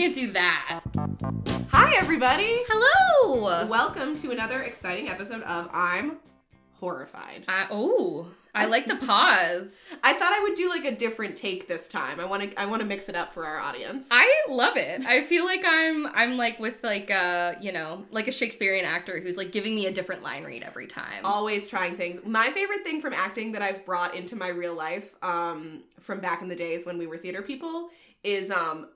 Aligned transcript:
can't 0.00 0.14
do 0.14 0.32
that. 0.32 0.80
Hi, 1.68 1.94
everybody. 1.96 2.62
Hello. 2.68 3.66
Welcome 3.66 4.16
to 4.20 4.30
another 4.30 4.62
exciting 4.62 5.10
episode 5.10 5.42
of 5.42 5.68
I'm 5.74 6.16
Horrified. 6.76 7.44
I, 7.46 7.66
oh, 7.70 8.28
I 8.54 8.64
like 8.64 8.86
the 8.86 8.96
pause. 8.96 9.84
I 10.02 10.14
thought 10.14 10.32
I 10.32 10.40
would 10.40 10.54
do 10.54 10.70
like 10.70 10.86
a 10.86 10.96
different 10.96 11.36
take 11.36 11.68
this 11.68 11.86
time. 11.86 12.18
I 12.18 12.24
want 12.24 12.50
to 12.50 12.58
I 12.58 12.64
want 12.64 12.80
to 12.80 12.88
mix 12.88 13.10
it 13.10 13.14
up 13.14 13.34
for 13.34 13.44
our 13.44 13.60
audience. 13.60 14.08
I 14.10 14.26
love 14.48 14.78
it. 14.78 15.04
I 15.04 15.22
feel 15.22 15.44
like 15.44 15.64
I'm 15.66 16.06
I'm 16.06 16.38
like 16.38 16.58
with 16.58 16.76
like 16.82 17.10
a 17.10 17.58
you 17.60 17.70
know 17.70 18.06
like 18.10 18.26
a 18.26 18.32
Shakespearean 18.32 18.86
actor 18.86 19.20
who's 19.20 19.36
like 19.36 19.52
giving 19.52 19.74
me 19.74 19.84
a 19.84 19.92
different 19.92 20.22
line 20.22 20.44
read 20.44 20.62
every 20.62 20.86
time. 20.86 21.26
Always 21.26 21.68
trying 21.68 21.98
things. 21.98 22.20
My 22.24 22.48
favorite 22.52 22.84
thing 22.84 23.02
from 23.02 23.12
acting 23.12 23.52
that 23.52 23.60
I've 23.60 23.84
brought 23.84 24.14
into 24.14 24.34
my 24.34 24.48
real 24.48 24.74
life, 24.74 25.14
um, 25.22 25.82
from 26.00 26.20
back 26.20 26.40
in 26.40 26.48
the 26.48 26.56
days 26.56 26.86
when 26.86 26.96
we 26.96 27.06
were 27.06 27.18
theater 27.18 27.42
people, 27.42 27.90
is 28.22 28.50
um 28.50 28.88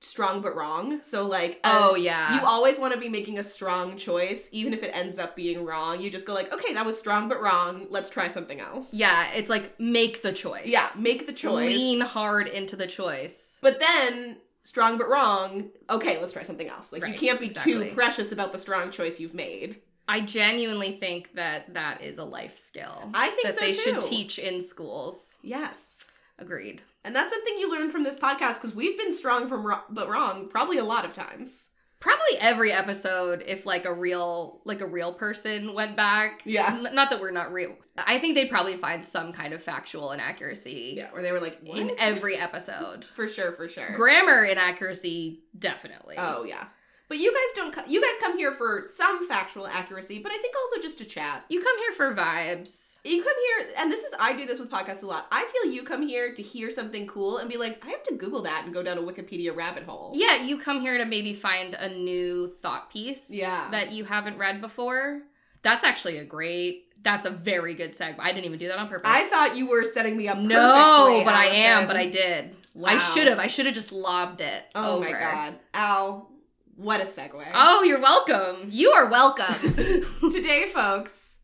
strong 0.00 0.42
but 0.42 0.54
wrong. 0.54 1.00
So 1.02 1.26
like 1.26 1.60
oh 1.64 1.94
yeah. 1.94 2.36
You 2.38 2.46
always 2.46 2.78
want 2.78 2.94
to 2.94 3.00
be 3.00 3.08
making 3.08 3.38
a 3.38 3.44
strong 3.44 3.96
choice, 3.96 4.48
even 4.52 4.72
if 4.74 4.82
it 4.82 4.90
ends 4.92 5.18
up 5.18 5.34
being 5.34 5.64
wrong. 5.64 6.00
You 6.00 6.10
just 6.10 6.26
go 6.26 6.34
like, 6.34 6.52
okay, 6.52 6.74
that 6.74 6.84
was 6.84 6.98
strong 6.98 7.28
but 7.28 7.40
wrong. 7.40 7.86
Let's 7.90 8.10
try 8.10 8.28
something 8.28 8.60
else. 8.60 8.92
yeah, 8.92 9.32
it's 9.32 9.48
like 9.48 9.78
make 9.80 10.22
the 10.22 10.32
choice. 10.32 10.66
Yeah, 10.66 10.88
make 10.96 11.26
the 11.26 11.32
choice. 11.32 11.66
Lean 11.66 12.00
hard 12.00 12.48
into 12.48 12.76
the 12.76 12.86
choice. 12.86 13.56
But 13.62 13.80
then 13.80 14.36
strong 14.62 14.98
but 14.98 15.08
wrong. 15.08 15.70
Okay, 15.88 16.20
let's 16.20 16.32
try 16.32 16.42
something 16.42 16.68
else. 16.68 16.92
Like 16.92 17.06
you 17.06 17.14
can't 17.14 17.40
be 17.40 17.46
exactly. 17.46 17.88
too 17.90 17.94
precious 17.94 18.32
about 18.32 18.52
the 18.52 18.58
strong 18.58 18.90
choice 18.90 19.18
you've 19.18 19.34
made. 19.34 19.80
I 20.08 20.20
genuinely 20.20 20.98
think 20.98 21.34
that 21.34 21.74
that 21.74 22.02
is 22.02 22.18
a 22.18 22.24
life 22.24 22.58
skill. 22.58 23.10
I 23.12 23.30
think 23.30 23.48
that 23.48 23.54
so 23.56 23.60
they 23.60 23.72
too. 23.72 23.80
should 23.80 24.02
teach 24.02 24.38
in 24.38 24.60
schools. 24.60 25.34
Yes. 25.42 26.04
Agreed. 26.38 26.82
And 27.06 27.14
that's 27.16 27.32
something 27.32 27.56
you 27.58 27.70
learn 27.70 27.90
from 27.90 28.02
this 28.04 28.18
podcast 28.18 28.54
because 28.54 28.74
we've 28.74 28.98
been 28.98 29.12
strong 29.12 29.48
from 29.48 29.64
ro- 29.66 29.84
but 29.88 30.08
wrong 30.10 30.48
probably 30.48 30.76
a 30.78 30.84
lot 30.84 31.04
of 31.04 31.12
times. 31.14 31.68
Probably 31.98 32.36
every 32.40 32.72
episode, 32.72 33.42
if 33.46 33.64
like 33.64 33.86
a 33.86 33.94
real 33.94 34.60
like 34.66 34.80
a 34.82 34.86
real 34.86 35.14
person 35.14 35.72
went 35.72 35.96
back. 35.96 36.42
Yeah. 36.44 36.66
N- 36.84 36.94
Not 36.94 37.08
that 37.10 37.20
we're 37.20 37.30
not 37.30 37.52
real. 37.52 37.74
I 37.96 38.18
think 38.18 38.34
they'd 38.34 38.50
probably 38.50 38.76
find 38.76 39.04
some 39.06 39.32
kind 39.32 39.54
of 39.54 39.62
factual 39.62 40.12
inaccuracy 40.12 40.94
Yeah, 40.98 41.10
where 41.12 41.22
they 41.22 41.32
were 41.32 41.40
like, 41.40 41.58
what? 41.62 41.78
in 41.78 41.92
every 41.98 42.36
episode. 42.36 43.04
for 43.06 43.26
sure, 43.26 43.52
for 43.52 43.68
sure. 43.68 43.96
Grammar 43.96 44.44
inaccuracy, 44.44 45.44
definitely. 45.58 46.16
Oh 46.18 46.44
yeah. 46.44 46.66
But 47.08 47.18
you 47.18 47.32
guys 47.32 47.54
don't. 47.54 47.72
Co- 47.72 47.86
you 47.86 48.00
guys 48.02 48.14
come 48.20 48.36
here 48.36 48.52
for 48.52 48.82
some 48.82 49.26
factual 49.28 49.66
accuracy, 49.66 50.18
but 50.18 50.32
I 50.32 50.38
think 50.38 50.54
also 50.56 50.82
just 50.82 50.98
to 50.98 51.04
chat. 51.04 51.44
You 51.48 51.62
come 51.62 51.78
here 51.78 51.92
for 51.92 52.14
vibes. 52.14 52.98
You 53.04 53.22
come 53.22 53.34
here, 53.58 53.68
and 53.78 53.92
this 53.92 54.02
is 54.02 54.12
I 54.18 54.32
do 54.36 54.44
this 54.46 54.58
with 54.58 54.68
podcasts 54.68 55.04
a 55.04 55.06
lot. 55.06 55.26
I 55.30 55.48
feel 55.52 55.72
you 55.72 55.84
come 55.84 56.02
here 56.06 56.34
to 56.34 56.42
hear 56.42 56.68
something 56.70 57.06
cool 57.06 57.38
and 57.38 57.48
be 57.48 57.56
like, 57.56 57.80
I 57.86 57.90
have 57.90 58.02
to 58.04 58.14
Google 58.16 58.42
that 58.42 58.64
and 58.64 58.74
go 58.74 58.82
down 58.82 58.98
a 58.98 59.02
Wikipedia 59.02 59.54
rabbit 59.54 59.84
hole. 59.84 60.10
Yeah, 60.14 60.42
you 60.42 60.58
come 60.58 60.80
here 60.80 60.98
to 60.98 61.04
maybe 61.04 61.32
find 61.32 61.74
a 61.74 61.88
new 61.88 62.54
thought 62.62 62.90
piece 62.90 63.30
Yeah. 63.30 63.68
that 63.70 63.92
you 63.92 64.04
haven't 64.06 64.38
read 64.38 64.60
before. 64.60 65.22
That's 65.62 65.84
actually 65.84 66.18
a 66.18 66.24
great, 66.24 66.86
that's 67.04 67.26
a 67.26 67.30
very 67.30 67.74
good 67.74 67.92
segue. 67.96 68.16
I 68.18 68.32
didn't 68.32 68.46
even 68.46 68.58
do 68.58 68.66
that 68.68 68.78
on 68.78 68.88
purpose. 68.88 69.08
I 69.12 69.28
thought 69.28 69.56
you 69.56 69.68
were 69.68 69.84
setting 69.84 70.16
me 70.16 70.26
up. 70.26 70.38
no, 70.38 71.22
but 71.24 71.34
I 71.34 71.46
am, 71.46 71.86
but 71.86 71.96
I 71.96 72.06
did. 72.10 72.56
Wow. 72.74 72.90
I 72.90 72.98
should 72.98 73.28
have. 73.28 73.38
I 73.38 73.46
should 73.46 73.66
have 73.66 73.74
just 73.76 73.92
lobbed 73.92 74.40
it. 74.40 74.64
Oh 74.74 74.98
my 75.00 75.12
god, 75.12 75.54
Al, 75.74 76.28
what 76.76 77.00
a 77.00 77.04
segue. 77.04 77.44
Oh, 77.54 77.82
you're 77.82 78.00
welcome. 78.00 78.68
You 78.70 78.90
are 78.90 79.08
welcome. 79.08 79.74
Today, 80.30 80.66
folks, 80.72 81.36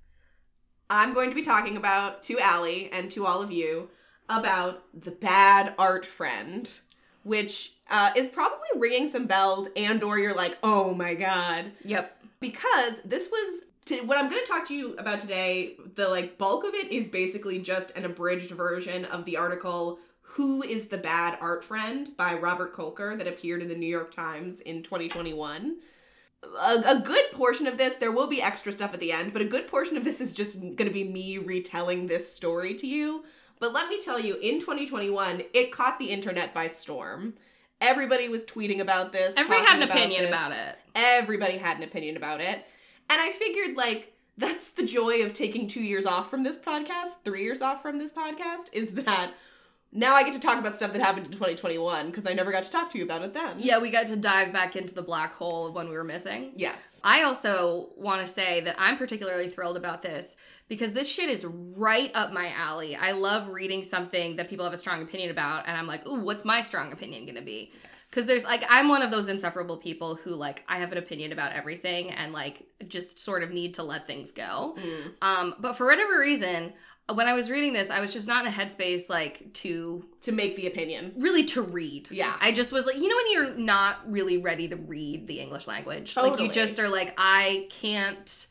I'm 0.90 1.14
going 1.14 1.30
to 1.30 1.34
be 1.34 1.42
talking 1.42 1.76
about 1.76 2.22
to 2.24 2.38
Allie 2.38 2.90
and 2.92 3.10
to 3.12 3.26
all 3.26 3.42
of 3.42 3.50
you 3.50 3.88
about 4.28 4.82
the 4.92 5.10
bad 5.10 5.74
art 5.78 6.04
friend, 6.04 6.70
which 7.22 7.72
uh, 7.90 8.10
is 8.14 8.28
probably 8.28 8.68
ringing 8.76 9.08
some 9.08 9.26
bells, 9.26 9.68
and 9.74 10.02
or 10.02 10.18
you're 10.18 10.34
like, 10.34 10.58
oh 10.62 10.94
my 10.94 11.14
god, 11.14 11.72
yep. 11.84 12.16
because 12.40 13.00
this 13.04 13.30
was 13.30 13.62
to, 13.86 14.00
what 14.02 14.18
I'm 14.18 14.30
going 14.30 14.42
to 14.42 14.48
talk 14.48 14.68
to 14.68 14.74
you 14.74 14.94
about 14.96 15.20
today. 15.20 15.76
The 15.94 16.08
like 16.08 16.38
bulk 16.38 16.64
of 16.64 16.74
it 16.74 16.92
is 16.92 17.08
basically 17.08 17.58
just 17.58 17.96
an 17.96 18.04
abridged 18.04 18.50
version 18.50 19.06
of 19.06 19.24
the 19.24 19.36
article 19.38 19.98
"Who 20.34 20.62
is 20.62 20.88
the 20.88 20.98
Bad 20.98 21.38
Art 21.40 21.64
Friend" 21.64 22.16
by 22.16 22.34
Robert 22.34 22.76
Kolker 22.76 23.16
that 23.18 23.28
appeared 23.28 23.62
in 23.62 23.68
the 23.68 23.74
New 23.74 23.86
York 23.86 24.14
Times 24.14 24.60
in 24.60 24.82
2021. 24.82 25.76
A, 26.42 26.82
a 26.86 27.00
good 27.00 27.30
portion 27.32 27.66
of 27.66 27.78
this, 27.78 27.96
there 27.96 28.10
will 28.10 28.26
be 28.26 28.42
extra 28.42 28.72
stuff 28.72 28.92
at 28.94 29.00
the 29.00 29.12
end, 29.12 29.32
but 29.32 29.42
a 29.42 29.46
good 29.46 29.68
portion 29.68 29.96
of 29.96 30.04
this 30.04 30.20
is 30.20 30.32
just 30.32 30.60
going 30.60 30.76
to 30.76 30.90
be 30.90 31.04
me 31.04 31.38
retelling 31.38 32.06
this 32.06 32.32
story 32.32 32.74
to 32.74 32.86
you. 32.86 33.24
But 33.60 33.72
let 33.72 33.88
me 33.88 34.00
tell 34.02 34.18
you, 34.18 34.34
in 34.36 34.58
2021, 34.58 35.44
it 35.54 35.70
caught 35.70 35.98
the 36.00 36.10
internet 36.10 36.52
by 36.52 36.66
storm. 36.66 37.34
Everybody 37.80 38.28
was 38.28 38.44
tweeting 38.44 38.80
about 38.80 39.12
this. 39.12 39.36
Everybody 39.36 39.64
had 39.64 39.82
an 39.82 39.88
opinion 39.88 40.22
this 40.22 40.30
about 40.30 40.50
it. 40.52 40.78
everybody 40.96 41.58
had 41.58 41.76
an 41.76 41.84
opinion 41.84 42.16
about 42.16 42.40
it. 42.40 42.66
And 43.08 43.20
I 43.20 43.30
figured, 43.30 43.76
like, 43.76 44.14
that's 44.36 44.70
the 44.70 44.84
joy 44.84 45.22
of 45.22 45.34
taking 45.34 45.68
two 45.68 45.82
years 45.82 46.06
off 46.06 46.30
from 46.30 46.42
this 46.42 46.58
podcast, 46.58 47.22
three 47.24 47.44
years 47.44 47.60
off 47.60 47.82
from 47.82 47.98
this 47.98 48.10
podcast, 48.10 48.72
is 48.72 48.90
that 48.92 49.32
now 49.94 50.14
I 50.14 50.22
get 50.22 50.32
to 50.32 50.40
talk 50.40 50.58
about 50.58 50.74
stuff 50.74 50.92
that 50.94 51.02
happened 51.02 51.26
in 51.26 51.32
2021 51.32 52.06
because 52.06 52.26
I 52.26 52.32
never 52.32 52.50
got 52.50 52.62
to 52.62 52.70
talk 52.70 52.90
to 52.90 52.98
you 52.98 53.04
about 53.04 53.22
it 53.22 53.34
then. 53.34 53.56
Yeah, 53.58 53.78
we 53.78 53.90
got 53.90 54.06
to 54.06 54.16
dive 54.16 54.50
back 54.50 54.74
into 54.74 54.94
the 54.94 55.02
black 55.02 55.34
hole 55.34 55.66
of 55.66 55.74
when 55.74 55.88
we 55.88 55.94
were 55.94 56.04
missing. 56.04 56.52
Yes. 56.56 56.98
I 57.04 57.22
also 57.22 57.90
want 57.96 58.26
to 58.26 58.32
say 58.32 58.62
that 58.62 58.76
I'm 58.78 58.96
particularly 58.96 59.50
thrilled 59.50 59.76
about 59.76 60.00
this 60.00 60.34
because 60.68 60.94
this 60.94 61.10
shit 61.10 61.28
is 61.28 61.44
right 61.44 62.10
up 62.14 62.32
my 62.32 62.50
alley. 62.56 62.96
I 62.96 63.12
love 63.12 63.48
reading 63.48 63.82
something 63.82 64.36
that 64.36 64.48
people 64.48 64.64
have 64.64 64.72
a 64.72 64.78
strong 64.78 65.02
opinion 65.02 65.30
about, 65.30 65.68
and 65.68 65.76
I'm 65.76 65.86
like, 65.86 66.06
ooh, 66.06 66.20
what's 66.20 66.46
my 66.46 66.62
strong 66.62 66.92
opinion 66.92 67.26
gonna 67.26 67.42
be? 67.42 67.72
Because 68.08 68.26
there's 68.26 68.44
like, 68.44 68.62
I'm 68.68 68.88
one 68.88 69.02
of 69.02 69.10
those 69.10 69.28
insufferable 69.28 69.76
people 69.76 70.14
who 70.16 70.30
like, 70.30 70.64
I 70.68 70.78
have 70.78 70.92
an 70.92 70.98
opinion 70.98 71.32
about 71.32 71.52
everything 71.52 72.10
and 72.10 72.32
like, 72.32 72.66
just 72.88 73.18
sort 73.18 73.42
of 73.42 73.50
need 73.50 73.74
to 73.74 73.82
let 73.82 74.06
things 74.06 74.30
go. 74.30 74.76
Mm. 74.78 75.12
Um, 75.22 75.54
but 75.60 75.74
for 75.74 75.86
whatever 75.86 76.18
reason, 76.18 76.72
when 77.10 77.26
I 77.26 77.32
was 77.32 77.50
reading 77.50 77.72
this, 77.72 77.90
I 77.90 78.00
was 78.00 78.12
just 78.12 78.28
not 78.28 78.46
in 78.46 78.52
a 78.52 78.54
headspace 78.54 79.08
like 79.08 79.52
to 79.54 80.04
To 80.22 80.32
make 80.32 80.56
the 80.56 80.66
opinion. 80.66 81.12
really 81.18 81.44
to 81.46 81.62
read. 81.62 82.08
Yeah. 82.10 82.34
I 82.40 82.52
just 82.52 82.72
was 82.72 82.86
like, 82.86 82.96
you 82.96 83.08
know, 83.08 83.16
when 83.16 83.32
you're 83.32 83.54
not 83.58 83.98
really 84.10 84.38
ready 84.38 84.68
to 84.68 84.76
read 84.76 85.26
the 85.26 85.40
English 85.40 85.66
language, 85.66 86.16
like 86.16 86.38
you 86.40 86.50
just 86.50 86.78
are 86.78 86.88
like, 86.88 87.14
I 87.18 87.68
can't 87.70 88.46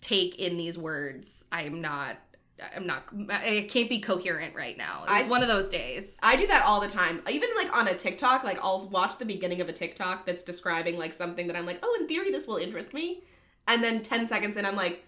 take 0.00 0.36
in 0.36 0.56
these 0.56 0.76
words. 0.76 1.44
I'm 1.50 1.80
not. 1.80 2.16
I'm 2.74 2.86
not. 2.86 3.04
I 3.30 3.66
can't 3.68 3.88
be 3.88 4.00
coherent 4.00 4.54
right 4.54 4.78
now. 4.78 5.04
It 5.08 5.18
was 5.18 5.28
one 5.28 5.42
of 5.42 5.48
those 5.48 5.68
days. 5.68 6.18
I 6.22 6.36
do 6.36 6.46
that 6.46 6.64
all 6.64 6.80
the 6.80 6.88
time. 6.88 7.20
Even 7.28 7.48
like 7.56 7.74
on 7.74 7.88
a 7.88 7.96
TikTok, 7.96 8.44
like 8.44 8.58
I'll 8.62 8.88
watch 8.88 9.18
the 9.18 9.24
beginning 9.24 9.60
of 9.60 9.68
a 9.68 9.72
TikTok 9.72 10.24
that's 10.24 10.44
describing 10.44 10.96
like 10.96 11.14
something 11.14 11.48
that 11.48 11.56
I'm 11.56 11.66
like, 11.66 11.80
oh, 11.82 11.96
in 12.00 12.06
theory, 12.06 12.30
this 12.30 12.46
will 12.46 12.58
interest 12.58 12.94
me. 12.94 13.24
And 13.66 13.82
then 13.82 14.02
10 14.02 14.26
seconds 14.28 14.56
in, 14.56 14.64
I'm 14.66 14.76
like, 14.76 15.04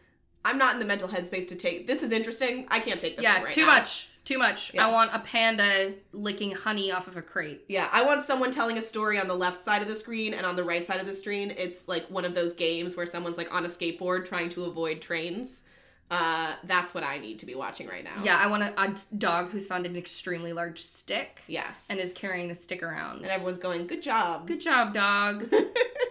I'm 0.47 0.59
not 0.59 0.75
in 0.75 0.79
the 0.79 0.87
mental 0.87 1.09
headspace 1.09 1.49
to 1.49 1.57
take 1.57 1.87
this 1.87 2.03
is 2.03 2.13
interesting. 2.13 2.67
I 2.71 2.81
can't 2.81 3.01
take 3.01 3.17
this 3.17 3.23
yeah, 3.25 3.43
right 3.43 3.53
too 3.53 3.63
now. 3.63 3.79
much. 3.79 4.09
Too 4.25 4.39
much. 4.39 4.75
Yeah. 4.75 4.89
I 4.89 4.91
want 4.91 5.11
a 5.13 5.21
panda 5.21 5.95
licking 6.13 6.51
honey 6.51 6.91
off 6.91 7.07
of 7.07 7.17
a 7.17 7.23
crate. 7.23 7.63
Yeah, 7.69 7.89
I 7.93 8.03
want 8.03 8.25
someone 8.25 8.51
telling 8.51 8.77
a 8.77 8.83
story 8.83 9.21
on 9.21 9.29
the 9.29 9.37
left 9.37 9.63
side 9.63 9.83
of 9.83 9.89
the 9.89 9.95
screen 9.95 10.35
and 10.35 10.45
on 10.45 10.57
the 10.57 10.65
right 10.65 10.85
side 10.85 10.99
of 11.01 11.07
the 11.07 11.15
screen. 11.15 11.53
It's 11.57 11.87
like 11.87 12.07
one 12.11 12.25
of 12.25 12.35
those 12.35 12.53
games 12.53 12.97
where 12.97 13.07
someone's 13.07 13.37
like 13.39 13.53
on 13.55 13.65
a 13.65 13.69
skateboard 13.69 14.25
trying 14.27 14.49
to 14.51 14.65
avoid 14.65 15.01
trains. 15.01 15.63
Uh, 16.11 16.55
that's 16.65 16.95
what 16.95 17.03
I 17.05 17.19
need 17.19 17.41
to 17.41 17.47
be 17.47 17.55
watching 17.57 17.89
right 17.89 18.05
now. 18.05 18.23
Yeah, 18.23 18.37
I 18.37 18.47
want 18.47 18.63
a, 18.63 18.81
a 18.81 18.95
dog 19.17 19.51
who's 19.51 19.67
found 19.67 19.87
an 19.87 19.97
extremely 19.97 20.53
large 20.53 20.81
stick 20.83 21.43
Yes. 21.49 21.87
and 21.91 21.99
is 21.99 22.13
carrying 22.13 22.47
the 22.49 22.55
stick 22.55 22.83
around. 22.83 23.23
and 23.23 23.27
everyone's 23.31 23.59
going, 23.59 23.87
"Good 23.89 24.03
job." 24.03 24.47
Good 24.47 24.61
job, 24.61 24.95
dog. 24.95 25.53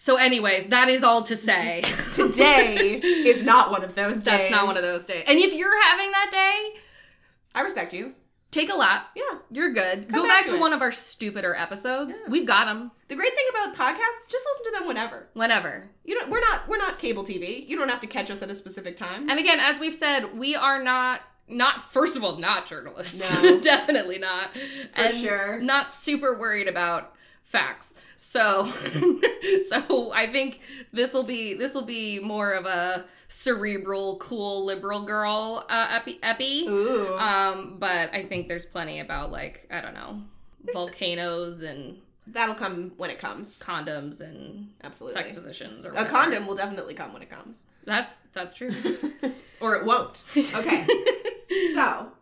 so, 0.00 0.16
anyway, 0.16 0.66
that 0.70 0.88
is 0.88 1.04
all 1.04 1.22
to 1.24 1.36
say. 1.36 1.82
Today 2.14 2.96
is 3.02 3.42
not 3.44 3.70
one 3.70 3.84
of 3.84 3.94
those 3.94 4.14
days. 4.14 4.24
That's 4.24 4.50
not 4.50 4.66
one 4.66 4.78
of 4.78 4.82
those 4.82 5.04
days. 5.04 5.24
And 5.28 5.38
if 5.38 5.52
you're 5.52 5.78
having 5.82 6.10
that 6.12 6.30
day, 6.30 6.80
I 7.54 7.60
respect 7.60 7.92
you. 7.92 8.14
take 8.50 8.72
a 8.72 8.74
lap. 8.74 9.10
Yeah. 9.14 9.40
You're 9.50 9.74
good. 9.74 10.08
Come 10.08 10.22
Go 10.22 10.26
back 10.26 10.44
back, 10.44 10.46
to 10.46 10.54
to 10.54 10.58
one 10.58 10.72
of 10.72 10.80
our 10.80 10.90
stupider 10.90 11.54
episodes. 11.54 12.18
Yeah. 12.24 12.30
We've 12.30 12.46
got 12.46 12.64
them 12.64 12.90
The 13.08 13.14
great 13.14 13.34
thing 13.34 13.44
about 13.50 13.76
podcasts, 13.76 14.26
just 14.26 14.42
listen 14.58 14.72
to 14.72 14.78
them 14.78 14.88
whenever. 14.88 15.28
whenever. 15.34 15.90
You 16.06 16.18
know, 16.18 16.30
we're 16.30 16.40
not 16.40 16.66
we're 16.66 16.78
not 16.78 16.98
cable 16.98 17.22
TV. 17.22 17.68
You 17.68 17.76
don't 17.76 17.90
have 17.90 18.00
to 18.00 18.06
catch 18.06 18.30
us 18.30 18.40
at 18.40 18.48
a 18.48 18.54
specific 18.54 18.96
time. 18.96 19.28
And 19.28 19.38
again, 19.38 19.60
as 19.60 19.78
we've 19.78 19.92
said, 19.94 20.38
we 20.38 20.56
are 20.56 20.82
not 20.82 21.20
not 21.46 21.92
first 21.92 22.16
of 22.16 22.24
all 22.24 22.38
not 22.38 22.66
journalists. 22.66 23.34
No. 23.34 23.60
Definitely 23.60 24.16
not. 24.18 24.56
For 24.96 25.10
sure. 25.10 25.60
Not 25.60 25.92
super 25.92 26.38
worried 26.38 26.68
about 26.68 27.14
facts. 27.50 27.94
So 28.16 28.64
so 29.68 30.12
I 30.12 30.28
think 30.30 30.60
this 30.92 31.12
will 31.12 31.24
be 31.24 31.54
this 31.54 31.74
will 31.74 31.82
be 31.82 32.20
more 32.20 32.52
of 32.52 32.64
a 32.64 33.04
cerebral, 33.28 34.18
cool 34.18 34.64
liberal 34.64 35.04
girl 35.04 35.66
uh, 35.68 35.88
epi, 35.90 36.18
epi. 36.22 36.66
Ooh. 36.68 37.16
Um, 37.16 37.76
but 37.78 38.12
I 38.14 38.24
think 38.24 38.48
there's 38.48 38.64
plenty 38.66 39.00
about 39.00 39.30
like 39.30 39.66
I 39.70 39.80
don't 39.80 39.94
know 39.94 40.22
There's- 40.64 40.74
volcanoes 40.74 41.60
and 41.60 41.98
That'll 42.26 42.54
come 42.54 42.92
when 42.96 43.10
it 43.10 43.18
comes. 43.18 43.58
condoms 43.58 44.20
and 44.20 44.68
Absolutely. 44.84 45.20
sex 45.20 45.32
positions 45.32 45.84
or 45.84 45.92
A 45.94 46.04
condom 46.04 46.46
will 46.46 46.54
definitely 46.54 46.94
come 46.94 47.12
when 47.12 47.22
it 47.22 47.30
comes. 47.30 47.66
That's 47.84 48.18
that's 48.32 48.54
true. 48.54 48.70
or 49.60 49.74
it 49.74 49.84
won't. 49.84 50.22
Okay. 50.36 50.86
so, 51.74 52.12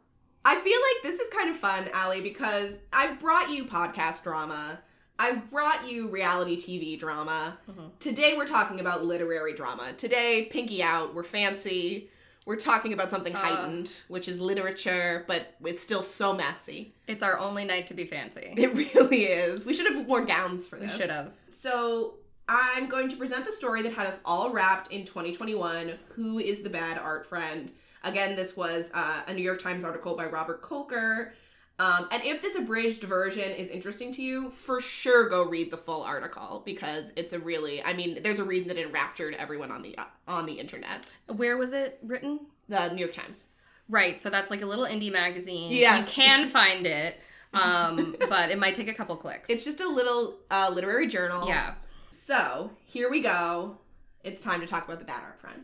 I 0.46 0.54
feel 0.54 0.80
like 0.80 1.02
this 1.02 1.20
is 1.20 1.30
kind 1.30 1.50
of 1.50 1.58
fun, 1.58 1.90
Allie, 1.92 2.22
because 2.22 2.78
I've 2.90 3.20
brought 3.20 3.50
you 3.50 3.66
podcast 3.66 4.22
drama 4.22 4.78
I've 5.18 5.50
brought 5.50 5.88
you 5.90 6.08
reality 6.08 6.60
TV 6.60 6.96
drama. 6.98 7.58
Mhm. 7.68 7.90
Today 7.98 8.36
we're 8.36 8.46
talking 8.46 8.78
about 8.80 9.04
literary 9.04 9.52
drama. 9.54 9.92
Today, 9.94 10.44
Pinky 10.50 10.82
Out, 10.82 11.14
we're 11.14 11.24
fancy. 11.24 12.08
We're 12.46 12.56
talking 12.56 12.92
about 12.92 13.10
something 13.10 13.34
Uh. 13.34 13.38
heightened, 13.38 14.02
which 14.08 14.28
is 14.28 14.38
literature, 14.40 15.24
but 15.26 15.54
it's 15.64 15.82
still 15.82 16.02
so 16.02 16.32
messy. 16.32 16.94
It's 17.06 17.22
our 17.22 17.36
only 17.38 17.64
night 17.64 17.86
to 17.88 17.94
be 17.94 18.06
fancy. 18.06 18.54
It 18.56 18.72
really 18.74 19.24
is. 19.26 19.66
We 19.66 19.74
should 19.74 19.86
have 19.92 20.06
worn 20.06 20.24
gowns 20.26 20.66
for 20.68 20.76
this. 20.76 20.92
We 20.94 21.00
should 21.00 21.10
have. 21.10 21.32
So 21.50 22.14
I'm 22.48 22.88
going 22.88 23.10
to 23.10 23.16
present 23.16 23.44
the 23.44 23.52
story 23.52 23.82
that 23.82 23.92
had 23.92 24.06
us 24.06 24.20
all 24.24 24.50
wrapped 24.50 24.90
in 24.92 25.04
2021. 25.04 25.98
Who 26.14 26.38
is 26.38 26.62
the 26.62 26.70
bad 26.70 26.96
art 26.96 27.26
friend? 27.28 27.72
Again, 28.04 28.36
this 28.36 28.56
was 28.56 28.88
uh, 28.94 29.22
a 29.26 29.34
New 29.34 29.42
York 29.42 29.60
Times 29.60 29.82
article 29.84 30.14
by 30.16 30.26
Robert 30.26 30.62
Kolker. 30.62 31.32
Um, 31.80 32.08
and 32.10 32.22
if 32.24 32.42
this 32.42 32.56
abridged 32.56 33.04
version 33.04 33.50
is 33.52 33.68
interesting 33.68 34.12
to 34.14 34.22
you, 34.22 34.50
for 34.50 34.80
sure 34.80 35.28
go 35.28 35.44
read 35.44 35.70
the 35.70 35.76
full 35.76 36.02
article 36.02 36.62
because 36.64 37.12
it's 37.14 37.32
a 37.32 37.38
really, 37.38 37.82
I 37.82 37.92
mean, 37.92 38.20
there's 38.22 38.40
a 38.40 38.44
reason 38.44 38.68
that 38.68 38.76
it 38.76 38.86
enraptured 38.86 39.34
everyone 39.34 39.70
on 39.70 39.82
the 39.82 39.96
uh, 39.96 40.04
on 40.26 40.46
the 40.46 40.54
internet. 40.54 41.16
Where 41.28 41.56
was 41.56 41.72
it 41.72 42.00
written? 42.02 42.40
The 42.68 42.88
New 42.88 43.00
York 43.00 43.12
Times. 43.12 43.46
Right, 43.88 44.18
so 44.18 44.28
that's 44.28 44.50
like 44.50 44.60
a 44.60 44.66
little 44.66 44.84
indie 44.84 45.12
magazine. 45.12 45.70
Yes. 45.70 46.00
You 46.00 46.22
can 46.22 46.48
find 46.58 46.84
it, 46.86 47.20
um, 47.54 48.16
but 48.28 48.50
it 48.50 48.58
might 48.58 48.74
take 48.74 48.88
a 48.88 48.94
couple 48.94 49.16
clicks. 49.16 49.48
It's 49.48 49.64
just 49.64 49.80
a 49.80 49.88
little 49.88 50.38
uh, 50.50 50.70
literary 50.74 51.06
journal. 51.06 51.48
yeah. 51.48 51.74
So 52.12 52.70
here 52.84 53.08
we 53.08 53.22
go. 53.22 53.78
It's 54.22 54.42
time 54.42 54.60
to 54.60 54.66
talk 54.66 54.84
about 54.84 54.98
the 54.98 55.06
bad 55.06 55.22
art 55.22 55.40
friend. 55.40 55.62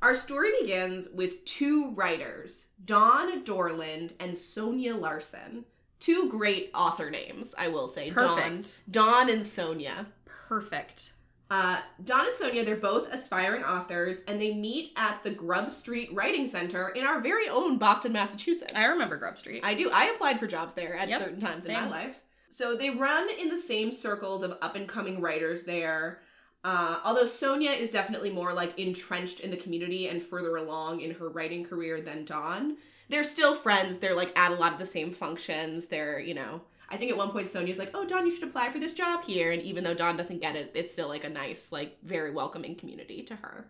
Our 0.00 0.14
story 0.14 0.50
begins 0.60 1.08
with 1.12 1.44
two 1.44 1.92
writers, 1.92 2.68
Dawn 2.84 3.44
Dorland 3.44 4.12
and 4.20 4.38
Sonia 4.38 4.94
Larson. 4.94 5.64
Two 5.98 6.28
great 6.30 6.70
author 6.72 7.10
names, 7.10 7.54
I 7.58 7.68
will 7.68 7.88
say. 7.88 8.12
Perfect. 8.12 8.80
Dawn, 8.88 9.26
Dawn 9.26 9.30
and 9.30 9.44
Sonia. 9.44 10.06
Perfect. 10.24 11.14
Uh, 11.50 11.80
Dawn 12.04 12.26
and 12.26 12.36
Sonia, 12.36 12.64
they're 12.64 12.76
both 12.76 13.08
aspiring 13.10 13.64
authors, 13.64 14.18
and 14.28 14.40
they 14.40 14.54
meet 14.54 14.92
at 14.96 15.22
the 15.24 15.30
Grub 15.30 15.72
Street 15.72 16.10
Writing 16.12 16.46
Center 16.46 16.90
in 16.90 17.04
our 17.04 17.20
very 17.20 17.48
own 17.48 17.78
Boston, 17.78 18.12
Massachusetts. 18.12 18.72
I 18.76 18.86
remember 18.86 19.16
Grub 19.16 19.36
Street. 19.36 19.62
I 19.64 19.74
do. 19.74 19.90
I 19.90 20.04
applied 20.14 20.38
for 20.38 20.46
jobs 20.46 20.74
there 20.74 20.94
at 20.94 21.08
Yep, 21.08 21.18
certain 21.18 21.40
times 21.40 21.66
in 21.66 21.72
my 21.72 21.88
life. 21.88 22.16
So 22.50 22.76
they 22.76 22.90
run 22.90 23.28
in 23.30 23.48
the 23.48 23.58
same 23.58 23.90
circles 23.92 24.42
of 24.42 24.58
up 24.62 24.76
and 24.76 24.88
coming 24.88 25.20
writers 25.20 25.64
there. 25.64 26.20
Uh, 26.64 26.98
although 27.04 27.26
Sonia 27.26 27.70
is 27.70 27.90
definitely 27.90 28.30
more 28.30 28.52
like 28.52 28.78
entrenched 28.78 29.40
in 29.40 29.50
the 29.50 29.56
community 29.56 30.08
and 30.08 30.22
further 30.22 30.56
along 30.56 31.00
in 31.00 31.12
her 31.14 31.28
writing 31.28 31.64
career 31.64 32.00
than 32.00 32.24
Dawn, 32.24 32.76
they're 33.08 33.24
still 33.24 33.54
friends. 33.54 33.98
They're 33.98 34.16
like 34.16 34.36
at 34.36 34.52
a 34.52 34.56
lot 34.56 34.72
of 34.72 34.78
the 34.78 34.86
same 34.86 35.12
functions. 35.12 35.86
They're, 35.86 36.18
you 36.18 36.34
know, 36.34 36.60
I 36.90 36.96
think 36.96 37.10
at 37.10 37.16
one 37.16 37.30
point 37.30 37.50
Sonia's 37.50 37.78
like, 37.78 37.90
oh, 37.94 38.06
Dawn, 38.06 38.26
you 38.26 38.32
should 38.32 38.48
apply 38.48 38.70
for 38.72 38.78
this 38.78 38.94
job 38.94 39.22
here. 39.24 39.52
And 39.52 39.62
even 39.62 39.84
though 39.84 39.94
Dawn 39.94 40.16
doesn't 40.16 40.40
get 40.40 40.56
it, 40.56 40.72
it's 40.74 40.92
still 40.92 41.08
like 41.08 41.24
a 41.24 41.28
nice, 41.28 41.70
like 41.70 41.98
very 42.02 42.32
welcoming 42.32 42.74
community 42.74 43.22
to 43.24 43.36
her. 43.36 43.68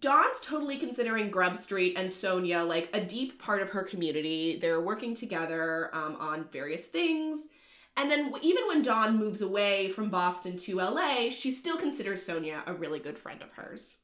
Dawn's 0.00 0.40
totally 0.42 0.76
considering 0.76 1.30
Grub 1.30 1.56
Street 1.56 1.94
and 1.96 2.10
Sonia 2.10 2.62
like 2.62 2.90
a 2.92 3.00
deep 3.00 3.40
part 3.40 3.62
of 3.62 3.70
her 3.70 3.82
community. 3.82 4.58
They're 4.60 4.80
working 4.80 5.14
together 5.14 5.90
um, 5.94 6.16
on 6.16 6.46
various 6.52 6.86
things. 6.86 7.48
And 7.96 8.10
then 8.10 8.34
even 8.42 8.66
when 8.66 8.82
Dawn 8.82 9.16
moves 9.16 9.40
away 9.40 9.88
from 9.88 10.10
Boston 10.10 10.56
to 10.58 10.76
LA, 10.76 11.30
she 11.30 11.52
still 11.52 11.76
considers 11.76 12.24
Sonia 12.24 12.62
a 12.66 12.74
really 12.74 12.98
good 12.98 13.18
friend 13.18 13.40
of 13.40 13.52
hers. 13.52 13.98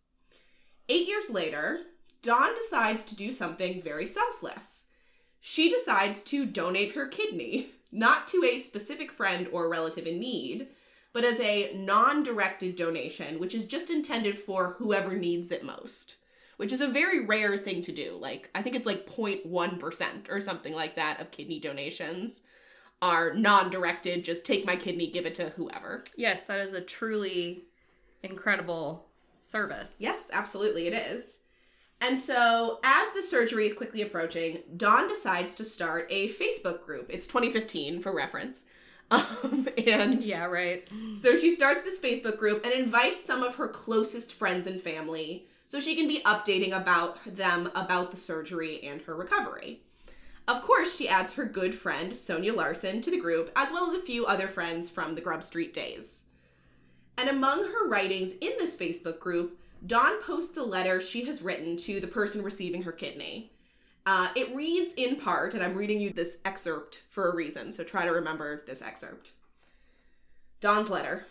Eight 0.89 1.09
years 1.09 1.31
later, 1.31 1.81
Dawn 2.23 2.55
decides 2.55 3.05
to 3.07 3.17
do 3.17 3.33
something 3.33 3.83
very 3.83 4.07
selfless. 4.07 4.89
She 5.41 5.71
decides 5.71 6.23
to 6.25 6.47
donate 6.47 6.95
her 6.95 7.09
kidney, 7.09 7.73
not 7.91 8.29
to 8.29 8.45
a 8.45 8.59
specific 8.59 9.11
friend 9.11 9.49
or 9.51 9.69
relative 9.69 10.07
in 10.07 10.21
need, 10.21 10.69
but 11.13 11.25
as 11.25 11.41
a 11.41 11.73
non 11.75 12.23
directed 12.23 12.77
donation, 12.77 13.41
which 13.41 13.55
is 13.55 13.67
just 13.67 13.91
intended 13.91 14.39
for 14.39 14.77
whoever 14.79 15.17
needs 15.17 15.51
it 15.51 15.65
most, 15.65 16.17
which 16.59 16.73
is 16.73 16.81
a 16.81 16.89
very 16.89 17.25
rare 17.25 17.59
thing 17.59 17.83
to 17.83 17.93
do. 17.93 18.17
Like, 18.21 18.51
I 18.55 18.63
think 18.63 18.77
it's 18.77 18.87
like 18.87 19.09
0.1% 19.09 20.31
or 20.31 20.41
something 20.41 20.75
like 20.75 20.95
that 20.95 21.21
of 21.21 21.33
kidney 21.33 21.59
donations 21.59 22.43
are 23.02 23.32
non 23.35 23.70
directed, 23.70 24.25
just 24.25 24.44
take 24.44 24.67
my 24.67 24.76
kidney, 24.76 25.11
give 25.11 25.26
it 25.26 25.35
to 25.37 25.50
whoever. 25.50 26.05
Yes, 26.17 26.44
that 26.44 26.61
is 26.61 26.73
a 26.73 26.81
truly 26.81 27.64
incredible 28.23 29.06
service. 29.43 29.99
Yes, 30.00 30.29
absolutely, 30.32 30.87
it 30.87 30.94
is. 30.94 31.41
And 32.00 32.19
so, 32.19 32.81
as 32.82 33.12
the 33.12 33.23
surgery 33.23 33.67
is 33.67 33.75
quickly 33.75 34.00
approaching, 34.00 34.61
Dawn 34.76 35.08
decides 35.08 35.55
to 35.56 35.64
start 35.64 36.06
a 36.11 36.31
Facebook 36.31 36.85
group. 36.85 37.06
It's 37.11 37.26
2015 37.26 38.02
for 38.02 38.12
reference. 38.12 38.62
Um, 39.12 39.69
and 39.88 40.23
Yeah, 40.23 40.44
right. 40.44 40.87
So 41.20 41.37
she 41.37 41.53
starts 41.53 41.82
this 41.82 41.99
Facebook 41.99 42.38
group 42.38 42.64
and 42.64 42.73
invites 42.73 43.25
some 43.25 43.43
of 43.43 43.56
her 43.56 43.67
closest 43.67 44.32
friends 44.32 44.69
and 44.69 44.81
family 44.81 45.49
so 45.67 45.81
she 45.81 45.96
can 45.96 46.06
be 46.06 46.23
updating 46.23 46.70
about 46.70 47.19
them 47.26 47.73
about 47.75 48.12
the 48.12 48.17
surgery 48.17 48.81
and 48.85 49.03
her 49.03 49.17
recovery. 49.17 49.82
Of 50.50 50.62
course, 50.62 50.97
she 50.97 51.08
adds 51.08 51.35
her 51.35 51.44
good 51.44 51.76
friend 51.76 52.19
Sonia 52.19 52.52
Larson 52.52 53.00
to 53.02 53.11
the 53.12 53.20
group, 53.20 53.52
as 53.55 53.70
well 53.70 53.88
as 53.88 53.97
a 53.97 54.02
few 54.02 54.26
other 54.26 54.49
friends 54.49 54.91
from 54.91 55.14
the 55.14 55.20
Grub 55.20 55.44
Street 55.44 55.73
days. 55.73 56.25
And 57.17 57.29
among 57.29 57.67
her 57.67 57.87
writings 57.87 58.32
in 58.41 58.55
this 58.58 58.75
Facebook 58.75 59.20
group, 59.20 59.61
Dawn 59.87 60.20
posts 60.25 60.56
a 60.56 60.64
letter 60.64 61.00
she 61.00 61.25
has 61.26 61.41
written 61.41 61.76
to 61.76 62.00
the 62.00 62.08
person 62.08 62.43
receiving 62.43 62.82
her 62.82 62.91
kidney. 62.91 63.52
Uh, 64.05 64.31
it 64.35 64.52
reads 64.52 64.93
in 64.94 65.20
part, 65.20 65.55
and 65.55 65.62
I'm 65.62 65.76
reading 65.76 66.00
you 66.00 66.12
this 66.12 66.38
excerpt 66.44 67.05
for 67.11 67.31
a 67.31 67.37
reason, 67.37 67.73
so 67.73 67.85
try 67.85 68.05
to 68.05 68.11
remember 68.11 68.64
this 68.67 68.82
excerpt. 68.82 69.31
Dawn's 70.61 70.91
letter. 70.91 71.26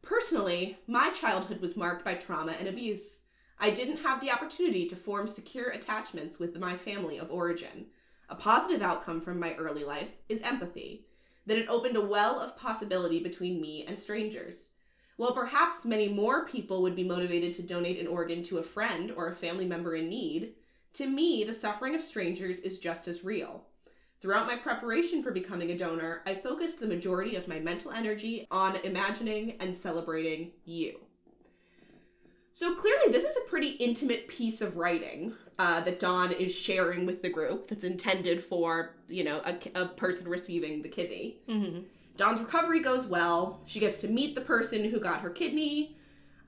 Personally, 0.00 0.78
my 0.86 1.10
childhood 1.10 1.60
was 1.60 1.76
marked 1.76 2.04
by 2.04 2.14
trauma 2.14 2.52
and 2.52 2.68
abuse. 2.68 3.22
I 3.58 3.70
didn't 3.70 4.04
have 4.04 4.20
the 4.20 4.30
opportunity 4.30 4.88
to 4.90 4.94
form 4.94 5.26
secure 5.26 5.70
attachments 5.70 6.38
with 6.38 6.56
my 6.56 6.76
family 6.76 7.18
of 7.18 7.32
origin. 7.32 7.86
A 8.30 8.36
positive 8.36 8.80
outcome 8.80 9.20
from 9.20 9.40
my 9.40 9.54
early 9.56 9.82
life 9.82 10.10
is 10.28 10.40
empathy, 10.42 11.04
that 11.46 11.58
it 11.58 11.68
opened 11.68 11.96
a 11.96 12.00
well 12.00 12.38
of 12.38 12.56
possibility 12.56 13.20
between 13.20 13.60
me 13.60 13.84
and 13.88 13.98
strangers. 13.98 14.74
While 15.16 15.34
perhaps 15.34 15.84
many 15.84 16.08
more 16.08 16.46
people 16.46 16.80
would 16.82 16.94
be 16.94 17.02
motivated 17.02 17.56
to 17.56 17.62
donate 17.62 17.98
an 17.98 18.06
organ 18.06 18.44
to 18.44 18.58
a 18.58 18.62
friend 18.62 19.10
or 19.10 19.28
a 19.28 19.34
family 19.34 19.66
member 19.66 19.96
in 19.96 20.08
need, 20.08 20.54
to 20.94 21.08
me, 21.08 21.42
the 21.42 21.54
suffering 21.54 21.96
of 21.96 22.04
strangers 22.04 22.60
is 22.60 22.78
just 22.78 23.08
as 23.08 23.24
real. 23.24 23.64
Throughout 24.22 24.46
my 24.46 24.56
preparation 24.56 25.24
for 25.24 25.32
becoming 25.32 25.72
a 25.72 25.76
donor, 25.76 26.22
I 26.24 26.36
focused 26.36 26.78
the 26.78 26.86
majority 26.86 27.34
of 27.34 27.48
my 27.48 27.58
mental 27.58 27.90
energy 27.90 28.46
on 28.52 28.76
imagining 28.76 29.56
and 29.58 29.74
celebrating 29.74 30.52
you. 30.64 31.00
So 32.52 32.74
clearly, 32.76 33.10
this 33.10 33.24
is 33.24 33.36
a 33.36 33.48
pretty 33.48 33.70
intimate 33.70 34.28
piece 34.28 34.60
of 34.60 34.76
writing 34.76 35.34
uh, 35.60 35.78
that 35.82 36.00
Dawn 36.00 36.32
is 36.32 36.54
sharing 36.54 37.04
with 37.04 37.20
the 37.20 37.28
group 37.28 37.68
that's 37.68 37.84
intended 37.84 38.42
for, 38.42 38.94
you 39.08 39.22
know, 39.22 39.42
a, 39.44 39.58
a 39.74 39.88
person 39.88 40.26
receiving 40.26 40.80
the 40.80 40.88
kidney. 40.88 41.36
Mm-hmm. 41.46 41.80
Dawn's 42.16 42.40
recovery 42.40 42.80
goes 42.80 43.06
well. 43.06 43.60
She 43.66 43.78
gets 43.78 44.00
to 44.00 44.08
meet 44.08 44.34
the 44.34 44.40
person 44.40 44.88
who 44.88 44.98
got 44.98 45.20
her 45.20 45.28
kidney. 45.28 45.98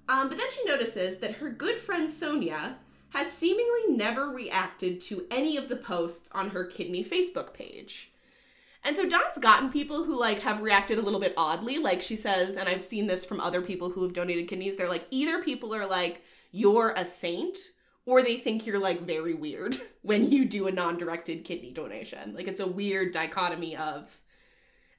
Um, 0.08 0.30
but 0.30 0.38
then 0.38 0.46
she 0.50 0.64
notices 0.64 1.18
that 1.18 1.34
her 1.34 1.50
good 1.50 1.78
friend 1.78 2.08
Sonia 2.08 2.76
has 3.10 3.30
seemingly 3.30 3.88
never 3.90 4.30
reacted 4.30 4.98
to 5.02 5.26
any 5.30 5.58
of 5.58 5.68
the 5.68 5.76
posts 5.76 6.30
on 6.32 6.48
her 6.48 6.64
kidney 6.64 7.04
Facebook 7.04 7.52
page. 7.52 8.12
And 8.82 8.96
so 8.96 9.06
Dawn's 9.06 9.36
gotten 9.38 9.70
people 9.70 10.04
who 10.04 10.18
like 10.18 10.40
have 10.40 10.62
reacted 10.62 10.96
a 10.96 11.02
little 11.02 11.20
bit 11.20 11.34
oddly, 11.36 11.76
like 11.76 12.00
she 12.00 12.16
says, 12.16 12.54
and 12.54 12.66
I've 12.66 12.82
seen 12.82 13.08
this 13.08 13.26
from 13.26 13.40
other 13.40 13.60
people 13.60 13.90
who 13.90 14.04
have 14.04 14.14
donated 14.14 14.48
kidneys. 14.48 14.78
They're 14.78 14.88
like 14.88 15.06
either 15.10 15.42
people 15.42 15.74
are 15.74 15.86
like 15.86 16.22
you're 16.50 16.94
a 16.96 17.04
saint 17.04 17.58
or 18.06 18.22
they 18.22 18.36
think 18.36 18.66
you're 18.66 18.78
like 18.78 19.02
very 19.02 19.34
weird 19.34 19.76
when 20.02 20.30
you 20.30 20.44
do 20.44 20.66
a 20.66 20.72
non-directed 20.72 21.44
kidney 21.44 21.72
donation. 21.72 22.34
Like 22.34 22.48
it's 22.48 22.60
a 22.60 22.66
weird 22.66 23.12
dichotomy 23.12 23.76
of 23.76 24.16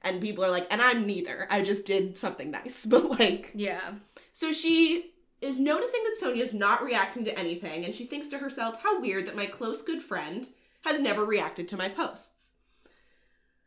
and 0.02 0.20
people 0.20 0.44
are 0.44 0.50
like 0.50 0.66
and 0.70 0.80
I'm 0.82 1.06
neither. 1.06 1.46
I 1.50 1.62
just 1.62 1.86
did 1.86 2.16
something 2.16 2.50
nice. 2.50 2.86
But 2.90 3.18
like 3.18 3.50
Yeah. 3.54 3.94
so 4.32 4.52
she 4.52 5.10
is 5.40 5.58
noticing 5.58 6.02
that 6.04 6.16
Sonia's 6.18 6.54
not 6.54 6.82
reacting 6.82 7.22
to 7.26 7.38
anything, 7.38 7.84
and 7.84 7.94
she 7.94 8.06
thinks 8.06 8.28
to 8.28 8.38
herself, 8.38 8.80
how 8.82 8.98
weird 8.98 9.26
that 9.26 9.36
my 9.36 9.44
close 9.44 9.82
good 9.82 10.02
friend 10.02 10.48
has 10.84 10.98
never 11.00 11.22
reacted 11.22 11.68
to 11.68 11.76
my 11.76 11.90
posts. 11.90 12.52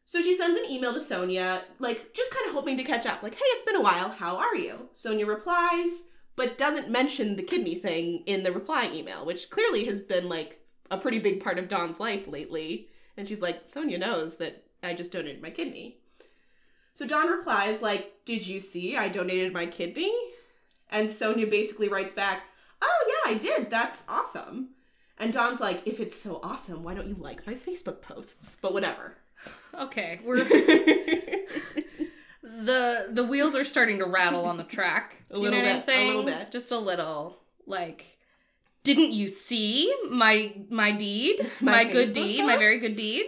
So 0.05 0.21
she 0.21 0.35
sends 0.35 0.57
an 0.57 0.65
email 0.71 0.93
to 0.95 1.01
Sonia, 1.01 1.63
like 1.77 2.13
just 2.15 2.31
kind 2.31 2.47
of 2.47 2.53
hoping 2.53 2.77
to 2.77 2.83
catch 2.83 3.05
up, 3.05 3.21
like, 3.21 3.35
hey, 3.35 3.43
it's 3.49 3.65
been 3.65 3.75
a 3.75 3.81
while, 3.81 4.09
how 4.09 4.37
are 4.37 4.55
you? 4.55 4.89
Sonia 4.93 5.27
replies, 5.27 6.03
but 6.37 6.57
doesn't 6.57 6.89
mention 6.89 7.35
the 7.35 7.43
kidney 7.43 7.75
thing 7.75 8.23
in 8.25 8.43
the 8.43 8.51
reply 8.53 8.89
email, 8.93 9.25
which 9.25 9.49
clearly 9.49 9.83
has 9.85 9.99
been 9.99 10.29
like 10.29 10.61
a 10.89 10.97
pretty 10.97 11.19
big 11.19 11.43
part 11.43 11.59
of 11.59 11.67
Dawn's 11.67 11.99
life 11.99 12.27
lately. 12.27 12.87
And 13.17 13.27
she's 13.27 13.41
like, 13.41 13.63
Sonia 13.65 13.97
knows 13.97 14.37
that 14.37 14.63
I 14.81 14.93
just 14.93 15.11
donated 15.11 15.41
my 15.41 15.49
kidney. 15.49 15.97
So 16.93 17.05
Dawn 17.07 17.27
replies, 17.27 17.81
like, 17.81 18.13
did 18.23 18.45
you 18.45 18.59
see 18.59 18.95
I 18.95 19.09
donated 19.09 19.51
my 19.51 19.65
kidney? 19.65 20.13
And 20.89 21.11
Sonia 21.11 21.47
basically 21.47 21.89
writes 21.89 22.13
back, 22.13 22.43
Oh, 22.81 23.05
yeah, 23.25 23.31
I 23.31 23.37
did. 23.37 23.71
That's 23.71 24.03
awesome. 24.07 24.69
And 25.17 25.33
Dawn's 25.33 25.59
like, 25.59 25.81
If 25.85 25.99
it's 25.99 26.15
so 26.15 26.39
awesome, 26.43 26.83
why 26.83 26.93
don't 26.93 27.07
you 27.07 27.17
like 27.19 27.47
my 27.47 27.55
Facebook 27.55 28.01
posts? 28.01 28.57
But 28.61 28.73
whatever. 28.73 29.17
Okay. 29.75 30.19
We're 30.23 30.37
the 32.63 33.07
the 33.11 33.23
wheels 33.23 33.55
are 33.55 33.63
starting 33.63 33.99
to 33.99 34.05
rattle 34.05 34.45
on 34.45 34.57
the 34.57 34.63
track. 34.63 35.15
A 35.31 35.35
Do 35.35 35.41
you 35.41 35.49
know 35.49 35.57
little 35.57 35.63
what 35.63 35.69
I'm 35.69 35.75
bit, 35.75 35.83
a 35.83 35.85
saying? 35.85 36.07
little 36.07 36.23
bit. 36.23 36.51
Just 36.51 36.71
a 36.71 36.77
little. 36.77 37.37
Like, 37.65 38.05
didn't 38.83 39.11
you 39.11 39.27
see 39.27 39.93
my 40.09 40.53
my 40.69 40.91
deed, 40.91 41.39
My 41.61 41.83
my, 41.83 41.91
good 41.91 42.13
deed, 42.13 42.45
my 42.45 42.57
very 42.57 42.79
good 42.79 42.95
deed? 42.95 43.25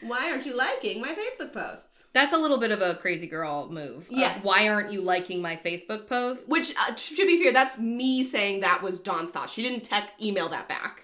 Why 0.00 0.30
aren't 0.30 0.46
you 0.46 0.54
liking 0.56 1.00
my 1.00 1.12
Facebook 1.14 1.52
posts? 1.52 2.04
That's 2.12 2.32
a 2.32 2.38
little 2.38 2.58
bit 2.58 2.70
of 2.70 2.80
a 2.80 2.94
crazy 2.96 3.26
girl 3.26 3.68
move. 3.70 4.06
of 4.08 4.12
Yes. 4.16 4.44
why 4.44 4.68
aren't 4.68 4.92
you 4.92 5.00
liking 5.00 5.42
my 5.42 5.56
Facebook 5.56 6.06
posts? 6.06 6.46
Which, 6.48 6.72
uh, 6.78 6.94
to 6.94 7.26
be 7.26 7.42
fair, 7.42 7.52
that's 7.52 7.78
me 7.80 8.22
saying 8.22 8.60
that 8.60 8.80
was 8.80 9.00
Dawn's 9.00 9.30
thought. 9.30 9.50
She 9.50 9.60
didn't 9.62 9.82
tech 9.82 10.10
email 10.22 10.48
that 10.50 10.68
back. 10.68 11.02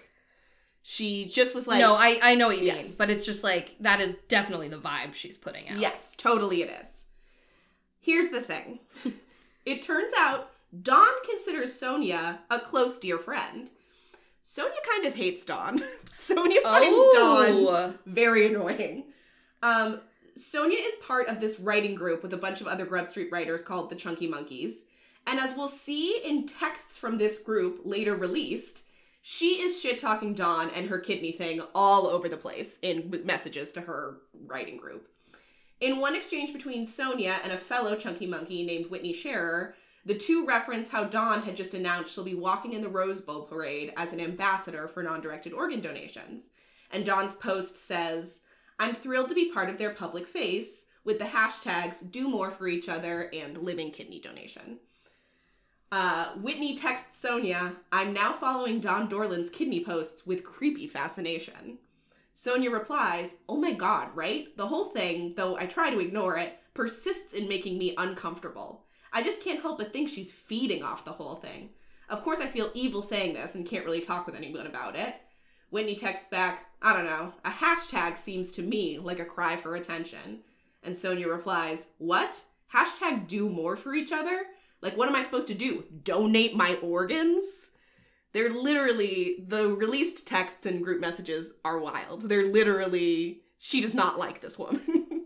She 0.81 1.25
just 1.25 1.55
was 1.55 1.67
like, 1.67 1.79
no, 1.79 1.93
I 1.93 2.19
I 2.21 2.35
know 2.35 2.47
what 2.47 2.57
you 2.59 2.65
Yes. 2.65 2.83
mean, 2.85 2.93
but 2.97 3.09
it's 3.09 3.25
just 3.25 3.43
like 3.43 3.75
that 3.81 3.99
is 4.01 4.15
definitely 4.27 4.69
the 4.69 4.77
vibe 4.79 5.13
she's 5.13 5.37
putting 5.37 5.67
out. 5.67 5.77
Yes, 5.77 6.13
totally 6.17 6.61
it 6.61 6.69
is. 6.81 6.94
Here's 8.05 8.29
the 8.29 8.41
thing. 8.41 8.79
it 9.65 9.81
turns 9.81 10.11
out 10.17 10.51
Dawn 10.83 11.07
considers 11.27 11.73
Sonia 11.73 12.39
a 12.51 12.59
close 12.59 12.99
dear 12.99 13.17
friend. 13.17 13.69
Sonia 14.43 14.77
kind 14.93 15.05
of 15.07 15.15
hates 15.15 15.43
Dawn. 15.43 15.83
Sonia 16.11 16.61
finds 16.61 17.13
Dawn 17.15 17.45
Oh. 17.67 17.93
very 18.05 18.45
annoying. 18.45 19.05
Um, 19.63 20.01
Sonia 20.35 20.77
is 20.77 20.93
part 21.01 21.27
of 21.29 21.39
this 21.39 21.59
writing 21.59 21.95
group 21.95 22.21
with 22.21 22.33
a 22.33 22.37
bunch 22.37 22.61
of 22.61 22.67
other 22.67 22.85
Grub 22.85 23.07
Street 23.07 23.31
writers 23.31 23.63
called 23.63 23.89
the 23.89 23.95
Chunky 23.95 24.27
Monkeys. 24.27 24.85
And 25.25 25.39
as 25.39 25.55
we'll 25.57 25.67
see 25.69 26.21
in 26.23 26.45
texts 26.45 26.97
from 26.97 27.17
this 27.17 27.39
group 27.39 27.81
later 27.85 28.13
released, 28.15 28.81
she 29.23 29.61
is 29.61 29.81
shit 29.81 29.99
talking 29.99 30.35
Dawn 30.35 30.69
and 30.75 30.89
her 30.89 30.99
kidney 30.99 31.31
thing 31.31 31.63
all 31.73 32.05
over 32.05 32.29
the 32.29 32.37
place 32.37 32.77
in 32.83 33.23
messages 33.25 33.71
to 33.71 33.81
her 33.81 34.17
writing 34.45 34.77
group. 34.77 35.07
In 35.81 35.99
one 35.99 36.15
exchange 36.15 36.53
between 36.53 36.85
Sonia 36.85 37.39
and 37.43 37.51
a 37.51 37.57
fellow 37.57 37.95
Chunky 37.95 38.25
Monkey 38.25 38.65
named 38.65 38.89
Whitney 38.89 39.13
Scherer, 39.13 39.75
the 40.05 40.17
two 40.17 40.45
reference 40.45 40.89
how 40.89 41.03
Dawn 41.03 41.41
had 41.41 41.55
just 41.55 41.73
announced 41.73 42.13
she'll 42.13 42.23
be 42.23 42.35
walking 42.35 42.73
in 42.73 42.81
the 42.81 42.89
Rose 42.89 43.21
Bowl 43.21 43.41
parade 43.41 43.91
as 43.97 44.13
an 44.13 44.21
ambassador 44.21 44.87
for 44.87 45.03
non 45.03 45.19
directed 45.19 45.51
organ 45.51 45.81
donations. 45.81 46.49
And 46.91 47.05
Dawn's 47.05 47.35
post 47.35 47.77
says, 47.77 48.43
I'm 48.79 48.95
thrilled 48.95 49.29
to 49.29 49.35
be 49.35 49.51
part 49.51 49.69
of 49.69 49.77
their 49.77 49.93
public 49.93 50.27
face 50.27 50.85
with 51.03 51.19
the 51.19 51.25
hashtags 51.25 52.09
do 52.11 52.29
more 52.29 52.51
for 52.51 52.67
each 52.67 52.87
other 52.87 53.29
and 53.33 53.57
living 53.57 53.91
kidney 53.91 54.19
donation. 54.19 54.79
Uh, 55.91 56.33
Whitney 56.35 56.75
texts 56.75 57.17
Sonia, 57.17 57.73
I'm 57.91 58.11
now 58.11 58.33
following 58.33 58.79
Dawn 58.79 59.07
Dorland's 59.07 59.49
kidney 59.49 59.83
posts 59.83 60.25
with 60.25 60.43
creepy 60.43 60.87
fascination. 60.87 61.77
Sonia 62.37 62.69
replies, 62.69 63.35
Oh 63.47 63.55
my 63.55 63.71
god, 63.71 64.09
right? 64.13 64.55
The 64.57 64.67
whole 64.67 64.89
thing, 64.89 65.33
though 65.37 65.55
I 65.55 65.65
try 65.65 65.89
to 65.89 65.99
ignore 65.99 66.37
it, 66.37 66.59
persists 66.73 67.33
in 67.33 67.47
making 67.47 67.77
me 67.77 67.95
uncomfortable. 67.97 68.83
I 69.13 69.23
just 69.23 69.41
can't 69.41 69.61
help 69.61 69.77
but 69.77 69.93
think 69.93 70.09
she's 70.09 70.33
feeding 70.33 70.83
off 70.83 71.05
the 71.05 71.13
whole 71.13 71.37
thing. 71.37 71.69
Of 72.09 72.23
course, 72.23 72.39
I 72.39 72.47
feel 72.47 72.71
evil 72.73 73.01
saying 73.01 73.33
this 73.33 73.55
and 73.55 73.65
can't 73.65 73.85
really 73.85 74.01
talk 74.01 74.25
with 74.25 74.35
anyone 74.35 74.67
about 74.67 74.97
it. 74.97 75.15
Whitney 75.69 75.95
texts 75.95 76.27
back, 76.29 76.65
I 76.81 76.93
don't 76.93 77.05
know, 77.05 77.33
a 77.45 77.49
hashtag 77.49 78.17
seems 78.17 78.51
to 78.51 78.61
me 78.61 78.99
like 78.99 79.19
a 79.19 79.25
cry 79.25 79.55
for 79.55 79.77
attention. 79.77 80.41
And 80.83 80.97
Sonia 80.97 81.29
replies, 81.29 81.87
What? 81.99 82.41
Hashtag 82.73 83.29
do 83.29 83.47
more 83.47 83.77
for 83.77 83.93
each 83.95 84.11
other? 84.11 84.47
Like, 84.81 84.97
what 84.97 85.07
am 85.07 85.15
I 85.15 85.23
supposed 85.23 85.47
to 85.47 85.53
do? 85.53 85.85
Donate 86.03 86.53
my 86.53 86.75
organs? 86.81 87.71
They're 88.35 88.53
literally, 88.53 89.37
the 89.47 89.69
released 89.69 90.27
texts 90.27 90.65
and 90.65 90.83
group 90.83 90.99
messages 90.99 91.53
are 91.63 91.79
wild. 91.79 92.23
They're 92.23 92.45
literally, 92.51 93.43
she 93.59 93.79
does 93.79 93.93
not 93.93 94.19
like 94.19 94.41
this 94.41 94.59
woman. 94.59 94.81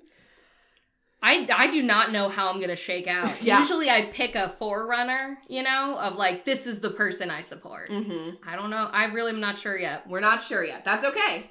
I, 1.24 1.48
I 1.54 1.70
do 1.72 1.82
not 1.82 2.12
know 2.12 2.30
how 2.30 2.50
I'm 2.50 2.62
gonna 2.62 2.76
shake 2.76 3.08
out. 3.08 3.36
Yeah. 3.42 3.60
Usually 3.60 3.90
I 3.90 4.04
pick 4.12 4.36
a 4.36 4.56
forerunner, 4.60 5.40
you 5.50 5.64
know, 5.64 5.96
of 6.00 6.16
like 6.18 6.46
this 6.46 6.68
is 6.68 6.80
the 6.82 6.92
person 6.92 7.30
I 7.32 7.42
support. 7.42 7.90
mm-hmm. 7.90 8.36
I 8.48 8.56
don't 8.56 8.70
know. 8.70 8.88
I 8.92 9.06
really 9.06 9.32
am 9.32 9.40
not 9.42 9.58
sure 9.58 9.78
yet. 9.78 10.08
We're 10.08 10.20
not 10.20 10.44
sure 10.44 10.64
yet. 10.64 10.86
That's 10.86 11.04
okay. 11.04 11.50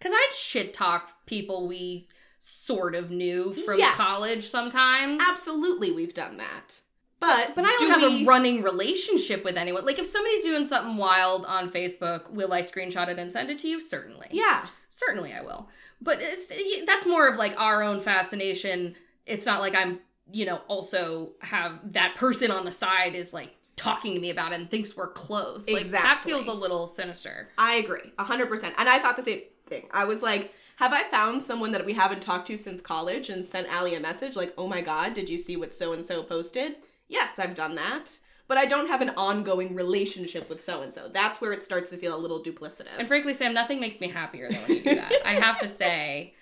Cause 0.00 0.10
I'd 0.12 0.32
shit 0.32 0.72
talk 0.74 1.12
people 1.26 1.68
we 1.68 2.08
sort 2.40 2.94
of 2.96 3.10
knew 3.10 3.52
from 3.52 3.78
Yes. 3.78 3.94
college 3.96 4.44
sometimes. 4.48 5.22
Absolutely, 5.24 5.92
we've 5.92 6.14
done 6.14 6.38
that. 6.38 6.80
But 7.22 7.54
But 7.54 7.64
I 7.64 7.68
don't 7.78 7.78
do 7.78 7.88
have 7.88 8.12
we- 8.12 8.24
a 8.24 8.26
running 8.26 8.62
relationship 8.62 9.44
with 9.44 9.56
anyone. 9.56 9.86
Like 9.86 9.98
if 9.98 10.06
somebody's 10.06 10.42
doing 10.44 10.64
something 10.64 10.96
wild 10.96 11.46
on 11.46 11.70
Facebook, 11.70 12.28
will 12.30 12.52
I 12.52 12.60
screenshot 12.62 13.08
it 13.08 13.18
and 13.18 13.32
send 13.32 13.48
it 13.48 13.58
to 13.60 13.68
you? 13.68 13.80
Certainly. 13.80 14.26
Yeah. 14.32 14.66
Certainly 14.90 15.32
I 15.32 15.40
will. 15.42 15.68
But 16.00 16.18
it's 16.20 16.84
that's 16.84 17.06
more 17.06 17.28
of 17.28 17.36
like 17.36 17.54
our 17.58 17.82
own 17.82 18.00
fascination. 18.00 18.96
It's 19.24 19.46
not 19.46 19.60
like 19.60 19.76
I'm, 19.76 20.00
you 20.32 20.44
know, 20.46 20.60
also 20.66 21.32
have 21.42 21.92
that 21.92 22.16
person 22.16 22.50
on 22.50 22.64
the 22.64 22.72
side 22.72 23.14
is 23.14 23.32
like 23.32 23.54
talking 23.76 24.14
to 24.14 24.20
me 24.20 24.30
about 24.30 24.52
it 24.52 24.56
and 24.60 24.68
thinks 24.70 24.96
we're 24.96 25.12
close. 25.12 25.68
Like 25.70 25.86
that 25.90 26.22
feels 26.24 26.46
a 26.48 26.52
little 26.52 26.86
sinister. 26.88 27.48
I 27.56 27.74
agree, 27.74 28.12
a 28.18 28.24
hundred 28.24 28.48
percent. 28.48 28.74
And 28.78 28.88
I 28.88 28.98
thought 28.98 29.16
the 29.16 29.22
same 29.22 29.42
thing. 29.68 29.86
I 29.92 30.04
was 30.04 30.22
like, 30.22 30.52
have 30.76 30.92
I 30.92 31.04
found 31.04 31.42
someone 31.42 31.70
that 31.72 31.86
we 31.86 31.92
haven't 31.92 32.20
talked 32.20 32.48
to 32.48 32.58
since 32.58 32.80
college 32.80 33.30
and 33.30 33.44
sent 33.46 33.68
Allie 33.68 33.94
a 33.94 34.00
message 34.00 34.34
like, 34.36 34.52
oh 34.58 34.66
my 34.66 34.80
god, 34.82 35.14
did 35.14 35.30
you 35.30 35.38
see 35.38 35.56
what 35.56 35.72
so 35.72 35.92
and 35.92 36.04
so 36.04 36.22
posted? 36.24 36.76
Yes, 37.08 37.38
I've 37.38 37.54
done 37.54 37.74
that. 37.76 38.18
But 38.48 38.58
I 38.58 38.66
don't 38.66 38.88
have 38.88 39.00
an 39.00 39.10
ongoing 39.10 39.74
relationship 39.74 40.48
with 40.50 40.62
so 40.62 40.82
and 40.82 40.92
so. 40.92 41.08
That's 41.12 41.40
where 41.40 41.52
it 41.52 41.62
starts 41.62 41.90
to 41.90 41.96
feel 41.96 42.14
a 42.14 42.18
little 42.18 42.42
duplicitous. 42.42 42.98
And 42.98 43.08
frankly, 43.08 43.32
Sam, 43.32 43.54
nothing 43.54 43.80
makes 43.80 44.00
me 44.00 44.08
happier 44.08 44.50
than 44.50 44.60
when 44.62 44.76
you 44.76 44.82
do 44.82 44.94
that. 44.96 45.12
I 45.24 45.34
have 45.34 45.58
to 45.60 45.68
say, 45.82 46.34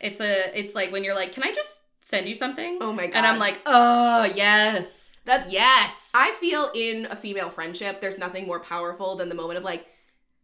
it's 0.00 0.20
a, 0.20 0.58
it's 0.58 0.74
like 0.74 0.90
when 0.90 1.04
you're 1.04 1.14
like, 1.14 1.32
can 1.32 1.44
I 1.44 1.52
just 1.52 1.80
send 2.00 2.28
you 2.28 2.34
something? 2.34 2.78
oh 2.80 2.92
my 2.92 3.06
god. 3.06 3.16
and 3.16 3.26
I'm 3.26 3.38
like, 3.38 3.60
oh 3.64 4.24
yes, 4.34 5.16
that's 5.24 5.50
yes. 5.52 6.10
I 6.14 6.32
feel 6.32 6.70
in 6.74 7.06
a 7.06 7.16
female 7.16 7.50
friendship, 7.50 8.00
there's 8.00 8.18
nothing 8.18 8.46
more 8.46 8.60
powerful 8.60 9.14
than 9.16 9.28
the 9.28 9.34
moment 9.36 9.58
of 9.58 9.64
like, 9.64 9.86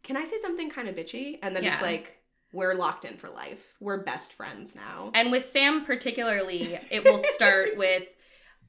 can 0.05 0.17
I 0.17 0.25
say 0.25 0.37
something 0.41 0.71
kind 0.71 0.89
of 0.89 0.95
bitchy? 0.95 1.39
And 1.43 1.57
then 1.57 1.65
it's 1.65 1.83
like, 1.83 2.19
we're 2.53 2.75
locked 2.75 3.05
in 3.05 3.17
for 3.17 3.29
life. 3.29 3.75
We're 3.81 4.03
best 4.05 4.33
friends 4.33 4.75
now. 4.75 5.11
And 5.15 5.31
with 5.31 5.47
Sam 5.47 5.85
particularly, 5.85 6.79
it 6.91 7.05
will 7.05 7.19
start 7.33 7.71
with 7.77 8.05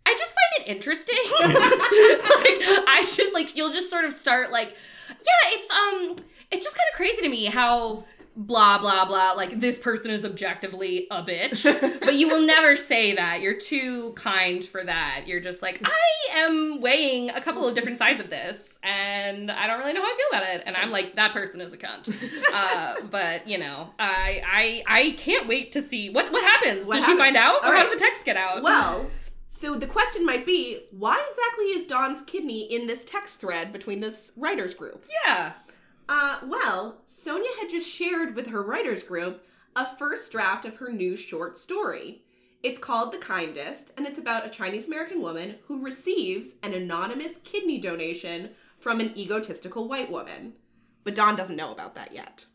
I 0.05 0.15
just 0.17 0.35
find 0.35 0.67
it 0.67 0.71
interesting. 0.71 1.15
like 1.39 2.83
I 2.87 3.03
just 3.15 3.33
like 3.33 3.55
you'll 3.57 3.71
just 3.71 3.89
sort 3.89 4.05
of 4.05 4.13
start 4.13 4.51
like 4.51 4.75
yeah, 5.09 5.49
it's 5.53 5.71
um 5.71 6.25
it's 6.51 6.65
just 6.65 6.75
kind 6.75 6.87
of 6.91 6.95
crazy 6.97 7.21
to 7.21 7.29
me 7.29 7.45
how 7.45 8.03
blah 8.35 8.77
blah 8.79 9.03
blah 9.05 9.33
like 9.33 9.59
this 9.59 9.77
person 9.77 10.09
is 10.09 10.23
objectively 10.23 11.07
a 11.11 11.21
bitch. 11.21 11.65
But 11.99 12.15
you 12.15 12.27
will 12.27 12.41
never 12.45 12.75
say 12.75 13.13
that. 13.13 13.41
You're 13.41 13.59
too 13.59 14.13
kind 14.15 14.63
for 14.65 14.83
that. 14.83 15.25
You're 15.27 15.41
just 15.41 15.61
like, 15.61 15.79
I 15.83 16.37
am 16.37 16.79
weighing 16.81 17.29
a 17.29 17.39
couple 17.41 17.67
of 17.67 17.75
different 17.75 17.97
sides 17.99 18.19
of 18.19 18.29
this, 18.31 18.79
and 18.81 19.51
I 19.51 19.67
don't 19.67 19.77
really 19.79 19.93
know 19.93 20.01
how 20.01 20.07
I 20.07 20.17
feel 20.17 20.39
about 20.39 20.55
it. 20.55 20.63
And 20.65 20.75
I'm 20.75 20.89
like, 20.89 21.15
that 21.17 21.33
person 21.33 21.61
is 21.61 21.73
a 21.73 21.77
cunt. 21.77 22.11
Uh, 22.51 22.95
but 23.11 23.47
you 23.47 23.57
know, 23.59 23.89
I 23.99 24.41
I 24.45 24.83
I 24.87 25.11
can't 25.17 25.47
wait 25.47 25.71
to 25.73 25.81
see 25.83 26.09
what 26.09 26.31
what 26.31 26.43
happens. 26.43 26.87
What 26.87 26.95
Does 26.95 27.03
happens? 27.05 27.19
she 27.19 27.23
find 27.23 27.35
out, 27.35 27.61
or 27.61 27.65
All 27.67 27.71
how 27.73 27.77
right. 27.79 27.91
do 27.91 27.97
the 27.97 27.99
texts 27.99 28.23
get 28.23 28.37
out? 28.37 28.63
well, 28.63 29.05
so 29.49 29.75
the 29.75 29.87
question 29.87 30.25
might 30.25 30.45
be, 30.45 30.85
why 30.91 31.23
exactly 31.29 31.65
is 31.65 31.87
Dawn's 31.87 32.23
kidney 32.23 32.61
in 32.73 32.87
this 32.87 33.05
text 33.05 33.39
thread 33.39 33.73
between 33.73 33.99
this 33.99 34.31
writers 34.37 34.73
group? 34.73 35.05
yeah. 35.25 35.53
Uh, 36.07 36.39
well, 36.45 37.01
Sonia 37.05 37.49
had 37.59 37.69
just 37.69 37.87
shared 37.87 38.35
with 38.35 38.47
her 38.47 38.63
writers 38.63 39.03
group 39.03 39.45
a 39.75 39.95
first 39.97 40.31
draft 40.31 40.65
of 40.65 40.77
her 40.77 40.91
new 40.91 41.15
short 41.15 41.55
story. 41.55 42.23
It's 42.63 42.79
called 42.79 43.13
The 43.13 43.19
Kindest, 43.19 43.93
and 43.95 44.07
it's 44.07 44.19
about 44.19 44.45
a 44.45 44.49
Chinese 44.49 44.87
American 44.87 45.21
woman 45.21 45.57
who 45.67 45.83
receives 45.83 46.51
an 46.63 46.73
anonymous 46.73 47.37
kidney 47.43 47.79
donation 47.79 48.49
from 48.79 48.99
an 48.99 49.17
egotistical 49.17 49.87
white 49.87 50.11
woman. 50.11 50.53
But 51.03 51.15
Dawn 51.15 51.35
doesn't 51.35 51.55
know 51.55 51.71
about 51.71 51.95
that 51.95 52.13
yet. 52.13 52.45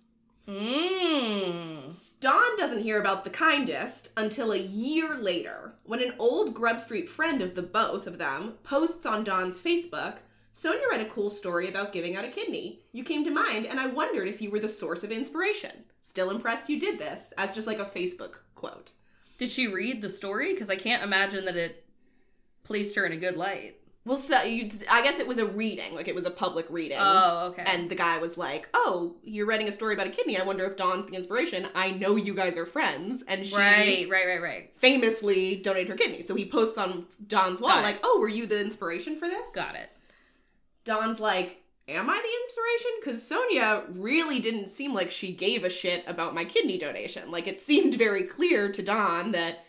Mmm. 0.48 2.20
Dawn 2.20 2.56
doesn't 2.56 2.82
hear 2.82 3.00
about 3.00 3.24
The 3.24 3.30
Kindest 3.30 4.08
until 4.16 4.52
a 4.52 4.58
year 4.58 5.16
later, 5.16 5.74
when 5.84 6.02
an 6.02 6.14
old 6.18 6.54
Grub 6.54 6.80
Street 6.80 7.08
friend 7.08 7.42
of 7.42 7.54
the 7.54 7.62
both 7.62 8.06
of 8.06 8.18
them 8.18 8.54
posts 8.62 9.06
on 9.06 9.24
Dawn's 9.24 9.60
Facebook 9.60 10.18
Sonia 10.56 10.86
read 10.88 11.00
a 11.00 11.10
cool 11.10 11.30
story 11.30 11.68
about 11.68 11.92
giving 11.92 12.14
out 12.14 12.24
a 12.24 12.30
kidney. 12.30 12.84
You 12.92 13.02
came 13.02 13.24
to 13.24 13.30
mind, 13.30 13.66
and 13.66 13.80
I 13.80 13.86
wondered 13.86 14.28
if 14.28 14.40
you 14.40 14.52
were 14.52 14.60
the 14.60 14.68
source 14.68 15.02
of 15.02 15.10
inspiration. 15.10 15.84
Still 16.00 16.30
impressed 16.30 16.68
you 16.68 16.78
did 16.78 16.96
this, 16.96 17.34
as 17.36 17.52
just 17.52 17.66
like 17.66 17.80
a 17.80 17.86
Facebook 17.86 18.36
quote. 18.54 18.92
Did 19.36 19.50
she 19.50 19.66
read 19.66 20.00
the 20.00 20.08
story? 20.08 20.52
Because 20.52 20.70
I 20.70 20.76
can't 20.76 21.02
imagine 21.02 21.44
that 21.46 21.56
it 21.56 21.84
placed 22.62 22.94
her 22.94 23.04
in 23.04 23.10
a 23.10 23.16
good 23.16 23.36
light. 23.36 23.80
Well, 24.06 24.18
so 24.18 24.42
you, 24.42 24.70
I 24.90 25.02
guess 25.02 25.18
it 25.18 25.26
was 25.26 25.38
a 25.38 25.46
reading, 25.46 25.94
like 25.94 26.08
it 26.08 26.14
was 26.14 26.26
a 26.26 26.30
public 26.30 26.66
reading. 26.68 26.98
Oh, 27.00 27.48
okay. 27.52 27.64
And 27.66 27.90
the 27.90 27.94
guy 27.94 28.18
was 28.18 28.36
like, 28.36 28.68
"Oh, 28.74 29.16
you're 29.22 29.46
writing 29.46 29.66
a 29.68 29.72
story 29.72 29.94
about 29.94 30.06
a 30.06 30.10
kidney. 30.10 30.38
I 30.38 30.44
wonder 30.44 30.66
if 30.66 30.76
Dawn's 30.76 31.06
the 31.06 31.14
inspiration. 31.14 31.68
I 31.74 31.90
know 31.90 32.16
you 32.16 32.34
guys 32.34 32.58
are 32.58 32.66
friends." 32.66 33.24
And 33.26 33.46
she 33.46 33.56
right, 33.56 34.06
right, 34.10 34.26
right, 34.26 34.42
right. 34.42 34.70
famously 34.76 35.56
donated 35.56 35.88
her 35.88 35.96
kidney. 35.96 36.22
So 36.22 36.34
he 36.34 36.44
posts 36.44 36.76
on 36.76 37.06
Dawn's 37.26 37.62
wall, 37.62 37.80
like, 37.80 38.00
"Oh, 38.02 38.18
were 38.20 38.28
you 38.28 38.46
the 38.46 38.60
inspiration 38.60 39.18
for 39.18 39.26
this?" 39.26 39.50
Got 39.54 39.74
it. 39.74 39.88
Dawn's 40.84 41.18
like, 41.18 41.62
Am 41.86 42.08
I 42.08 42.14
the 42.14 42.44
inspiration? 42.46 42.90
Because 43.00 43.26
Sonia 43.26 43.84
really 43.90 44.40
didn't 44.40 44.68
seem 44.68 44.94
like 44.94 45.10
she 45.10 45.34
gave 45.34 45.64
a 45.64 45.70
shit 45.70 46.02
about 46.06 46.34
my 46.34 46.44
kidney 46.44 46.78
donation. 46.78 47.30
Like, 47.30 47.46
it 47.46 47.60
seemed 47.60 47.94
very 47.94 48.24
clear 48.24 48.72
to 48.72 48.82
Dawn 48.82 49.32
that 49.32 49.63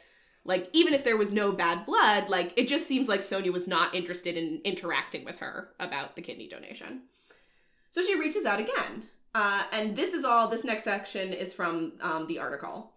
Like, 0.45 0.69
even 0.73 0.93
if 0.93 1.03
there 1.03 1.17
was 1.17 1.31
no 1.31 1.51
bad 1.51 1.85
blood, 1.85 2.29
like, 2.29 2.53
it 2.55 2.67
just 2.67 2.87
seems 2.87 3.09
like 3.09 3.23
Sonia 3.23 3.51
was 3.51 3.67
not 3.67 3.95
interested 3.95 4.37
in 4.37 4.61
interacting 4.63 5.25
with 5.25 5.39
her 5.39 5.69
about 5.79 6.15
the 6.15 6.21
kidney 6.21 6.47
donation. 6.47 7.01
So 7.91 8.03
she 8.03 8.19
reaches 8.19 8.45
out 8.45 8.59
again. 8.59 9.05
Uh, 9.33 9.63
and 9.71 9.97
this 9.97 10.13
is 10.13 10.23
all, 10.23 10.47
this 10.47 10.63
next 10.63 10.83
section 10.83 11.33
is 11.33 11.51
from 11.51 11.93
um, 11.99 12.27
the 12.27 12.37
article. 12.37 12.91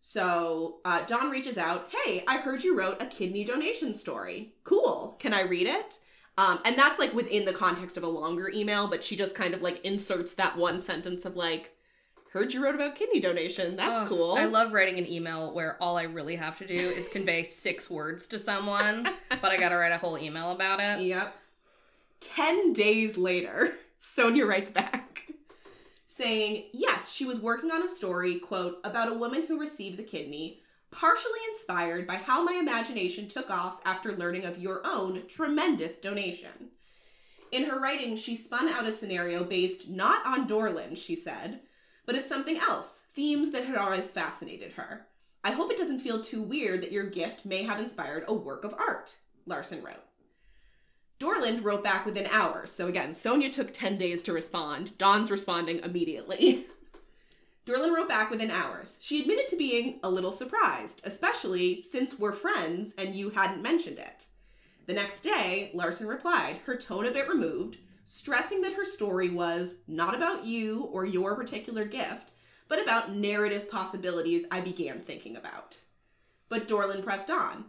So 0.00 0.80
uh, 0.84 1.04
reaches 1.30 1.58
out, 1.58 1.90
Hey, 1.90 2.24
I 2.26 2.38
heard 2.38 2.64
you 2.64 2.76
wrote 2.76 3.02
a 3.02 3.06
kidney 3.06 3.44
donation 3.44 3.94
story. 3.94 4.54
Cool. 4.64 5.16
Can 5.18 5.34
I 5.34 5.42
read 5.42 5.66
it? 5.66 5.98
Um, 6.38 6.60
and 6.64 6.78
that's 6.78 6.98
like 6.98 7.12
within 7.12 7.44
the 7.44 7.52
context 7.52 7.96
of 7.96 8.04
a 8.04 8.08
longer 8.08 8.48
email, 8.48 8.88
but 8.88 9.04
she 9.04 9.16
just 9.16 9.34
kind 9.34 9.54
of 9.54 9.60
like 9.62 9.84
inserts 9.84 10.34
that 10.34 10.56
one 10.56 10.80
sentence 10.80 11.24
of 11.24 11.36
like, 11.36 11.76
heard 12.32 12.54
you 12.54 12.64
wrote 12.64 12.74
about 12.74 12.96
kidney 12.96 13.20
donation. 13.20 13.76
That's 13.76 14.08
cool. 14.08 14.34
I 14.34 14.46
love 14.46 14.72
writing 14.72 14.98
an 14.98 15.06
email 15.06 15.52
where 15.52 15.76
all 15.82 15.98
I 15.98 16.04
really 16.04 16.36
have 16.36 16.58
to 16.58 16.66
do 16.66 16.74
is 16.74 17.08
convey 17.08 17.42
six 17.42 17.90
words 17.90 18.26
to 18.28 18.38
someone, 18.38 19.08
but 19.28 19.52
I 19.52 19.58
gotta 19.58 19.76
write 19.76 19.92
a 19.92 19.98
whole 19.98 20.18
email 20.18 20.50
about 20.50 20.80
it. 20.80 21.04
Yep. 21.04 21.34
Ten 22.20 22.72
days 22.72 23.18
later, 23.18 23.74
Sonia 23.98 24.46
writes 24.46 24.70
back 24.70 25.24
saying, 26.08 26.68
Yes, 26.72 27.10
she 27.10 27.24
was 27.24 27.40
working 27.40 27.70
on 27.70 27.82
a 27.82 27.88
story, 27.88 28.38
quote, 28.38 28.78
about 28.84 29.10
a 29.10 29.18
woman 29.18 29.46
who 29.46 29.60
receives 29.60 29.98
a 29.98 30.04
kidney, 30.04 30.60
partially 30.90 31.40
inspired 31.50 32.06
by 32.06 32.16
how 32.16 32.42
my 32.42 32.54
imagination 32.54 33.28
took 33.28 33.50
off 33.50 33.80
after 33.84 34.16
learning 34.16 34.44
of 34.44 34.58
your 34.58 34.86
own 34.86 35.22
tremendous 35.28 35.96
donation. 35.96 36.70
In 37.50 37.64
her 37.64 37.78
writing, 37.78 38.16
she 38.16 38.36
spun 38.36 38.68
out 38.68 38.86
a 38.86 38.92
scenario 38.92 39.44
based 39.44 39.90
not 39.90 40.24
on 40.24 40.48
Dorland, 40.48 40.96
she 40.96 41.16
said, 41.16 41.60
but 42.06 42.16
of 42.16 42.22
something 42.24 42.58
else, 42.58 43.04
themes 43.14 43.52
that 43.52 43.66
had 43.66 43.76
always 43.76 44.06
fascinated 44.06 44.72
her. 44.72 45.06
I 45.44 45.52
hope 45.52 45.70
it 45.70 45.78
doesn't 45.78 46.00
feel 46.00 46.22
too 46.22 46.42
weird 46.42 46.82
that 46.82 46.92
your 46.92 47.08
gift 47.08 47.44
may 47.44 47.64
have 47.64 47.80
inspired 47.80 48.24
a 48.28 48.34
work 48.34 48.64
of 48.64 48.74
art, 48.74 49.16
Larson 49.46 49.82
wrote. 49.82 50.04
Dorland 51.18 51.62
wrote 51.62 51.84
back 51.84 52.04
within 52.04 52.26
hours, 52.26 52.72
so 52.72 52.88
again, 52.88 53.14
Sonia 53.14 53.50
took 53.50 53.72
10 53.72 53.96
days 53.96 54.22
to 54.22 54.32
respond. 54.32 54.96
Dawn's 54.98 55.30
responding 55.30 55.78
immediately. 55.78 56.66
Dorland 57.66 57.94
wrote 57.94 58.08
back 58.08 58.28
within 58.30 58.50
hours. 58.50 58.98
She 59.00 59.20
admitted 59.20 59.48
to 59.48 59.56
being 59.56 60.00
a 60.02 60.10
little 60.10 60.32
surprised, 60.32 61.00
especially 61.04 61.80
since 61.80 62.18
we're 62.18 62.32
friends 62.32 62.94
and 62.98 63.14
you 63.14 63.30
hadn't 63.30 63.62
mentioned 63.62 63.98
it. 63.98 64.26
The 64.86 64.94
next 64.94 65.22
day, 65.22 65.70
Larson 65.74 66.08
replied, 66.08 66.56
her 66.66 66.76
tone 66.76 67.06
a 67.06 67.12
bit 67.12 67.28
removed, 67.28 67.76
stressing 68.14 68.60
that 68.60 68.74
her 68.74 68.84
story 68.84 69.30
was 69.30 69.76
not 69.88 70.14
about 70.14 70.44
you 70.44 70.82
or 70.92 71.06
your 71.06 71.34
particular 71.34 71.86
gift, 71.86 72.32
but 72.68 72.80
about 72.80 73.14
narrative 73.14 73.70
possibilities 73.70 74.44
I 74.50 74.60
began 74.60 75.00
thinking 75.00 75.34
about. 75.34 75.78
But 76.50 76.68
Dorland 76.68 77.04
pressed 77.04 77.30
on. 77.30 77.64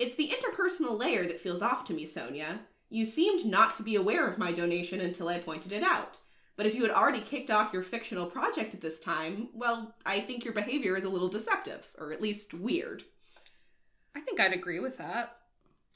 It's 0.00 0.16
the 0.16 0.32
interpersonal 0.34 0.98
layer 0.98 1.24
that 1.28 1.40
feels 1.40 1.62
off 1.62 1.84
to 1.84 1.94
me, 1.94 2.06
Sonia. 2.06 2.62
You 2.90 3.06
seemed 3.06 3.46
not 3.46 3.74
to 3.74 3.84
be 3.84 3.94
aware 3.94 4.26
of 4.26 4.36
my 4.36 4.50
donation 4.50 5.00
until 5.00 5.28
I 5.28 5.38
pointed 5.38 5.70
it 5.70 5.84
out. 5.84 6.18
But 6.56 6.66
if 6.66 6.74
you 6.74 6.82
had 6.82 6.90
already 6.90 7.20
kicked 7.20 7.52
off 7.52 7.72
your 7.72 7.84
fictional 7.84 8.26
project 8.26 8.74
at 8.74 8.80
this 8.80 8.98
time, 8.98 9.50
well, 9.54 9.94
I 10.04 10.20
think 10.20 10.44
your 10.44 10.54
behavior 10.54 10.96
is 10.96 11.04
a 11.04 11.08
little 11.08 11.28
deceptive, 11.28 11.86
or 11.96 12.12
at 12.12 12.20
least 12.20 12.52
weird. 12.52 13.04
I 14.16 14.20
think 14.20 14.40
I'd 14.40 14.52
agree 14.52 14.80
with 14.80 14.98
that. 14.98 15.36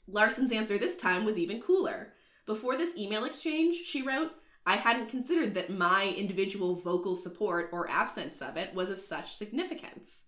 Larson's 0.07 0.53
answer 0.53 0.77
this 0.77 0.97
time 0.97 1.25
was 1.25 1.37
even 1.37 1.61
cooler. 1.61 2.13
Before 2.49 2.75
this 2.75 2.97
email 2.97 3.25
exchange, 3.25 3.75
she 3.85 4.01
wrote, 4.01 4.31
I 4.65 4.75
hadn't 4.77 5.09
considered 5.11 5.53
that 5.53 5.69
my 5.69 6.07
individual 6.17 6.73
vocal 6.73 7.15
support 7.15 7.69
or 7.71 7.87
absence 7.91 8.41
of 8.41 8.57
it 8.57 8.73
was 8.73 8.89
of 8.89 8.99
such 8.99 9.35
significance. 9.37 10.23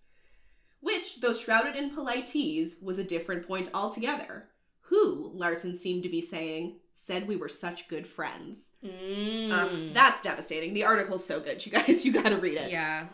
Which, 0.78 1.20
though 1.20 1.34
shrouded 1.34 1.74
in 1.74 1.90
politese, 1.90 2.80
was 2.80 2.98
a 3.00 3.02
different 3.04 3.44
point 3.48 3.70
altogether. 3.74 4.50
Who, 4.82 5.32
Larson 5.34 5.74
seemed 5.74 6.04
to 6.04 6.08
be 6.08 6.20
saying, 6.22 6.76
said 6.94 7.26
we 7.26 7.34
were 7.34 7.48
such 7.48 7.88
good 7.88 8.06
friends. 8.06 8.74
Mm. 8.84 9.50
Ugh, 9.50 9.92
that's 9.92 10.22
devastating. 10.22 10.74
The 10.74 10.84
article's 10.84 11.24
so 11.26 11.40
good, 11.40 11.66
you 11.66 11.72
guys. 11.72 12.04
You 12.04 12.12
gotta 12.12 12.36
read 12.36 12.56
it. 12.56 12.70
yeah, 12.70 13.06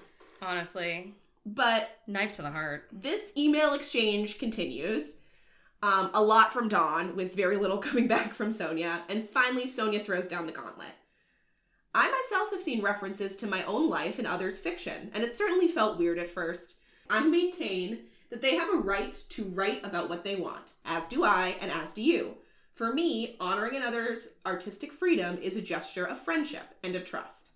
honestly, 0.43 1.15
But 1.47 1.89
knife 2.07 2.35
to 2.35 2.43
the 2.43 2.51
heart. 2.51 2.89
this 2.93 3.33
email 3.39 3.73
exchange 3.73 4.37
continues. 4.39 5.15
Um, 5.81 6.11
a 6.13 6.23
lot 6.23 6.53
from 6.53 6.69
Dawn, 6.69 7.15
with 7.15 7.37
very 7.37 7.57
little 7.57 7.79
coming 7.89 8.09
back 8.09 8.35
from 8.35 8.53
Sonia, 8.53 9.03
and 9.09 9.23
finally 9.23 9.67
Sonia 9.67 10.03
throws 10.03 10.29
down 10.29 10.47
the 10.47 10.53
gauntlet. 10.53 10.95
I 11.95 12.11
myself 12.11 12.51
have 12.51 12.63
seen 12.63 12.83
references 12.83 13.37
to 13.37 13.47
my 13.47 13.65
own 13.65 13.89
life 13.89 14.19
in 14.19 14.27
others' 14.27 14.59
fiction, 14.59 15.11
and 15.15 15.25
it 15.25 15.37
certainly 15.37 15.69
felt 15.69 15.99
weird 15.99 16.19
at 16.19 16.31
first. 16.31 16.77
I 17.09 17.21
maintain 17.21 18.01
that 18.31 18.43
they 18.43 18.57
have 18.57 18.73
a 18.73 18.79
right 18.79 19.15
to 19.31 19.45
write 19.45 19.85
about 19.85 20.09
what 20.09 20.25
they 20.25 20.37
want, 20.37 20.67
as 20.85 21.09
do 21.09 21.25
I, 21.25 21.57
and 21.61 21.71
as 21.71 21.95
do 21.95 22.03
you. 22.03 22.37
For 22.75 22.93
me, 22.93 23.37
honoring 23.41 23.77
another's 23.77 24.29
artistic 24.45 24.93
freedom 24.93 25.39
is 25.39 25.57
a 25.57 25.63
gesture 25.63 26.05
of 26.05 26.21
friendship 26.21 26.75
and 26.83 26.95
of 26.95 27.05
trust. 27.05 27.51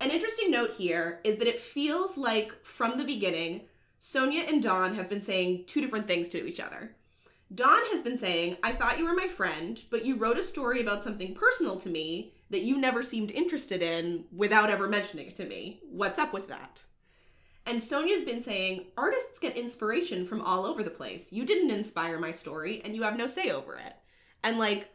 An 0.00 0.10
interesting 0.10 0.50
note 0.50 0.72
here 0.72 1.20
is 1.24 1.38
that 1.38 1.48
it 1.48 1.62
feels 1.62 2.18
like 2.18 2.52
from 2.64 2.98
the 2.98 3.04
beginning, 3.04 3.62
Sonia 3.98 4.42
and 4.42 4.62
Dawn 4.62 4.94
have 4.94 5.08
been 5.08 5.22
saying 5.22 5.64
two 5.66 5.80
different 5.80 6.06
things 6.06 6.28
to 6.30 6.46
each 6.46 6.60
other. 6.60 6.94
Dawn 7.54 7.82
has 7.92 8.02
been 8.02 8.18
saying, 8.18 8.56
I 8.62 8.72
thought 8.72 8.98
you 8.98 9.04
were 9.04 9.14
my 9.14 9.28
friend, 9.28 9.80
but 9.90 10.04
you 10.04 10.16
wrote 10.16 10.38
a 10.38 10.42
story 10.42 10.80
about 10.80 11.04
something 11.04 11.34
personal 11.34 11.76
to 11.80 11.88
me 11.88 12.32
that 12.50 12.62
you 12.62 12.76
never 12.76 13.02
seemed 13.02 13.30
interested 13.30 13.82
in 13.82 14.24
without 14.32 14.70
ever 14.70 14.88
mentioning 14.88 15.28
it 15.28 15.36
to 15.36 15.46
me. 15.46 15.80
What's 15.90 16.18
up 16.18 16.32
with 16.32 16.48
that? 16.48 16.82
And 17.64 17.82
Sonia's 17.82 18.24
been 18.24 18.42
saying, 18.42 18.86
artists 18.96 19.40
get 19.40 19.56
inspiration 19.56 20.26
from 20.26 20.40
all 20.40 20.64
over 20.64 20.82
the 20.82 20.90
place. 20.90 21.32
You 21.32 21.44
didn't 21.44 21.70
inspire 21.70 22.18
my 22.18 22.30
story, 22.30 22.80
and 22.84 22.94
you 22.94 23.02
have 23.02 23.16
no 23.16 23.26
say 23.26 23.50
over 23.50 23.74
it. 23.74 23.94
And 24.44 24.58
like, 24.58 24.88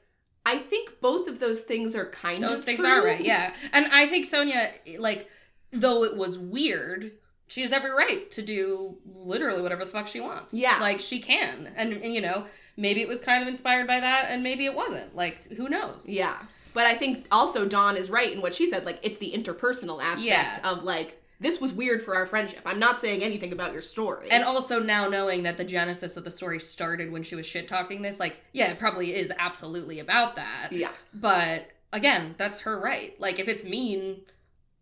I 0.45 0.57
think 0.57 1.01
both 1.01 1.27
of 1.27 1.39
those 1.39 1.61
things 1.61 1.95
are 1.95 2.09
kind 2.09 2.41
Those 2.41 2.51
of 2.51 2.57
those 2.57 2.65
things 2.65 2.79
true. 2.79 2.87
are 2.87 3.03
right, 3.03 3.21
yeah. 3.21 3.53
And 3.73 3.87
I 3.91 4.07
think 4.07 4.25
Sonia, 4.25 4.71
like, 4.97 5.27
though 5.71 6.03
it 6.03 6.15
was 6.15 6.37
weird, 6.37 7.11
she 7.51 7.61
has 7.61 7.71
every 7.71 7.91
right 7.91 8.29
to 8.31 8.41
do 8.41 8.97
literally 9.05 9.61
whatever 9.61 9.83
the 9.85 9.91
fuck 9.91 10.07
she 10.07 10.19
wants. 10.19 10.53
Yeah. 10.53 10.77
Like, 10.79 10.99
she 10.99 11.19
can. 11.19 11.71
And, 11.75 11.93
and, 11.93 12.13
you 12.13 12.21
know, 12.21 12.45
maybe 12.77 13.01
it 13.01 13.07
was 13.07 13.19
kind 13.21 13.41
of 13.41 13.47
inspired 13.47 13.87
by 13.87 13.99
that, 13.99 14.25
and 14.29 14.41
maybe 14.41 14.65
it 14.65 14.73
wasn't. 14.73 15.15
Like, 15.15 15.51
who 15.57 15.67
knows? 15.69 16.07
Yeah. 16.07 16.37
But 16.73 16.85
I 16.85 16.95
think 16.95 17.27
also 17.31 17.67
Dawn 17.67 17.97
is 17.97 18.09
right 18.09 18.31
in 18.31 18.41
what 18.41 18.55
she 18.55 18.69
said. 18.69 18.85
Like, 18.85 18.99
it's 19.03 19.17
the 19.17 19.33
interpersonal 19.33 20.01
aspect 20.01 20.23
Yeah. 20.25 20.59
of 20.63 20.83
like, 20.85 21.17
this 21.41 21.59
was 21.59 21.73
weird 21.73 22.03
for 22.03 22.15
our 22.15 22.25
friendship. 22.27 22.61
I'm 22.65 22.79
not 22.79 23.01
saying 23.01 23.23
anything 23.23 23.51
about 23.51 23.73
your 23.73 23.81
story. 23.81 24.29
And 24.31 24.43
also 24.43 24.79
now 24.79 25.09
knowing 25.09 25.43
that 25.43 25.57
the 25.57 25.63
genesis 25.65 26.15
of 26.15 26.23
the 26.23 26.29
story 26.31 26.59
started 26.59 27.11
when 27.11 27.23
she 27.23 27.35
was 27.35 27.45
shit 27.47 27.67
talking 27.67 28.01
this, 28.03 28.19
like, 28.19 28.37
yeah, 28.53 28.71
it 28.71 28.79
probably 28.79 29.13
is 29.15 29.33
absolutely 29.37 29.99
about 29.99 30.35
that. 30.37 30.69
yeah. 30.71 30.91
But 31.13 31.65
again, 31.91 32.35
that's 32.37 32.61
her 32.61 32.79
right. 32.79 33.19
Like, 33.19 33.39
if 33.39 33.47
it's 33.49 33.65
mean, 33.65 34.21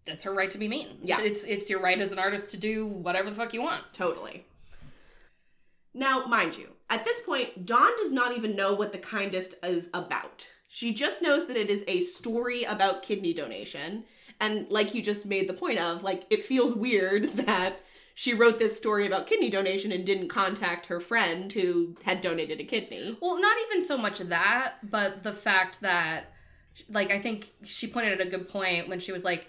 that's 0.09 0.23
her 0.23 0.33
right 0.33 0.51
to 0.51 0.57
be 0.57 0.67
mean. 0.67 0.97
Yeah. 1.03 1.21
It's, 1.21 1.43
it's 1.43 1.43
it's 1.43 1.69
your 1.69 1.81
right 1.81 1.99
as 1.99 2.11
an 2.11 2.19
artist 2.19 2.51
to 2.51 2.57
do 2.57 2.87
whatever 2.87 3.29
the 3.29 3.35
fuck 3.35 3.53
you 3.53 3.61
want. 3.61 3.83
Totally. 3.93 4.45
Now, 5.93 6.25
mind 6.25 6.55
you, 6.55 6.69
at 6.89 7.05
this 7.05 7.21
point, 7.21 7.65
Dawn 7.65 7.91
does 7.97 8.11
not 8.11 8.35
even 8.35 8.55
know 8.55 8.73
what 8.73 8.91
the 8.91 8.97
kindest 8.97 9.55
is 9.63 9.89
about. 9.93 10.47
She 10.67 10.93
just 10.93 11.21
knows 11.21 11.47
that 11.47 11.57
it 11.57 11.69
is 11.69 11.83
a 11.87 12.01
story 12.01 12.63
about 12.63 13.03
kidney 13.03 13.33
donation. 13.33 14.03
And 14.39 14.69
like 14.69 14.93
you 14.93 15.01
just 15.01 15.25
made 15.25 15.49
the 15.49 15.53
point 15.53 15.79
of, 15.79 16.03
like, 16.03 16.25
it 16.29 16.43
feels 16.43 16.73
weird 16.73 17.23
that 17.45 17.79
she 18.15 18.33
wrote 18.33 18.59
this 18.59 18.77
story 18.77 19.07
about 19.07 19.27
kidney 19.27 19.49
donation 19.49 19.91
and 19.91 20.05
didn't 20.05 20.27
contact 20.27 20.87
her 20.87 20.99
friend 20.99 21.51
who 21.53 21.95
had 22.03 22.21
donated 22.21 22.59
a 22.59 22.65
kidney. 22.65 23.17
Well, 23.21 23.41
not 23.41 23.57
even 23.67 23.83
so 23.83 23.97
much 23.97 24.19
that, 24.19 24.75
but 24.83 25.23
the 25.23 25.33
fact 25.33 25.81
that, 25.81 26.33
like, 26.89 27.11
I 27.11 27.19
think 27.19 27.51
she 27.63 27.87
pointed 27.87 28.19
at 28.19 28.27
a 28.27 28.29
good 28.29 28.47
point 28.47 28.87
when 28.87 28.99
she 28.99 29.11
was 29.11 29.23
like, 29.23 29.47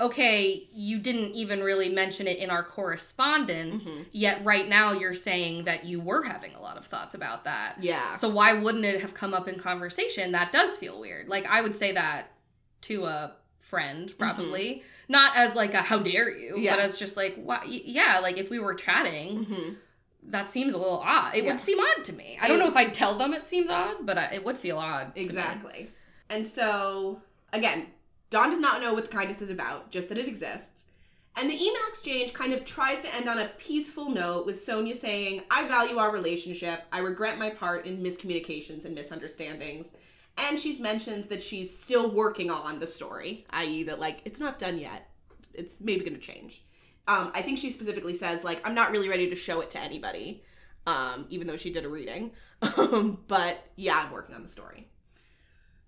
okay, 0.00 0.66
you 0.72 0.98
didn't 0.98 1.32
even 1.34 1.62
really 1.62 1.88
mention 1.88 2.26
it 2.26 2.38
in 2.38 2.50
our 2.50 2.64
correspondence, 2.64 3.84
Mhm. 3.88 4.06
yet 4.10 4.44
right 4.44 4.68
now 4.68 4.92
you're 4.92 5.14
saying 5.14 5.64
that 5.64 5.84
you 5.84 6.00
were 6.00 6.24
having 6.24 6.54
a 6.54 6.60
lot 6.60 6.76
of 6.76 6.86
thoughts 6.86 7.14
about 7.14 7.44
that. 7.44 7.76
Yeah. 7.80 8.14
So 8.16 8.28
why 8.28 8.54
wouldn't 8.54 8.84
it 8.84 9.00
have 9.02 9.14
come 9.14 9.32
up 9.34 9.46
in 9.48 9.58
conversation? 9.58 10.32
That 10.32 10.50
does 10.52 10.76
feel 10.76 10.98
weird. 11.00 11.28
Like, 11.28 11.46
I 11.46 11.60
would 11.60 11.76
say 11.76 11.92
that 11.92 12.30
to 12.82 13.04
a 13.04 13.36
friend, 13.60 14.12
probably. 14.18 14.82
Not 15.08 15.36
as 15.36 15.54
like 15.54 15.74
a 15.74 15.82
how 15.82 15.98
dare 16.00 16.28
you, 16.36 16.56
Yeah. 16.58 16.74
but 16.76 16.80
as 16.84 16.96
just 16.96 17.16
like, 17.16 17.36
why, 17.36 17.62
yeah, 17.64 18.18
like 18.18 18.36
if 18.36 18.50
we 18.50 18.58
were 18.58 18.74
chatting, 18.74 19.44
hmm 19.44 19.72
that 20.26 20.48
seems 20.48 20.72
a 20.72 20.78
little 20.78 21.00
odd. 21.04 21.34
It 21.36 21.44
Yeah. 21.44 21.50
would 21.52 21.60
seem 21.60 21.78
odd 21.78 22.02
to 22.04 22.12
me. 22.14 22.38
I 22.40 22.48
don't 22.48 22.58
know 22.58 22.66
if 22.66 22.76
I'd 22.78 22.94
tell 22.94 23.18
them 23.18 23.34
it 23.34 23.46
seems 23.46 23.68
odd, 23.68 24.06
but 24.06 24.16
I, 24.16 24.24
it 24.32 24.42
would 24.42 24.58
feel 24.58 24.78
odd. 24.78 25.14
to 25.14 25.20
me. 25.20 25.26
Exactly. 25.26 25.90
And 26.30 26.46
so, 26.46 27.20
again, 27.52 27.88
Dawn 28.34 28.50
does 28.50 28.58
not 28.58 28.80
know 28.82 28.92
what 28.92 29.04
the 29.04 29.16
kindest 29.16 29.42
is 29.42 29.50
about, 29.50 29.92
just 29.92 30.08
that 30.08 30.18
it 30.18 30.26
exists. 30.26 30.82
And 31.36 31.48
the 31.48 31.54
email 31.54 31.82
exchange 31.88 32.32
kind 32.32 32.52
of 32.52 32.64
tries 32.64 33.00
to 33.02 33.14
end 33.14 33.28
on 33.28 33.38
a 33.38 33.52
peaceful 33.58 34.10
note 34.10 34.44
with 34.44 34.60
Sonia 34.60 34.96
saying, 34.96 35.42
I 35.52 35.68
value 35.68 35.98
our 35.98 36.10
relationship. 36.10 36.82
I 36.90 36.98
regret 36.98 37.38
my 37.38 37.50
part 37.50 37.86
in 37.86 38.02
miscommunications 38.02 38.84
and 38.84 38.92
misunderstandings. 38.92 39.86
And 40.36 40.58
she 40.58 40.80
mentions 40.80 41.28
that 41.28 41.44
she's 41.44 41.78
still 41.78 42.10
working 42.10 42.50
on 42.50 42.80
the 42.80 42.88
story, 42.88 43.46
i.e., 43.50 43.84
that, 43.84 44.00
like, 44.00 44.18
it's 44.24 44.40
not 44.40 44.58
done 44.58 44.78
yet. 44.78 45.10
It's 45.52 45.80
maybe 45.80 46.00
going 46.04 46.14
to 46.14 46.20
change. 46.20 46.64
Um, 47.06 47.30
I 47.34 47.42
think 47.42 47.58
she 47.58 47.70
specifically 47.70 48.16
says, 48.16 48.42
like, 48.42 48.60
I'm 48.66 48.74
not 48.74 48.90
really 48.90 49.08
ready 49.08 49.30
to 49.30 49.36
show 49.36 49.60
it 49.60 49.70
to 49.70 49.80
anybody. 49.80 50.42
um, 50.86 51.26
even 51.30 51.46
though 51.46 51.56
she 51.56 51.72
did 51.72 51.84
a 51.84 51.88
reading. 51.88 52.32
Um, 52.76 53.18
but 53.28 53.58
yeah, 53.76 53.96
I'm 53.98 54.10
working 54.10 54.34
on 54.34 54.42
the 54.42 54.48
story. 54.48 54.88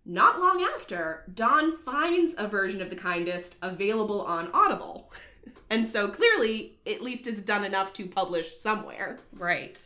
Not 0.09 0.39
long 0.39 0.63
after, 0.77 1.25
Dawn 1.35 1.79
finds 1.79 2.37
a 2.39 2.47
version 2.47 2.81
of 2.81 2.91
The 2.91 2.97
Kindest 2.97 3.57
available 3.61 4.23
on 4.23 4.51
Audible. 4.53 5.13
And 5.69 5.85
so 5.85 6.07
clearly, 6.07 6.79
at 6.87 7.03
least 7.03 7.27
it's 7.27 7.43
done 7.43 7.65
enough 7.65 7.93
to 7.95 8.07
publish 8.07 8.57
somewhere. 8.57 9.19
Right. 9.33 9.81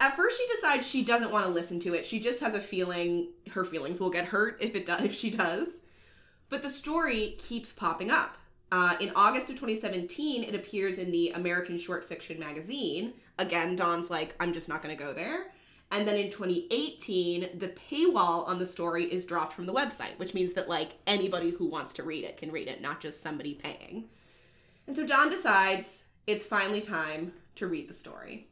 At 0.00 0.16
first, 0.16 0.36
she 0.36 0.46
decides 0.52 0.84
she 0.84 1.04
doesn't 1.04 1.30
want 1.30 1.46
to 1.46 1.52
listen 1.52 1.78
to 1.80 1.94
it. 1.94 2.04
She 2.04 2.18
just 2.18 2.40
has 2.40 2.56
a 2.56 2.60
feeling 2.60 3.28
her 3.52 3.64
feelings 3.64 4.00
will 4.00 4.10
get 4.10 4.24
hurt 4.24 4.58
if 4.60 4.74
it 4.74 4.84
does, 4.84 5.04
if 5.04 5.14
she 5.14 5.30
does. 5.30 5.68
But 6.48 6.62
the 6.62 6.70
story 6.70 7.36
keeps 7.38 7.70
popping 7.70 8.10
up. 8.10 8.36
Uh, 8.72 8.96
in 9.00 9.12
August 9.14 9.48
of 9.48 9.54
2017, 9.56 10.42
it 10.42 10.56
appears 10.56 10.98
in 10.98 11.12
the 11.12 11.30
American 11.30 11.78
Short 11.78 12.08
Fiction 12.08 12.40
magazine. 12.40 13.12
Again, 13.38 13.76
Dawn's 13.76 14.10
like, 14.10 14.34
I'm 14.40 14.52
just 14.52 14.68
not 14.68 14.82
going 14.82 14.96
to 14.96 15.02
go 15.02 15.12
there. 15.12 15.52
And 15.92 16.08
then 16.08 16.16
in 16.16 16.30
2018, 16.30 17.58
the 17.58 17.74
paywall 17.90 18.48
on 18.48 18.58
the 18.58 18.66
story 18.66 19.04
is 19.04 19.26
dropped 19.26 19.52
from 19.52 19.66
the 19.66 19.74
website, 19.74 20.16
which 20.18 20.32
means 20.32 20.54
that 20.54 20.66
like 20.66 20.92
anybody 21.06 21.50
who 21.50 21.66
wants 21.66 21.92
to 21.94 22.02
read 22.02 22.24
it 22.24 22.38
can 22.38 22.50
read 22.50 22.66
it, 22.66 22.80
not 22.80 23.02
just 23.02 23.20
somebody 23.20 23.52
paying. 23.52 24.04
And 24.86 24.96
so 24.96 25.06
Dawn 25.06 25.28
decides 25.28 26.06
it's 26.26 26.46
finally 26.46 26.80
time 26.80 27.34
to 27.56 27.66
read 27.66 27.90
the 27.90 27.94
story. 27.94 28.48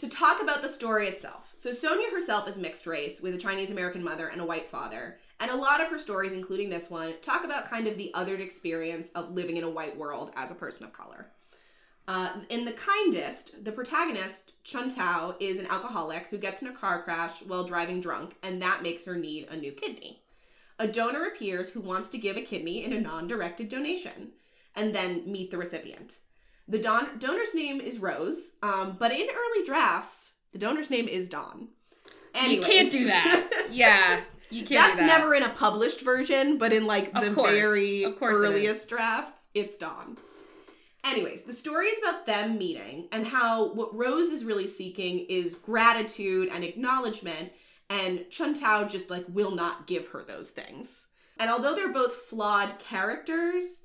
To 0.00 0.08
talk 0.08 0.42
about 0.42 0.60
the 0.60 0.68
story 0.68 1.08
itself. 1.08 1.48
So 1.54 1.72
Sonia 1.72 2.10
herself 2.10 2.46
is 2.46 2.58
mixed 2.58 2.86
race 2.86 3.22
with 3.22 3.34
a 3.34 3.38
Chinese 3.38 3.70
American 3.70 4.04
mother 4.04 4.28
and 4.28 4.42
a 4.42 4.46
white 4.46 4.68
father. 4.68 5.18
And 5.40 5.50
a 5.50 5.56
lot 5.56 5.80
of 5.80 5.88
her 5.88 5.98
stories, 5.98 6.32
including 6.32 6.68
this 6.68 6.90
one, 6.90 7.14
talk 7.22 7.44
about 7.44 7.70
kind 7.70 7.86
of 7.86 7.96
the 7.96 8.12
othered 8.14 8.40
experience 8.40 9.08
of 9.14 9.32
living 9.32 9.56
in 9.56 9.64
a 9.64 9.70
white 9.70 9.96
world 9.96 10.32
as 10.36 10.50
a 10.50 10.54
person 10.54 10.84
of 10.84 10.92
color. 10.92 11.28
Uh, 12.08 12.30
in 12.48 12.64
The 12.64 12.72
Kindest, 12.72 13.62
the 13.64 13.70
protagonist, 13.70 14.52
Chun 14.64 14.88
Tao, 14.88 15.36
is 15.40 15.58
an 15.58 15.66
alcoholic 15.66 16.28
who 16.30 16.38
gets 16.38 16.62
in 16.62 16.68
a 16.68 16.72
car 16.72 17.02
crash 17.02 17.42
while 17.46 17.64
driving 17.66 18.00
drunk, 18.00 18.34
and 18.42 18.62
that 18.62 18.82
makes 18.82 19.04
her 19.04 19.14
need 19.14 19.46
a 19.48 19.56
new 19.56 19.72
kidney. 19.72 20.22
A 20.78 20.88
donor 20.88 21.26
appears 21.26 21.68
who 21.68 21.80
wants 21.82 22.08
to 22.10 22.18
give 22.18 22.38
a 22.38 22.42
kidney 22.42 22.82
in 22.82 22.94
a 22.94 23.00
non 23.00 23.28
directed 23.28 23.68
donation, 23.68 24.30
and 24.74 24.94
then 24.94 25.30
meet 25.30 25.50
the 25.50 25.58
recipient. 25.58 26.14
The 26.66 26.78
don- 26.78 27.18
donor's 27.18 27.54
name 27.54 27.78
is 27.78 27.98
Rose, 27.98 28.52
um, 28.62 28.96
but 28.98 29.12
in 29.12 29.26
early 29.28 29.66
drafts, 29.66 30.32
the 30.52 30.58
donor's 30.58 30.88
name 30.88 31.08
is 31.08 31.28
Dawn. 31.28 31.68
You 32.34 32.60
can't 32.60 32.90
do 32.90 33.04
that. 33.06 33.66
yeah, 33.70 34.22
you 34.48 34.60
can't 34.64 34.70
That's 34.70 35.00
do 35.00 35.06
that. 35.06 35.18
never 35.18 35.34
in 35.34 35.42
a 35.42 35.48
published 35.50 36.00
version, 36.00 36.56
but 36.56 36.72
in 36.72 36.86
like 36.86 37.10
Of 37.14 37.22
the 37.24 37.32
course. 37.34 37.50
very 37.50 38.06
earliest 38.22 38.88
drafts, 38.88 39.42
it's 39.52 39.76
Dawn. 39.76 40.16
Anyways, 41.08 41.44
the 41.44 41.54
story 41.54 41.86
is 41.86 41.98
about 42.02 42.26
them 42.26 42.58
meeting 42.58 43.08
and 43.12 43.26
how 43.26 43.72
what 43.72 43.96
Rose 43.96 44.28
is 44.28 44.44
really 44.44 44.66
seeking 44.66 45.20
is 45.20 45.54
gratitude 45.54 46.50
and 46.52 46.62
acknowledgement, 46.62 47.52
and 47.88 48.28
Chun 48.28 48.52
Tao 48.52 48.84
just 48.84 49.08
like 49.08 49.24
will 49.28 49.52
not 49.52 49.86
give 49.86 50.08
her 50.08 50.22
those 50.22 50.50
things. 50.50 51.06
And 51.38 51.50
although 51.50 51.74
they're 51.74 51.92
both 51.92 52.14
flawed 52.14 52.78
characters, 52.78 53.84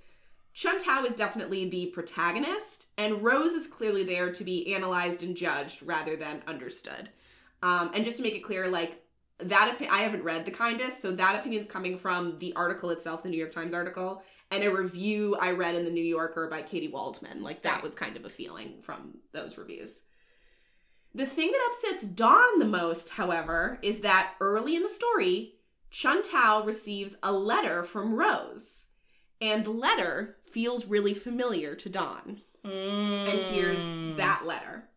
Chun 0.54 0.84
Tao 0.84 1.06
is 1.06 1.16
definitely 1.16 1.70
the 1.70 1.88
protagonist, 1.88 2.88
and 2.98 3.24
Rose 3.24 3.52
is 3.52 3.68
clearly 3.68 4.04
there 4.04 4.34
to 4.34 4.44
be 4.44 4.76
analyzed 4.76 5.24
and 5.24 5.36
judged 5.36 5.82
rather 5.82 6.18
than 6.18 6.44
understood. 6.46 7.10
Um, 7.62 7.92
and 7.94 8.04
just 8.04 8.18
to 8.18 8.24
make 8.24 8.36
it 8.36 8.44
clear, 8.44 8.68
like 8.68 9.02
that, 9.40 9.78
opi- 9.78 9.90
I 9.90 10.00
haven't 10.00 10.24
read 10.24 10.46
The 10.46 10.52
Kindest, 10.52 11.02
so 11.02 11.14
that 11.14 11.40
opinion's 11.40 11.72
coming 11.72 11.98
from 11.98 12.38
the 12.40 12.54
article 12.56 12.90
itself, 12.90 13.24
the 13.24 13.30
New 13.30 13.38
York 13.38 13.54
Times 13.54 13.74
article, 13.74 14.22
and 14.54 14.64
a 14.64 14.72
review 14.74 15.36
I 15.36 15.52
read 15.52 15.74
in 15.76 15.84
the 15.84 15.90
New 15.92 16.04
Yorker 16.04 16.48
by 16.48 16.62
Katy 16.62 16.90
Waldman. 16.90 17.42
Like 17.42 17.64
that 17.64 17.76
Right. 17.76 17.84
was 17.84 17.96
kind 17.96 18.16
of 18.16 18.24
a 18.26 18.30
feeling 18.30 18.82
from 18.84 19.20
those 19.32 19.58
reviews. 19.58 20.06
The 21.16 21.26
thing 21.26 21.52
that 21.52 21.70
upsets 21.72 22.04
Dawn 22.06 22.60
the 22.60 22.66
most, 22.66 23.10
however, 23.10 23.80
is 23.82 24.02
that 24.02 24.36
early 24.40 24.76
in 24.76 24.84
the 24.84 24.90
story, 24.90 25.56
Chun 25.92 26.22
Tao 26.24 26.64
receives 26.64 27.16
a 27.24 27.32
letter 27.32 27.84
from 27.84 28.14
Rose, 28.16 28.86
and 29.42 29.66
the 29.66 29.72
letter 29.72 30.38
feels 30.52 30.86
really 30.86 31.14
familiar 31.14 31.76
to 31.76 31.90
Dawn. 31.90 32.42
And 32.64 33.44
here's 33.44 33.82
Mm. 33.82 34.18
that 34.18 34.46
letter. 34.46 34.90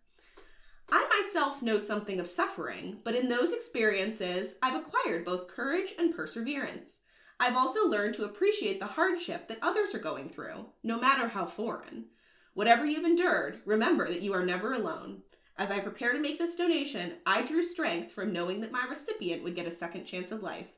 I 0.90 1.06
myself 1.20 1.62
know 1.62 1.78
something 1.78 2.20
of 2.20 2.28
suffering, 2.28 3.00
but 3.04 3.14
in 3.16 3.28
those 3.28 3.52
experiences, 3.52 4.56
I've 4.62 4.80
acquired 4.80 5.24
both 5.24 5.48
courage 5.48 5.94
and 5.98 6.14
perseverance. 6.14 7.00
I've 7.38 7.56
also 7.56 7.86
learned 7.86 8.14
to 8.14 8.24
appreciate 8.24 8.80
the 8.80 8.86
hardship 8.86 9.48
that 9.48 9.58
others 9.62 9.94
are 9.94 9.98
going 10.00 10.30
through, 10.30 10.66
no 10.82 10.98
matter 10.98 11.28
how 11.28 11.46
foreign. 11.46 12.06
Whatever 12.54 12.86
you've 12.86 13.04
endured, 13.04 13.60
remember 13.66 14.08
that 14.08 14.22
you 14.22 14.32
are 14.32 14.44
never 14.46 14.72
alone. 14.72 15.22
As 15.58 15.70
I 15.70 15.80
prepare 15.80 16.12
to 16.12 16.18
make 16.18 16.38
this 16.38 16.56
donation, 16.56 17.14
I 17.26 17.42
drew 17.42 17.62
strength 17.62 18.12
from 18.12 18.32
knowing 18.32 18.60
that 18.60 18.72
my 18.72 18.84
recipient 18.88 19.42
would 19.42 19.54
get 19.54 19.66
a 19.66 19.70
second 19.70 20.04
chance 20.06 20.30
of 20.30 20.42
life. 20.42 20.68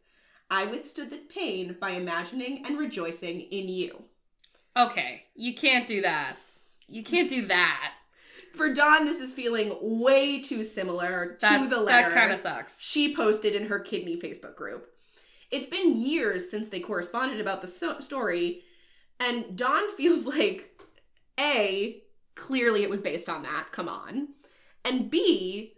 I 0.51 0.67
withstood 0.67 1.11
the 1.11 1.19
pain 1.33 1.77
by 1.81 1.91
imagining 1.91 2.65
and 2.65 2.79
rejoicing 2.79 3.41
in 3.41 3.69
you. 3.69 4.05
Okay, 4.77 5.25
you 5.35 5.55
can't 5.55 5.87
do 5.87 6.01
that. 6.03 6.37
You 6.89 7.03
can't 7.05 7.29
do 7.29 7.47
that. 7.47 7.93
For 8.57 8.73
Dawn, 8.73 9.05
this 9.05 9.21
is 9.21 9.35
feeling 9.35 9.77
way 9.81 10.41
too 10.41 10.65
similar 10.65 11.37
That, 11.41 11.63
to 11.63 11.69
the 11.69 11.81
letter 11.81 12.09
that 12.09 12.15
kind 12.15 12.33
of 12.33 12.39
sucks. 12.39 12.81
she 12.81 13.15
posted 13.15 13.55
in 13.55 13.67
her 13.67 13.79
kidney 13.79 14.17
Facebook 14.17 14.57
group. 14.57 14.89
It's 15.51 15.69
been 15.69 15.97
years 15.97 16.51
since 16.51 16.69
they 16.69 16.81
corresponded 16.81 17.41
about 17.41 17.63
the 17.63 17.69
so- 17.69 18.01
story, 18.01 18.63
and 19.21 19.57
Dawn 19.57 19.91
feels 19.97 20.27
like 20.27 20.81
A, 21.39 22.03
clearly 22.35 22.83
it 22.83 22.91
was 22.91 23.01
based 23.01 23.29
on 23.29 23.43
that, 23.43 23.67
come 23.73 23.89
on. 23.89 24.29
And 24.85 25.11
B, 25.11 25.75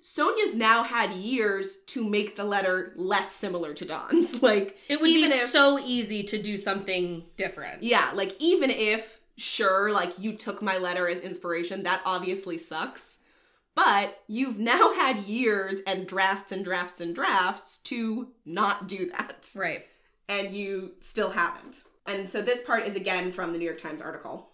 Sonia's 0.00 0.54
now 0.54 0.82
had 0.82 1.12
years 1.12 1.76
to 1.88 2.02
make 2.08 2.36
the 2.36 2.44
letter 2.44 2.92
less 2.96 3.30
similar 3.32 3.74
to 3.74 3.84
Dawn's. 3.84 4.42
Like, 4.50 4.76
It 4.88 5.00
would 5.00 5.06
be 5.06 5.24
if- 5.24 5.48
so 5.50 5.78
easy 5.78 6.22
to 6.24 6.40
do 6.40 6.56
something 6.56 7.24
different. 7.36 7.82
yeah, 7.82 8.10
like 8.14 8.34
even 8.38 8.70
if, 8.70 9.20
sure, 9.36 9.92
like 9.92 10.18
you 10.18 10.32
took 10.32 10.62
my 10.62 10.78
letter 10.78 11.08
as 11.08 11.20
inspiration, 11.20 11.82
that 11.84 12.00
obviously 12.06 12.56
sucks. 12.58 13.18
But 13.74 14.20
you've 14.26 14.58
now 14.58 14.92
had 14.94 15.20
years 15.20 15.78
and 15.86 16.06
drafts 16.06 16.52
and 16.52 16.64
drafts 16.64 17.00
and 17.00 17.14
drafts 17.14 17.78
to 17.84 18.28
not 18.44 18.88
do 18.88 19.10
that. 19.10 19.50
Right. 19.54 19.82
And 20.28 20.54
you 20.54 20.92
still 21.00 21.30
haven't. 21.30 21.82
And 22.06 22.30
so 22.30 22.42
this 22.42 22.62
part 22.62 22.86
is 22.86 22.94
again 22.94 23.32
from 23.32 23.52
the 23.52 23.58
New 23.58 23.64
York 23.64 23.80
Times 23.80 24.02
article. 24.02 24.50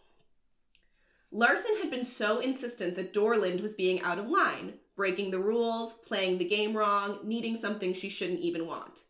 Larson 1.32 1.76
had 1.82 1.90
been 1.90 2.04
so 2.04 2.38
insistent 2.38 2.94
that 2.96 3.12
Dorland 3.12 3.60
was 3.60 3.74
being 3.74 4.00
out 4.00 4.18
of 4.18 4.28
line, 4.28 4.74
breaking 4.96 5.30
the 5.30 5.38
rules, 5.38 5.94
playing 6.06 6.38
the 6.38 6.48
game 6.48 6.76
wrong, 6.76 7.18
needing 7.24 7.56
something 7.56 7.92
she 7.92 8.08
shouldn't 8.08 8.40
even 8.40 8.66
want. 8.66 9.00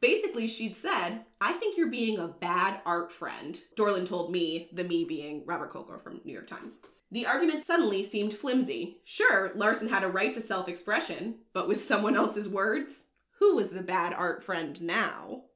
Basically, 0.00 0.46
she'd 0.46 0.76
said, 0.76 1.24
I 1.40 1.54
think 1.54 1.76
you're 1.76 1.90
being 1.90 2.18
a 2.18 2.28
bad 2.28 2.80
art 2.84 3.10
friend. 3.10 3.58
Dorland 3.76 4.08
told 4.08 4.30
me, 4.30 4.68
the 4.72 4.84
me 4.84 5.04
being 5.04 5.44
Robert 5.46 5.72
Kolker 5.72 6.02
from 6.02 6.20
New 6.24 6.32
York 6.32 6.48
Times. 6.48 6.72
The 7.14 7.26
argument 7.26 7.64
suddenly 7.64 8.02
seemed 8.04 8.34
flimsy. 8.34 8.96
Sure, 9.04 9.52
Larson 9.54 9.88
had 9.88 10.02
a 10.02 10.08
right 10.08 10.34
to 10.34 10.42
self 10.42 10.68
expression, 10.68 11.36
but 11.52 11.68
with 11.68 11.84
someone 11.84 12.16
else's 12.16 12.48
words? 12.48 13.04
Who 13.38 13.54
was 13.54 13.68
the 13.68 13.82
bad 13.82 14.12
art 14.12 14.42
friend 14.42 14.82
now? 14.82 15.42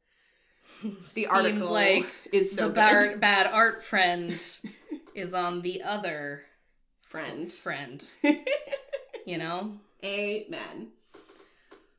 The 0.83 0.95
Seems 1.05 1.29
article 1.29 1.73
like 1.73 2.07
is 2.33 2.55
so 2.55 2.69
the 2.69 2.75
bad, 2.75 3.19
bad 3.19 3.49
art 3.49 3.83
friend 3.83 4.41
is 5.17 5.35
on 5.35 5.63
the 5.63 5.83
other 5.83 6.45
friend. 7.03 7.53
friend. 7.53 8.05
You 9.27 9.37
know? 9.37 9.73
Amen. 10.03 10.89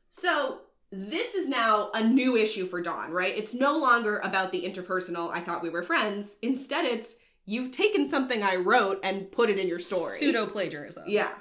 So 0.08 0.62
this 0.90 1.34
is 1.34 1.48
now 1.48 1.90
a 1.94 2.02
new 2.02 2.34
issue 2.36 2.66
for 2.66 2.80
Dawn, 2.80 3.12
right? 3.12 3.36
It's 3.36 3.54
no 3.54 3.78
longer 3.78 4.18
about 4.18 4.50
the 4.50 4.64
interpersonal, 4.64 5.30
I 5.30 5.40
thought 5.40 5.62
we 5.62 5.70
were 5.70 5.84
friends. 5.84 6.38
Instead, 6.42 6.86
it's 6.86 7.18
you've 7.50 7.72
taken 7.72 8.06
something 8.06 8.44
I 8.44 8.54
wrote 8.54 9.00
and 9.02 9.30
put 9.32 9.50
it 9.50 9.58
in 9.58 9.66
your 9.66 9.80
story. 9.80 10.20
Pseudo 10.20 10.46
plagiarism. 10.46 11.04
Yeah. 11.08 11.32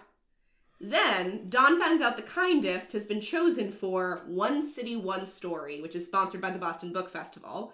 Then 0.82 1.50
Dawn 1.50 1.80
finds 1.80 2.02
out 2.02 2.16
the 2.16 2.24
kindest 2.24 2.94
has 2.94 3.06
been 3.06 3.22
chosen 3.22 3.72
for 3.72 4.24
One 4.26 4.68
City 4.68 4.96
One 4.96 5.28
Story, 5.28 5.82
which 5.82 5.96
is 5.96 6.08
sponsored 6.08 6.42
by 6.42 6.50
the 6.50 6.58
Boston 6.58 6.92
Book 6.92 7.12
Festival. 7.12 7.74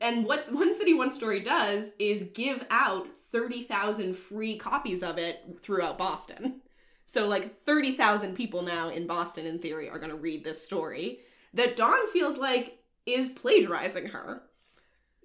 And 0.00 0.24
what 0.26 0.44
One 0.52 0.78
City 0.78 0.94
One 0.94 1.10
Story 1.10 1.40
does 1.40 1.90
is 1.98 2.30
give 2.34 2.64
out 2.70 3.08
30,000 3.32 4.16
free 4.16 4.56
copies 4.56 5.02
of 5.02 5.18
it 5.18 5.58
throughout 5.60 5.98
Boston. 5.98 6.60
So 7.04 7.26
like 7.26 7.64
30,000 7.64 8.36
people 8.36 8.62
now 8.62 8.90
in 8.90 9.08
Boston 9.08 9.44
in 9.44 9.58
theory 9.58 9.88
are 9.88 9.98
going 9.98 10.10
to 10.10 10.16
read 10.16 10.44
this 10.44 10.64
story 10.64 11.18
that 11.52 11.76
Dawn 11.76 12.12
feels 12.12 12.38
like 12.38 12.78
is 13.06 13.30
plagiarizing 13.30 14.06
her. 14.08 14.42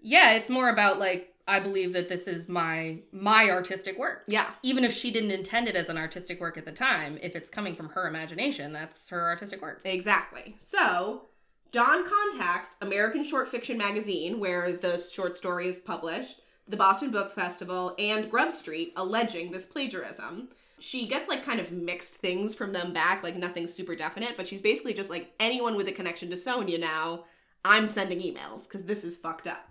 Yeah, 0.01 0.33
it's 0.33 0.49
more 0.49 0.69
about 0.69 0.97
like 0.97 1.30
I 1.47 1.59
believe 1.59 1.93
that 1.93 2.09
this 2.09 2.27
is 2.27 2.47
my 2.47 2.99
my 3.11 3.49
artistic 3.49 3.97
work. 3.97 4.23
Yeah. 4.27 4.47
Even 4.63 4.83
if 4.83 4.93
she 4.93 5.11
didn't 5.11 5.31
intend 5.31 5.67
it 5.67 5.75
as 5.75 5.89
an 5.89 5.97
artistic 5.97 6.39
work 6.39 6.57
at 6.57 6.65
the 6.65 6.71
time, 6.71 7.17
if 7.21 7.35
it's 7.35 7.49
coming 7.49 7.75
from 7.75 7.89
her 7.89 8.07
imagination, 8.07 8.73
that's 8.73 9.09
her 9.09 9.21
artistic 9.21 9.61
work. 9.61 9.81
Exactly. 9.83 10.55
So, 10.59 11.27
Dawn 11.71 12.05
contacts 12.07 12.75
American 12.81 13.23
Short 13.23 13.49
Fiction 13.49 13.77
Magazine, 13.77 14.39
where 14.39 14.73
the 14.73 14.97
short 14.97 15.35
story 15.35 15.67
is 15.67 15.79
published, 15.79 16.41
the 16.67 16.77
Boston 16.77 17.11
Book 17.11 17.33
Festival, 17.33 17.95
and 17.97 18.29
Grub 18.29 18.51
Street, 18.51 18.93
alleging 18.95 19.51
this 19.51 19.65
plagiarism. 19.65 20.49
She 20.79 21.07
gets 21.07 21.29
like 21.29 21.45
kind 21.45 21.59
of 21.59 21.71
mixed 21.71 22.15
things 22.15 22.55
from 22.55 22.73
them 22.73 22.91
back, 22.91 23.23
like 23.23 23.35
nothing 23.35 23.67
super 23.67 23.95
definite, 23.95 24.35
but 24.35 24.47
she's 24.47 24.61
basically 24.61 24.93
just 24.93 25.09
like 25.09 25.31
anyone 25.39 25.75
with 25.75 25.87
a 25.87 25.91
connection 25.91 26.29
to 26.31 26.37
Sonia 26.37 26.77
now, 26.77 27.25
I'm 27.63 27.87
sending 27.87 28.19
emails 28.19 28.67
because 28.67 28.83
this 28.83 29.03
is 29.03 29.15
fucked 29.15 29.47
up. 29.47 29.70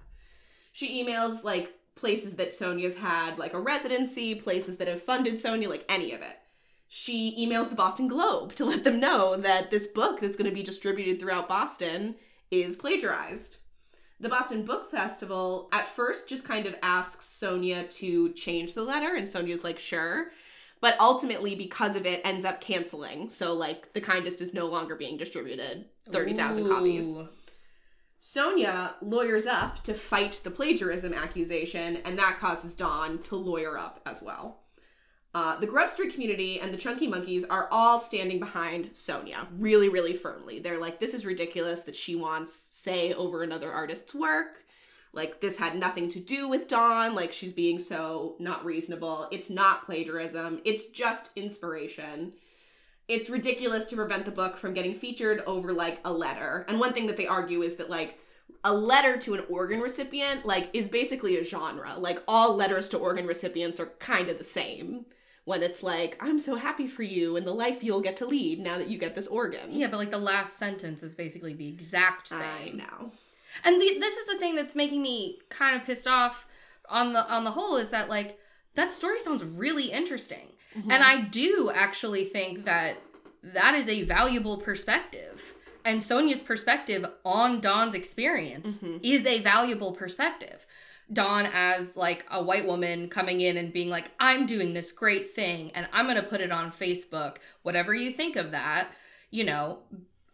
She 0.73 1.05
emails 1.05 1.45
like 1.45 1.75
places 1.95 2.37
that 2.37 2.55
Sonia's 2.55 2.99
had 2.99 3.39
like 3.39 3.55
a 3.55 3.61
residency, 3.61 4.35
places 4.35 4.77
that 4.77 4.89
have 4.89 5.03
funded 5.03 5.39
Sonia, 5.39 5.69
like 5.69 5.85
any 5.89 6.13
of 6.13 6.23
it. 6.23 6.37
She 6.89 7.37
emails 7.39 7.69
the 7.69 7.77
Boston 7.77 8.09
Globe 8.09 8.55
to 8.57 8.65
let 8.65 8.83
them 8.83 8.99
know 8.99 9.37
that 9.37 9.71
this 9.71 9.87
book 9.87 10.21
that's 10.21 10.37
going 10.37 10.51
to 10.51 10.55
be 10.55 10.63
distributed 10.63 11.21
throughout 11.21 11.49
Boston 11.49 12.17
is 12.51 12.75
plagiarized. 12.75 13.59
The 14.19 14.29
Boston 14.29 14.65
Book 14.65 14.91
Festival 14.91 15.69
at 15.73 15.89
first 15.89 16.29
just 16.29 16.45
kind 16.45 16.67
of 16.67 16.75
asks 16.83 17.27
Sonia 17.27 17.87
to 17.87 18.33
change 18.33 18.75
the 18.75 18.83
letter, 18.83 19.15
and 19.15 19.27
Sonia's 19.27 19.65
like, 19.65 19.79
sure. 19.79 20.33
But 20.81 20.99
ultimately, 20.99 21.55
because 21.55 21.95
of 21.95 22.07
it, 22.07 22.21
ends 22.25 22.45
up 22.45 22.61
canceling. 22.61 23.31
So, 23.31 23.55
like, 23.55 23.93
The 23.93 24.01
Kindest 24.01 24.41
is 24.41 24.53
no 24.53 24.67
longer 24.67 24.95
being 24.97 25.17
distributed 25.17 25.87
30,000 26.11 26.69
copies. 26.69 27.19
Sonia 28.21 28.95
lawyers 29.01 29.47
up 29.47 29.83
to 29.85 29.95
fight 29.95 30.41
the 30.45 30.51
plagiarism 30.51 31.15
accusation, 31.15 31.97
and 32.05 32.19
that 32.19 32.39
causes 32.39 32.77
Dawn 32.77 33.19
to 33.25 33.37
lawyer 33.37 33.79
up 33.79 34.01
as 34.05 34.21
well. 34.21 34.61
Uh, 35.33 35.59
the 35.59 35.67
Grub 35.67 35.91
Street 35.91 36.13
community 36.13 36.61
and 36.61 36.75
the 36.75 36.79
Chunky 36.79 37.07
Monkeys 37.07 37.45
are 37.45 37.69
all 37.71 37.99
standing 37.99 38.39
behind 38.39 38.91
Sonia 38.93 39.47
really, 39.57 39.89
really 39.89 40.15
firmly. 40.15 40.59
They're 40.59 40.81
like, 40.81 41.01
this 41.01 41.15
is 41.15 41.25
ridiculous 41.25 41.83
that 41.83 41.97
she 41.97 42.15
wants 42.15 42.53
say 42.53 43.15
over 43.15 43.43
another 43.43 43.73
artist's 43.73 44.15
work. 44.15 44.65
Like, 45.13 45.41
this 45.41 45.57
had 45.57 45.77
nothing 45.77 46.09
to 46.11 46.21
do 46.21 46.49
with 46.49 46.69
Dawn. 46.69 47.15
Like, 47.15 47.33
she's 47.33 47.53
being 47.53 47.79
so 47.79 48.37
not 48.39 48.65
reasonable. 48.65 49.29
It's 49.31 49.51
not 49.51 49.87
plagiarism, 49.87 50.61
it's 50.65 50.89
just 50.89 51.31
inspiration 51.37 52.35
it's 53.11 53.29
ridiculous 53.29 53.87
to 53.89 53.97
prevent 53.97 54.25
the 54.25 54.31
book 54.31 54.57
from 54.57 54.73
getting 54.73 54.95
featured 54.95 55.43
over 55.47 55.73
like 55.73 55.99
a 56.05 56.13
letter. 56.13 56.65
And 56.69 56.79
one 56.79 56.93
thing 56.93 57.09
that 57.09 57.17
they 57.17 57.27
argue 57.27 57.63
is 57.63 57.75
that 57.77 57.91
like 57.91 58.19
a 58.63 58.73
letter 58.73 59.17
to 59.19 59.35
an 59.35 59.45
organ 59.49 59.81
recipient 59.81 60.47
like 60.47 60.71
is 60.73 60.89
basically 60.89 61.37
a 61.37 61.45
genre. 61.45 61.97
Like 61.99 62.23
all 62.29 62.55
letters 62.55 62.89
to 62.91 62.99
organ 62.99 63.27
recipients 63.27 63.81
are 63.81 63.93
kind 63.99 64.29
of 64.29 64.39
the 64.39 64.45
same. 64.45 65.07
When 65.45 65.63
it's 65.63 65.83
like, 65.83 66.17
I'm 66.21 66.39
so 66.39 66.55
happy 66.55 66.87
for 66.87 67.03
you 67.03 67.37
and 67.37 67.45
the 67.45 67.55
life 67.55 67.83
you'll 67.83 68.03
get 68.03 68.17
to 68.19 68.27
lead 68.27 68.61
now 68.61 68.79
that 68.79 68.89
you 68.89 68.99
get 68.99 69.17
this 69.17 69.27
organ. 69.27 69.73
Yeah, 69.73 69.89
but 69.89 69.97
like 69.97 70.11
the 70.11 70.19
last 70.19 70.59
sentence 70.59 71.03
is 71.03 71.15
basically 71.15 71.55
the 71.55 71.67
exact 71.67 72.29
same. 72.29 72.41
I 72.41 72.71
know. 72.71 73.13
And 73.65 73.81
the, 73.81 73.99
this 73.99 74.17
is 74.17 74.27
the 74.27 74.39
thing 74.39 74.55
that's 74.55 74.77
making 74.77 75.03
me 75.03 75.41
kind 75.49 75.75
of 75.75 75.85
pissed 75.85 76.07
off 76.07 76.47
on 76.89 77.13
the 77.13 77.27
on 77.29 77.45
the 77.45 77.53
whole 77.53 77.77
is 77.77 77.91
that 77.91 78.09
like 78.09 78.39
that 78.75 78.93
story 78.93 79.19
sounds 79.19 79.43
really 79.43 79.91
interesting. 79.91 80.53
Mm-hmm. 80.77 80.91
And 80.91 81.03
I 81.03 81.23
do 81.23 81.71
actually 81.75 82.25
think 82.25 82.65
that 82.65 82.97
that 83.43 83.75
is 83.75 83.89
a 83.89 84.03
valuable 84.05 84.59
perspective. 84.59 85.55
And 85.85 86.03
Sonia's 86.03 86.43
perspective 86.43 87.07
on 87.25 87.61
Dawn's 87.61 87.95
experience 87.95 88.79
Mhm. 88.79 89.01
is 89.03 89.25
a 89.27 89.41
valuable 89.41 89.93
perspective. 89.93 90.67
Dawn 91.13 91.49
as 91.53 91.97
like 91.97 92.25
a 92.31 92.43
white 92.43 92.67
woman 92.67 93.09
coming 93.09 93.41
in 93.41 93.57
and 93.57 93.73
being 93.73 93.89
like, 93.89 94.11
I'm 94.21 94.47
doing 94.47 94.75
this 94.75 94.93
great 94.93 95.35
thing 95.35 95.73
and 95.75 95.89
I'm 95.93 96.07
gonna 96.07 96.23
put 96.23 96.41
it 96.41 96.53
on 96.53 96.71
Facebook. 96.71 97.39
Whatever 97.63 97.95
you 97.95 98.13
think 98.13 98.37
of 98.37 98.51
that, 98.53 98.89
you 99.31 99.43
know, 99.45 99.79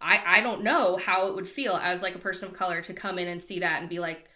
I 0.00 0.20
I 0.38 0.40
don't 0.42 0.62
know 0.62 0.96
how 0.96 1.28
it 1.28 1.34
would 1.34 1.48
feel 1.48 1.74
as 1.76 2.02
like 2.02 2.14
a 2.14 2.18
person 2.18 2.48
of 2.48 2.54
color 2.54 2.82
to 2.82 2.92
come 2.92 3.18
in 3.18 3.28
and 3.28 3.42
see 3.42 3.60
that 3.60 3.80
and 3.80 3.88
be 3.88 4.00
like, 4.00 4.28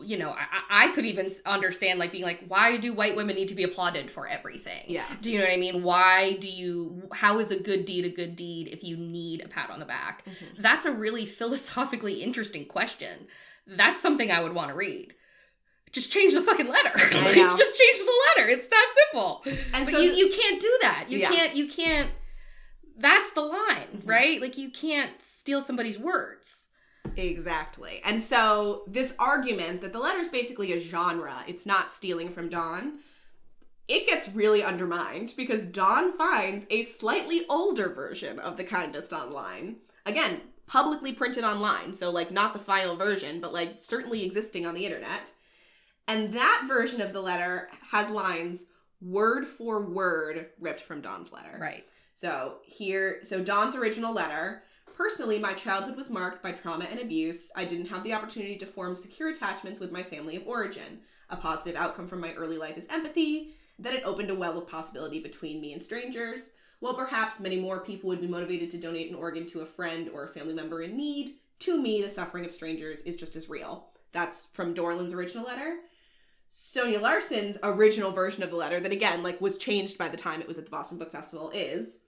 you 0.00 0.18
know, 0.18 0.30
I, 0.30 0.88
I 0.88 0.88
could 0.94 1.06
even 1.06 1.28
understand 1.46 1.98
like 1.98 2.12
being 2.12 2.24
like, 2.24 2.44
why 2.48 2.76
do 2.76 2.92
white 2.92 3.16
women 3.16 3.34
need 3.36 3.48
to 3.48 3.54
be 3.54 3.62
applauded 3.64 4.10
for 4.10 4.26
everything? 4.28 4.82
Yeah. 4.86 5.06
Do 5.22 5.32
you 5.32 5.38
know 5.38 5.44
what 5.46 5.52
I 5.54 5.56
mean? 5.56 5.82
Why 5.82 6.36
do 6.38 6.48
you, 6.50 7.08
how 7.12 7.38
is 7.38 7.50
a 7.50 7.58
good 7.58 7.86
deed 7.86 8.04
a 8.04 8.10
good 8.10 8.36
deed 8.36 8.68
if 8.68 8.84
you 8.84 8.96
need 8.98 9.42
a 9.42 9.48
pat 9.48 9.70
on 9.70 9.78
the 9.80 9.86
back? 9.86 10.24
Mhm. 10.26 10.60
That's 10.62 10.84
a 10.84 10.92
really 10.92 11.24
philosophically 11.40 12.22
interesting 12.22 12.66
question. 12.66 13.26
That's 13.66 14.02
something 14.02 14.30
I 14.30 14.40
would 14.42 14.52
want 14.52 14.68
to 14.70 14.74
read. 14.76 15.14
Just 15.92 16.10
change 16.12 16.34
the 16.34 16.42
fucking 16.42 16.68
letter. 16.68 16.90
Just 16.98 17.80
change 17.80 18.00
the 18.00 18.22
letter. 18.36 18.50
It's 18.50 18.66
that 18.66 18.94
simple. 19.12 19.42
And 19.72 19.86
But 19.86 19.92
so 19.94 20.00
you, 20.00 20.10
you 20.12 20.30
can't 20.36 20.60
do 20.60 20.78
that. 20.82 21.06
You 21.08 21.20
Yeah. 21.20 21.30
can't, 21.30 21.56
you 21.56 21.68
can't, 21.68 22.10
that's 22.98 23.30
the 23.30 23.40
line, 23.42 23.86
Mhm. 23.98 24.02
right? 24.08 24.40
Like 24.40 24.58
you 24.58 24.70
can't 24.70 25.12
steal 25.22 25.62
somebody's 25.62 25.98
words. 25.98 26.63
Exactly. 27.16 28.00
And 28.04 28.22
so 28.22 28.82
this 28.86 29.14
argument 29.18 29.80
that 29.82 29.92
the 29.92 29.98
letter 29.98 30.20
is 30.20 30.28
basically 30.28 30.72
a 30.72 30.80
genre, 30.80 31.44
it's 31.46 31.66
not 31.66 31.92
stealing 31.92 32.32
from 32.32 32.48
Dawn, 32.48 33.00
it 33.86 34.06
gets 34.06 34.28
really 34.28 34.62
undermined 34.62 35.34
because 35.36 35.66
Dawn 35.66 36.16
finds 36.16 36.66
a 36.70 36.84
slightly 36.84 37.44
older 37.48 37.90
version 37.90 38.38
of 38.38 38.56
the 38.56 38.64
kindest 38.64 39.12
online. 39.12 39.76
Again, 40.06 40.40
publicly 40.66 41.12
printed 41.12 41.44
online, 41.44 41.92
so 41.94 42.10
like 42.10 42.30
not 42.30 42.52
the 42.52 42.58
final 42.58 42.96
version, 42.96 43.40
but 43.40 43.52
like 43.52 43.76
certainly 43.78 44.24
existing 44.24 44.64
on 44.64 44.74
the 44.74 44.86
internet. 44.86 45.30
And 46.08 46.32
that 46.34 46.64
version 46.66 47.00
of 47.00 47.12
the 47.12 47.20
letter 47.20 47.68
has 47.90 48.10
lines 48.10 48.64
word 49.00 49.46
for 49.46 49.82
word 49.82 50.46
ripped 50.58 50.82
from 50.82 51.00
Dawn's 51.00 51.32
letter. 51.32 51.58
Right. 51.60 51.84
So 52.14 52.56
here, 52.64 53.20
so 53.24 53.42
Dawn's 53.42 53.76
original 53.76 54.14
letter. 54.14 54.62
Personally, 54.96 55.38
my 55.40 55.54
childhood 55.54 55.96
was 55.96 56.08
marked 56.08 56.42
by 56.42 56.52
trauma 56.52 56.84
and 56.84 57.00
abuse. 57.00 57.50
I 57.56 57.64
didn't 57.64 57.86
have 57.86 58.04
the 58.04 58.12
opportunity 58.12 58.56
to 58.58 58.66
form 58.66 58.94
secure 58.94 59.30
attachments 59.30 59.80
with 59.80 59.90
my 59.90 60.04
family 60.04 60.36
of 60.36 60.46
origin. 60.46 61.00
A 61.30 61.36
positive 61.36 61.74
outcome 61.74 62.06
from 62.06 62.20
my 62.20 62.32
early 62.34 62.58
life 62.58 62.78
is 62.78 62.86
empathy, 62.88 63.54
that 63.80 63.94
it 63.94 64.04
opened 64.04 64.30
a 64.30 64.34
well 64.34 64.56
of 64.56 64.68
possibility 64.68 65.20
between 65.20 65.60
me 65.60 65.72
and 65.72 65.82
strangers. 65.82 66.52
While 66.78 66.94
perhaps 66.94 67.40
many 67.40 67.60
more 67.60 67.80
people 67.80 68.08
would 68.08 68.20
be 68.20 68.28
motivated 68.28 68.70
to 68.70 68.78
donate 68.78 69.10
an 69.10 69.16
organ 69.16 69.46
to 69.48 69.62
a 69.62 69.66
friend 69.66 70.10
or 70.12 70.24
a 70.24 70.32
family 70.32 70.54
member 70.54 70.82
in 70.82 70.96
need, 70.96 71.36
to 71.60 71.80
me, 71.80 72.02
the 72.02 72.10
suffering 72.10 72.44
of 72.44 72.52
strangers 72.52 73.00
is 73.02 73.16
just 73.16 73.34
as 73.34 73.48
real. 73.48 73.88
That's 74.12 74.44
from 74.52 74.74
Dorland's 74.74 75.12
original 75.12 75.44
letter. 75.44 75.78
Sonia 76.50 77.00
Larson's 77.00 77.58
original 77.64 78.12
version 78.12 78.44
of 78.44 78.50
the 78.50 78.56
letter, 78.56 78.78
that 78.78 78.92
again, 78.92 79.24
like, 79.24 79.40
was 79.40 79.58
changed 79.58 79.98
by 79.98 80.08
the 80.08 80.16
time 80.16 80.40
it 80.40 80.46
was 80.46 80.58
at 80.58 80.66
the 80.66 80.70
Boston 80.70 80.98
Book 80.98 81.10
Festival, 81.10 81.50
is 81.50 81.98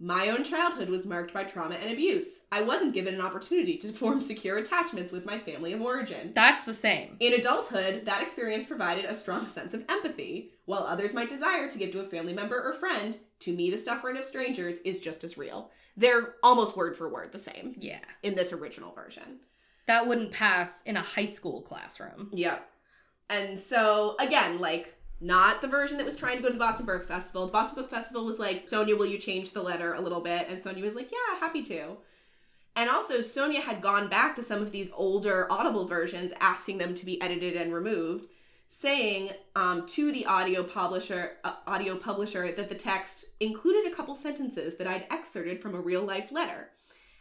My 0.00 0.28
own 0.28 0.44
childhood 0.44 0.88
was 0.88 1.06
marked 1.06 1.32
by 1.32 1.44
trauma 1.44 1.76
and 1.76 1.92
abuse. 1.92 2.40
I 2.50 2.62
wasn't 2.62 2.94
given 2.94 3.14
an 3.14 3.20
opportunity 3.20 3.76
to 3.78 3.92
form 3.92 4.20
secure 4.20 4.58
attachments 4.58 5.12
with 5.12 5.24
my 5.24 5.38
family 5.38 5.72
of 5.72 5.80
origin. 5.80 6.32
That's 6.34 6.64
the 6.64 6.74
same. 6.74 7.16
In 7.20 7.32
adulthood, 7.32 8.04
that 8.04 8.22
experience 8.22 8.66
provided 8.66 9.04
a 9.04 9.14
strong 9.14 9.48
sense 9.48 9.72
of 9.72 9.84
empathy. 9.88 10.50
While 10.66 10.82
others 10.84 11.14
might 11.14 11.28
desire 11.28 11.70
to 11.70 11.78
give 11.78 11.92
to 11.92 12.00
a 12.00 12.08
family 12.08 12.32
member 12.34 12.60
or 12.60 12.74
friend, 12.74 13.16
to 13.40 13.52
me, 13.52 13.70
the 13.70 13.78
suffering 13.78 14.16
of 14.16 14.24
strangers 14.24 14.76
is 14.84 15.00
just 15.00 15.22
as 15.24 15.38
real. 15.38 15.70
They're 15.96 16.34
almost 16.42 16.76
word 16.76 16.96
for 16.96 17.08
word 17.08 17.30
the 17.32 17.38
same 17.38 17.76
Yeah. 17.78 18.00
in 18.22 18.34
this 18.34 18.52
original 18.52 18.92
version. 18.92 19.40
That 19.86 20.06
wouldn't 20.06 20.32
pass 20.32 20.80
in 20.84 20.96
a 20.96 21.02
high 21.02 21.26
school 21.26 21.62
classroom. 21.62 22.30
Yep. 22.32 22.68
And 23.30 23.58
so, 23.58 24.16
again, 24.18 24.58
like, 24.58 24.94
not 25.24 25.62
the 25.62 25.68
version 25.68 25.96
that 25.96 26.06
was 26.06 26.16
trying 26.16 26.36
to 26.36 26.42
go 26.42 26.48
to 26.48 26.54
the 26.54 26.58
Boston 26.58 26.84
Book 26.84 27.08
Festival. 27.08 27.46
The 27.46 27.52
Boston 27.52 27.76
Book 27.82 27.90
Festival 27.90 28.26
was 28.26 28.38
like, 28.38 28.68
Sonia, 28.68 28.94
will 28.94 29.06
you 29.06 29.18
change 29.18 29.52
the 29.52 29.62
letter 29.62 29.94
a 29.94 30.00
little 30.00 30.20
bit? 30.20 30.48
And 30.48 30.62
Sonia 30.62 30.84
was 30.84 30.94
like, 30.94 31.10
yeah, 31.10 31.40
happy 31.40 31.62
to. 31.64 31.96
And 32.76 32.90
also, 32.90 33.22
Sonia 33.22 33.62
had 33.62 33.80
gone 33.80 34.08
back 34.08 34.36
to 34.36 34.42
some 34.42 34.60
of 34.60 34.70
these 34.70 34.90
older 34.94 35.50
Audible 35.50 35.86
versions, 35.86 36.32
asking 36.40 36.78
them 36.78 36.94
to 36.94 37.06
be 37.06 37.22
edited 37.22 37.56
and 37.56 37.72
removed, 37.72 38.26
saying 38.68 39.30
um, 39.56 39.86
to 39.86 40.12
the 40.12 40.26
audio 40.26 40.62
publisher, 40.62 41.38
uh, 41.44 41.54
audio 41.66 41.96
publisher 41.96 42.52
that 42.52 42.68
the 42.68 42.74
text 42.74 43.26
included 43.40 43.90
a 43.90 43.94
couple 43.94 44.16
sentences 44.16 44.76
that 44.76 44.86
I'd 44.86 45.06
excerpted 45.10 45.62
from 45.62 45.74
a 45.74 45.80
real 45.80 46.02
life 46.02 46.32
letter. 46.32 46.68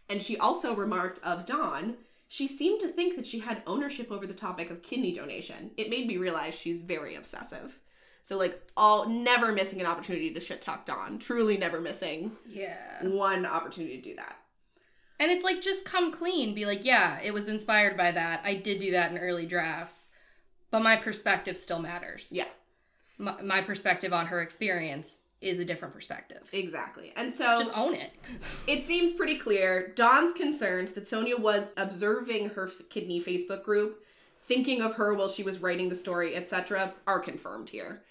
And 0.10 0.22
she 0.22 0.38
also 0.38 0.76
remarked 0.76 1.20
of 1.24 1.46
Dawn, 1.46 1.96
she 2.28 2.48
seemed 2.48 2.82
to 2.82 2.88
think 2.88 3.16
that 3.16 3.28
she 3.28 3.40
had 3.40 3.62
ownership 3.68 4.12
over 4.12 4.28
the 4.28 4.34
topic 4.34 4.72
of 4.72 4.82
kidney 4.82 5.14
donation. 5.14 5.72
It 5.78 5.90
made 5.90 6.08
me 6.08 6.18
realize 6.18 6.56
she's 6.56 6.82
very 6.82 7.16
obsessive. 7.16 7.80
So 8.26 8.38
like 8.38 8.60
all 8.76 9.08
never 9.08 9.52
missing 9.52 9.80
an 9.82 9.86
opportunity 9.86 10.32
to 10.34 10.40
shit 10.40 10.62
talk 10.62 10.86
Dawn. 10.86 11.20
Truly 11.20 11.58
never 11.58 11.80
missing 11.82 12.32
Yeah. 12.48 13.06
one 13.06 13.46
opportunity 13.46 13.98
to 13.98 14.02
do 14.10 14.16
that. 14.16 14.38
And 15.20 15.30
it's 15.32 15.44
like 15.44 15.62
just 15.62 15.86
come 15.86 16.12
clean, 16.12 16.56
be 16.56 16.66
like, 16.66 16.84
yeah, 16.86 17.20
it 17.22 17.34
was 17.34 17.48
inspired 17.48 17.96
by 17.98 18.12
that. 18.12 18.42
I 18.44 18.56
did 18.56 18.80
do 18.80 18.92
that 18.92 19.12
in 19.12 19.18
early 19.18 19.46
drafts, 19.46 20.10
but 20.72 20.82
my 20.82 20.96
perspective 20.96 21.56
still 21.58 21.80
matters. 21.80 22.30
Yeah. 22.32 22.48
My, 23.18 23.42
my 23.42 23.62
perspective 23.62 24.12
on 24.12 24.26
her 24.28 24.42
experience 24.42 25.18
is 25.40 25.60
a 25.60 25.66
different 25.66 25.94
perspective. 25.94 26.48
Exactly. 26.54 27.12
And 27.18 27.32
so 27.34 27.58
Just 27.60 27.78
own 27.78 27.94
it. 27.94 28.12
it 28.68 28.86
seems 28.86 29.12
pretty 29.14 29.38
clear 29.38 29.90
Dawn's 29.96 30.34
concerns 30.34 30.94
that 30.94 31.06
Sonia 31.08 31.36
was 31.38 31.72
observing 31.78 32.50
her 32.52 32.68
f- 32.68 32.90
kidney 32.90 33.22
Facebook 33.22 33.64
group, 33.64 34.02
thinking 34.48 34.82
of 34.82 34.96
her 34.96 35.14
while 35.14 35.30
she 35.30 35.44
was 35.44 35.60
writing 35.60 35.90
the 35.90 35.96
story, 35.96 36.36
etc., 36.36 36.94
are 37.06 37.20
confirmed 37.20 37.70
here. 37.70 38.02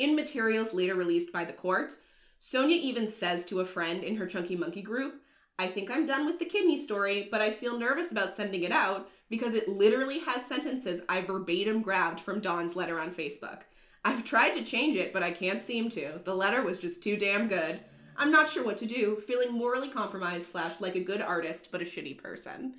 In 0.00 0.16
materials 0.16 0.72
later 0.72 0.94
released 0.94 1.30
by 1.30 1.44
the 1.44 1.52
court, 1.52 1.92
Sonia 2.38 2.78
even 2.78 3.06
says 3.06 3.44
to 3.44 3.60
a 3.60 3.66
friend 3.66 4.02
in 4.02 4.16
her 4.16 4.26
Chunky 4.26 4.56
Monkey 4.56 4.80
group, 4.80 5.20
I 5.58 5.68
think 5.68 5.90
I'm 5.90 6.06
done 6.06 6.24
with 6.24 6.38
the 6.38 6.46
kidney 6.46 6.82
story, 6.82 7.28
but 7.30 7.42
I 7.42 7.52
feel 7.52 7.78
nervous 7.78 8.10
about 8.10 8.34
sending 8.34 8.62
it 8.62 8.72
out 8.72 9.10
because 9.28 9.52
it 9.52 9.68
literally 9.68 10.20
has 10.20 10.46
sentences 10.46 11.02
I 11.06 11.20
verbatim 11.20 11.82
grabbed 11.82 12.20
from 12.20 12.40
Dawn's 12.40 12.74
letter 12.74 12.98
on 12.98 13.10
Facebook. 13.10 13.58
I've 14.02 14.24
tried 14.24 14.54
to 14.54 14.64
change 14.64 14.96
it, 14.96 15.12
but 15.12 15.22
I 15.22 15.32
can't 15.32 15.62
seem 15.62 15.90
to. 15.90 16.18
The 16.24 16.34
letter 16.34 16.62
was 16.62 16.78
just 16.78 17.02
too 17.02 17.18
damn 17.18 17.46
good. 17.46 17.80
I'm 18.16 18.32
not 18.32 18.48
sure 18.48 18.64
what 18.64 18.78
to 18.78 18.86
do, 18.86 19.22
feeling 19.26 19.52
morally 19.52 19.90
compromised 19.90 20.50
slash 20.50 20.80
like 20.80 20.96
a 20.96 21.04
good 21.04 21.20
artist, 21.20 21.68
but 21.70 21.82
a 21.82 21.84
shitty 21.84 22.16
person. 22.16 22.76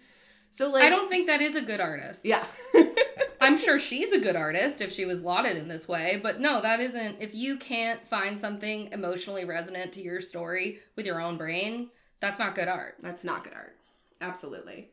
So 0.49 0.71
like 0.71 0.85
I 0.85 0.89
don't 0.89 1.07
think 1.07 1.27
that 1.27 1.39
is 1.39 1.55
a 1.55 1.61
good 1.61 1.79
artist. 1.79 2.25
Yeah. 2.25 2.43
I'm 3.41 3.57
sure 3.57 3.79
she's 3.79 4.11
a 4.11 4.19
good 4.19 4.35
artist 4.35 4.81
if 4.81 4.93
she 4.93 5.03
was 5.03 5.23
lauded 5.23 5.57
in 5.57 5.67
this 5.67 5.87
way, 5.87 6.19
but 6.21 6.39
no, 6.39 6.61
that 6.61 6.79
isn't. 6.79 7.19
If 7.19 7.33
you 7.33 7.57
can't 7.57 8.07
find 8.07 8.39
something 8.39 8.89
emotionally 8.91 9.45
resonant 9.45 9.93
to 9.93 10.01
your 10.01 10.21
story 10.21 10.77
with 10.95 11.07
your 11.07 11.19
own 11.19 11.37
brain, 11.37 11.89
that's 12.19 12.37
not 12.37 12.53
good 12.53 12.67
art. 12.67 12.97
That's 13.01 13.23
not 13.23 13.43
good 13.43 13.53
art. 13.53 13.75
Absolutely. 14.21 14.91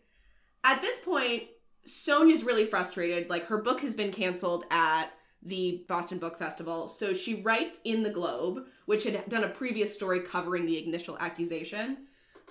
At 0.64 0.80
this 0.80 1.00
point, 1.00 1.42
Sonia's 1.84 2.42
really 2.42 2.64
frustrated. 2.64 3.28
Like 3.28 3.44
her 3.46 3.58
book 3.58 3.82
has 3.82 3.94
been 3.94 4.12
canceled 4.12 4.64
at 4.70 5.10
the 5.42 5.84
Boston 5.86 6.18
Book 6.18 6.38
Festival. 6.38 6.88
So 6.88 7.12
she 7.12 7.42
writes 7.42 7.78
in 7.84 8.02
the 8.02 8.10
Globe, 8.10 8.64
which 8.86 9.04
had 9.04 9.28
done 9.28 9.44
a 9.44 9.48
previous 9.48 9.94
story 9.94 10.20
covering 10.20 10.64
the 10.64 10.82
initial 10.84 11.18
accusation. 11.18 12.06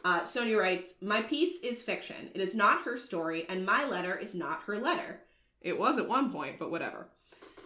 Uh, 0.06 0.26
Sonia 0.26 0.58
writes, 0.58 0.94
My 1.02 1.24
piece 1.24 1.64
is 1.64 1.82
fiction. 1.82 2.30
It 2.34 2.40
is 2.40 2.54
not 2.54 2.84
her 2.84 2.98
story, 2.98 3.46
and 3.50 3.66
my 3.66 3.84
letter 3.84 4.16
is 4.16 4.36
not 4.36 4.62
her 4.68 4.78
letter. 4.78 5.22
It 5.62 5.78
was 5.78 5.98
at 5.98 6.08
one 6.08 6.32
point, 6.32 6.60
but 6.60 6.72
whatever. 6.72 7.08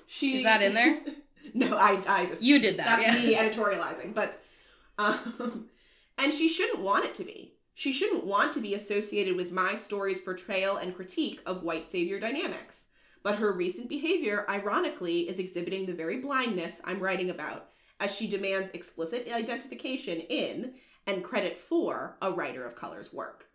She 0.08 0.38
Is 0.38 0.44
that 0.44 0.62
in 0.62 0.74
there? 0.74 1.00
no, 1.54 1.76
I, 1.76 2.02
I 2.08 2.26
just 2.26 2.42
You 2.42 2.60
did 2.60 2.78
that. 2.78 3.00
that's 3.00 3.18
yeah. 3.18 3.22
me 3.24 3.36
editorializing, 3.36 4.14
but 4.14 4.42
um, 4.98 5.70
and 6.18 6.34
she 6.34 6.50
shouldn't 6.50 6.82
want 6.82 7.06
it 7.06 7.16
to 7.16 7.24
be. 7.24 7.54
She 7.74 7.94
shouldn't 7.94 8.26
want 8.26 8.54
to 8.54 8.60
be 8.60 8.76
associated 8.76 9.36
with 9.36 9.52
my 9.52 9.76
story's 9.76 10.22
portrayal 10.22 10.78
and 10.78 10.96
critique 10.96 11.40
of 11.46 11.64
white 11.64 11.88
savior 11.88 12.20
dynamics. 12.20 12.90
But 13.24 13.36
her 13.36 13.54
recent 13.54 13.88
behavior, 13.88 14.46
ironically, 14.50 15.30
is 15.30 15.40
exhibiting 15.40 15.86
the 15.86 15.94
very 15.94 16.20
blindness 16.20 16.82
I'm 16.84 17.00
writing 17.00 17.30
about, 17.30 17.70
as 18.00 18.14
she 18.14 18.28
demands 18.28 18.72
explicit 18.74 19.28
identification 19.32 20.20
in 20.20 20.74
and 21.08 21.24
credit 21.24 21.60
for 21.60 22.18
a 22.22 22.32
writer 22.32 22.66
of 22.66 22.76
color's 22.76 23.14
work. 23.14 23.46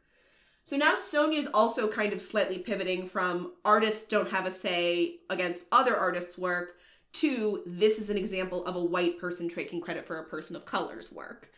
So 0.66 0.76
now 0.76 0.96
Sonia's 0.96 1.46
also 1.54 1.86
kind 1.86 2.12
of 2.12 2.20
slightly 2.20 2.58
pivoting 2.58 3.08
from 3.08 3.52
artists 3.64 4.04
don't 4.04 4.32
have 4.32 4.46
a 4.46 4.50
say 4.50 5.20
against 5.30 5.62
other 5.70 5.96
artists' 5.96 6.36
work 6.36 6.74
to 7.14 7.62
this 7.64 8.00
is 8.00 8.10
an 8.10 8.18
example 8.18 8.66
of 8.66 8.74
a 8.74 8.84
white 8.84 9.20
person 9.20 9.48
taking 9.48 9.80
credit 9.80 10.08
for 10.08 10.18
a 10.18 10.24
person 10.24 10.56
of 10.56 10.66
color's 10.66 11.12
work. 11.12 11.52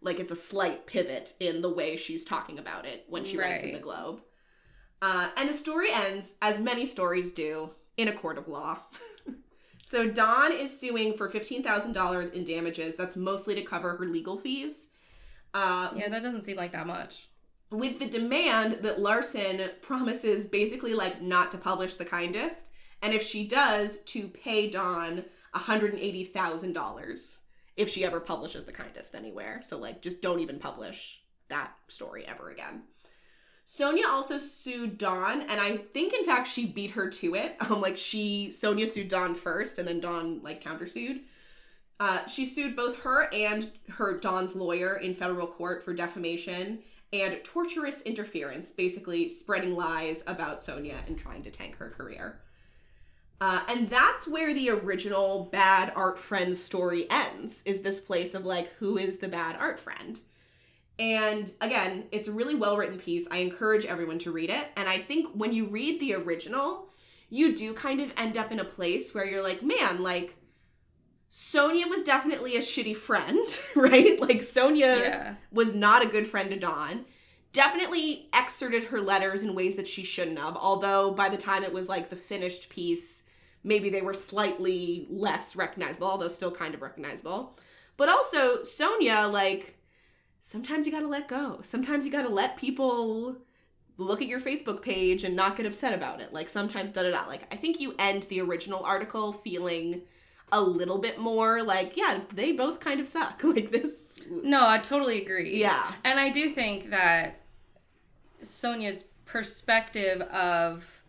Like 0.00 0.18
it's 0.18 0.32
a 0.32 0.36
slight 0.36 0.86
pivot 0.86 1.34
in 1.40 1.60
the 1.60 1.72
way 1.72 1.96
she's 1.98 2.24
talking 2.24 2.58
about 2.58 2.86
it 2.86 3.04
when 3.06 3.26
she 3.26 3.36
writes 3.36 3.62
in 3.62 3.72
the 3.72 3.78
Globe. 3.80 4.22
Uh, 5.02 5.28
and 5.36 5.46
the 5.48 5.54
story 5.54 5.88
ends, 5.92 6.32
as 6.40 6.58
many 6.58 6.86
stories 6.86 7.32
do, 7.32 7.70
in 7.98 8.08
a 8.08 8.12
court 8.12 8.38
of 8.38 8.48
law. 8.48 8.78
so 9.90 10.08
Dawn 10.08 10.52
is 10.52 10.80
suing 10.80 11.18
for 11.18 11.28
$15,000 11.28 12.32
in 12.32 12.44
damages. 12.44 12.96
That's 12.96 13.16
mostly 13.16 13.54
to 13.56 13.62
cover 13.62 13.98
her 13.98 14.06
legal 14.06 14.38
fees. 14.38 14.88
Uh, 15.52 15.90
Yeah, 15.94 16.08
that 16.08 16.22
doesn't 16.22 16.40
seem 16.40 16.56
like 16.56 16.72
that 16.72 16.86
much. 16.86 17.28
With 17.78 17.98
the 17.98 18.08
demand 18.08 18.78
that 18.82 19.00
Larson 19.00 19.70
promises 19.82 20.48
basically 20.48 20.94
like 20.94 21.20
not 21.20 21.52
to 21.52 21.58
publish 21.58 21.96
the 21.96 22.04
kindest, 22.04 22.56
and 23.02 23.12
if 23.12 23.22
she 23.26 23.46
does, 23.46 24.00
to 24.02 24.28
pay 24.28 24.70
Dawn 24.70 25.24
$180,000 25.54 27.36
if 27.76 27.88
she 27.88 28.04
ever 28.04 28.20
publishes 28.20 28.64
the 28.64 28.72
kindest 28.72 29.14
anywhere. 29.14 29.60
So 29.62 29.78
like 29.78 30.02
just 30.02 30.22
don't 30.22 30.40
even 30.40 30.58
publish 30.58 31.20
that 31.48 31.72
story 31.88 32.26
ever 32.26 32.50
again. 32.50 32.82
Sonia 33.66 34.06
also 34.06 34.38
sued 34.38 34.98
Dawn, 34.98 35.40
and 35.42 35.58
I 35.60 35.78
think 35.78 36.12
in 36.12 36.24
fact 36.24 36.48
she 36.48 36.66
beat 36.66 36.92
her 36.92 37.08
to 37.10 37.34
it. 37.34 37.56
Um, 37.60 37.80
like 37.80 37.96
she 37.96 38.50
Sonia 38.52 38.86
sued 38.86 39.08
Dawn 39.08 39.34
first, 39.34 39.78
and 39.78 39.88
then 39.88 40.00
Dawn 40.00 40.40
like 40.42 40.62
countersued. 40.62 41.22
Uh, 41.98 42.26
she 42.26 42.44
sued 42.44 42.76
both 42.76 42.98
her 43.00 43.32
and 43.32 43.70
her 43.88 44.18
Dawn's 44.18 44.54
lawyer 44.54 44.96
in 44.96 45.14
federal 45.14 45.46
court 45.46 45.84
for 45.84 45.94
defamation 45.94 46.80
and 47.14 47.42
torturous 47.44 48.02
interference, 48.02 48.72
basically 48.72 49.28
spreading 49.28 49.76
lies 49.76 50.24
about 50.26 50.64
Sonia 50.64 50.98
and 51.06 51.16
trying 51.16 51.44
to 51.44 51.50
tank 51.50 51.76
her 51.76 51.90
career. 51.90 52.40
Uh, 53.40 53.62
and 53.68 53.88
that's 53.88 54.26
where 54.26 54.52
the 54.52 54.70
original 54.70 55.48
bad 55.52 55.92
art 55.94 56.18
friend 56.18 56.56
story 56.56 57.06
ends. 57.10 57.62
Is 57.64 57.82
this 57.82 58.00
place 58.00 58.34
of 58.34 58.44
like, 58.44 58.72
who 58.78 58.98
is 58.98 59.18
the 59.18 59.28
bad 59.28 59.56
art 59.56 59.78
friend? 59.78 60.18
And 60.98 61.50
again, 61.60 62.04
it's 62.10 62.28
a 62.28 62.32
really 62.32 62.54
well 62.56 62.76
written 62.76 62.98
piece. 62.98 63.26
I 63.30 63.38
encourage 63.38 63.84
everyone 63.84 64.18
to 64.20 64.32
read 64.32 64.50
it. 64.50 64.68
And 64.76 64.88
I 64.88 64.98
think 64.98 65.28
when 65.34 65.52
you 65.52 65.66
read 65.66 66.00
the 66.00 66.14
original, 66.14 66.88
you 67.30 67.54
do 67.54 67.74
kind 67.74 68.00
of 68.00 68.12
end 68.16 68.36
up 68.36 68.50
in 68.50 68.60
a 68.60 68.64
place 68.64 69.14
where 69.14 69.26
you're 69.26 69.42
like, 69.42 69.62
man, 69.62 70.02
like, 70.02 70.36
Sonia 71.36 71.88
was 71.88 72.04
definitely 72.04 72.54
a 72.54 72.60
shitty 72.60 72.96
friend, 72.96 73.48
right? 73.74 74.20
Like, 74.20 74.44
Sonia 74.44 74.98
Yeah. 75.02 75.34
was 75.50 75.74
not 75.74 76.00
a 76.00 76.06
good 76.06 76.28
friend 76.28 76.48
to 76.50 76.56
Dawn. 76.56 77.06
Definitely 77.52 78.28
excerpted 78.32 78.84
her 78.84 79.00
letters 79.00 79.42
in 79.42 79.52
ways 79.56 79.74
that 79.74 79.88
she 79.88 80.04
shouldn't 80.04 80.38
have, 80.38 80.56
although 80.56 81.10
by 81.10 81.28
the 81.28 81.36
time 81.36 81.64
it 81.64 81.72
was 81.72 81.88
like 81.88 82.08
the 82.08 82.14
finished 82.14 82.68
piece, 82.68 83.24
maybe 83.64 83.90
they 83.90 84.00
were 84.00 84.14
slightly 84.14 85.08
less 85.10 85.56
recognizable, 85.56 86.06
although 86.06 86.28
still 86.28 86.52
kind 86.52 86.72
of 86.72 86.82
recognizable. 86.82 87.58
But 87.96 88.08
also, 88.08 88.62
Sonia, 88.62 89.26
like, 89.26 89.76
sometimes 90.40 90.86
you 90.86 90.92
gotta 90.92 91.08
let 91.08 91.26
go. 91.26 91.58
Sometimes 91.62 92.06
you 92.06 92.12
gotta 92.12 92.28
let 92.28 92.56
people 92.56 93.38
look 93.96 94.22
at 94.22 94.28
your 94.28 94.40
Facebook 94.40 94.82
page 94.82 95.24
and 95.24 95.34
not 95.34 95.56
get 95.56 95.66
upset 95.66 95.94
about 95.94 96.20
it. 96.20 96.32
Like, 96.32 96.48
sometimes 96.48 96.92
da 96.92 97.02
da 97.02 97.10
da. 97.10 97.26
Like, 97.26 97.52
I 97.52 97.56
think 97.56 97.80
you 97.80 97.96
end 97.98 98.22
the 98.24 98.40
original 98.40 98.84
article 98.84 99.32
feeling 99.32 100.02
a 100.54 100.60
little 100.60 100.98
bit 100.98 101.18
more 101.18 101.62
like, 101.62 101.96
yeah, 101.96 102.20
they 102.32 102.52
both 102.52 102.78
kind 102.78 103.00
of 103.00 103.08
suck. 103.08 103.42
Like, 103.44 103.70
this. 103.70 104.20
No, 104.30 104.66
I 104.66 104.78
totally 104.78 105.20
agree. 105.20 105.58
Yeah. 105.58 105.92
And 106.04 106.18
I 106.18 106.30
do 106.30 106.54
think 106.54 106.90
that 106.90 107.40
Sonia's 108.40 109.04
perspective 109.26 110.22
of 110.22 111.02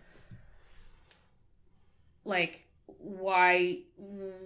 like 2.26 2.66
why 2.98 3.80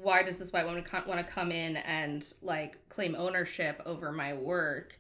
why 0.02 0.22
does 0.22 0.38
this 0.38 0.52
white 0.52 0.66
woman 0.66 0.84
co- 0.84 1.04
want 1.08 1.26
to 1.26 1.34
come 1.34 1.52
in 1.52 1.78
and 1.78 2.34
like 2.42 2.78
claim 2.90 3.16
ownership 3.16 3.82
over 3.86 4.12
my 4.12 4.34
work 4.34 4.98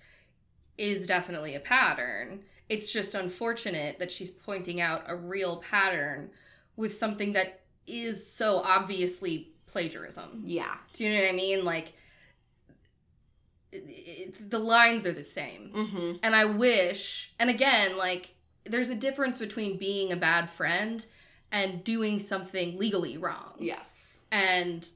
is 0.78 1.06
definitely 1.06 1.56
a 1.56 1.60
pattern. 1.60 2.40
It's 2.70 2.92
just 2.92 3.16
unfortunate 3.16 4.00
that 4.00 4.12
she's 4.12 4.32
pointing 4.32 4.80
out 4.80 5.04
a 5.08 5.16
real 5.16 5.58
pattern 5.58 6.30
with 6.78 6.98
something 6.98 7.34
that 7.34 7.60
is 7.86 8.26
so 8.26 8.62
obviously 8.64 9.49
plagiarism. 9.72 10.44
Yeah. 10.46 10.76
Do 10.94 11.04
you 11.04 11.14
know 11.14 11.22
what 11.22 11.30
I 11.30 11.36
mean? 11.36 11.64
Like, 11.64 11.94
it, 13.72 13.84
it, 13.88 14.50
the 14.50 14.60
lines 14.60 15.06
are 15.06 15.14
the 15.14 15.24
same. 15.24 15.72
Mm-hmm. 15.76 16.12
And 16.24 16.36
I 16.36 16.46
wish, 16.46 17.32
and 17.40 17.50
again, 17.50 17.98
like, 17.98 18.34
there's 18.66 18.90
a 18.90 18.96
difference 18.96 19.38
between 19.38 19.78
being 19.78 20.12
a 20.12 20.18
bad 20.18 20.50
friend 20.50 21.06
and 21.52 21.84
doing 21.84 22.20
something 22.20 22.78
legally 22.78 23.18
wrong. 23.18 23.54
Yes. 23.60 24.20
And 24.32 24.88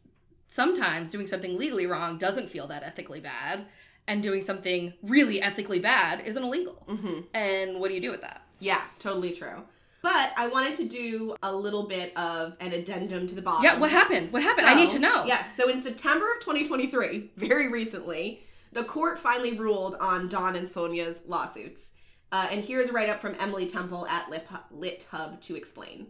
sometimes 0.47 1.11
doing 1.11 1.27
something 1.27 1.57
legally 1.57 1.87
wrong 1.87 2.17
doesn't 2.17 2.49
feel 2.49 2.67
that 2.67 2.83
ethically 2.83 3.19
bad, 3.19 3.65
and 4.07 4.21
doing 4.21 4.41
something 4.41 4.93
really 5.01 5.41
ethically 5.41 5.79
bad 5.79 6.21
isn't 6.25 6.43
illegal. 6.43 6.83
Mm-hmm. 6.87 7.21
And 7.33 7.79
what 7.79 7.87
do 7.87 7.95
you 7.95 8.01
do 8.01 8.11
with 8.11 8.21
that? 8.21 8.41
Yeah, 8.59 8.81
totally 8.99 9.31
true. 9.31 9.63
But 10.03 10.33
I 10.35 10.47
wanted 10.47 10.75
to 10.75 10.83
do 10.83 11.33
a 11.41 11.55
little 11.55 11.87
bit 11.87 12.15
of 12.17 12.57
an 12.59 12.73
addendum 12.73 13.25
to 13.25 13.33
the 13.33 13.41
bottom. 13.41 13.63
Yeah, 13.63 13.79
what 13.79 13.89
happened? 13.89 14.33
What 14.33 14.43
happened? 14.43 14.67
I 14.67 14.73
need 14.73 14.89
to 14.89 14.99
know. 14.99 15.23
Yes, 15.25 15.55
so 15.55 15.69
in 15.69 15.81
September 15.81 16.25
of 16.33 16.41
2023, 16.41 17.31
very 17.37 17.69
recently, 17.69 18.43
the 18.73 18.83
court 18.83 19.17
finally 19.17 19.57
ruled 19.57 19.95
on 19.95 20.27
Dawn 20.27 20.57
and 20.57 20.67
Sonia's 20.67 21.23
lawsuits. 21.25 21.91
Uh, 22.33 22.49
and 22.51 22.65
here's 22.65 22.89
a 22.89 22.91
write 22.91 23.07
up 23.07 23.21
from 23.21 23.37
Emily 23.39 23.65
Temple 23.65 24.05
at 24.07 24.29
Lit, 24.29 24.45
Lit 24.71 25.05
Hub 25.09 25.39
to 25.43 25.55
explain. 25.55 26.07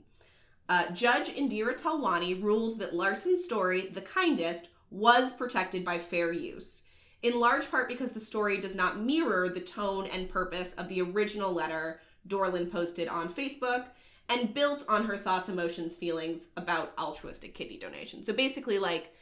Uh, 0.68 0.90
Judge 0.92 1.28
Indira 1.28 1.80
Talwani 1.80 2.42
ruled 2.42 2.80
that 2.80 2.96
Larson's 2.96 3.46
story, 3.46 3.90
The 3.90 4.02
Kindest, 4.02 4.70
was 4.90 5.34
protected 5.34 5.86
by 5.86 6.00
fair 6.00 6.32
use, 6.32 6.82
in 7.22 7.40
large 7.40 7.70
part 7.70 7.88
because 7.88 8.14
the 8.14 8.20
story 8.20 8.60
does 8.60 8.76
not 8.76 9.00
mirror 9.00 9.50
the 9.50 9.62
tone 9.62 10.08
and 10.08 10.32
purpose 10.32 10.74
of 10.80 10.90
the 10.90 11.02
original 11.02 11.54
letter 11.54 12.00
Dorland 12.28 12.72
posted 12.72 13.08
on 13.08 13.34
Facebook 13.34 13.86
and 14.30 14.54
built 14.54 14.84
on 14.88 15.06
her 15.06 15.18
thoughts, 15.18 15.50
emotions, 15.50 15.96
feelings 15.98 16.50
about 16.56 16.94
altruistic 16.98 17.54
kidney 17.54 17.78
donation. 17.78 18.24
So 18.24 18.34
basically, 18.34 18.80
like, 18.80 19.14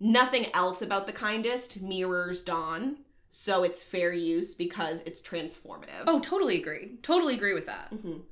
nothing 0.00 0.46
else 0.54 0.82
about 0.82 1.06
The 1.06 1.12
Kindest 1.12 1.80
mirrors 1.80 2.42
Dawn, 2.42 2.96
so 3.30 3.62
it's 3.62 3.82
fair 3.82 4.12
use 4.12 4.54
because 4.54 5.00
it's 5.06 5.20
transformative. 5.20 6.04
Oh, 6.06 6.20
totally 6.20 6.60
agree. 6.60 6.98
Totally 7.02 7.34
agree 7.34 7.54
with 7.54 7.66
that. 7.66 7.90
Mhm. 7.92 8.22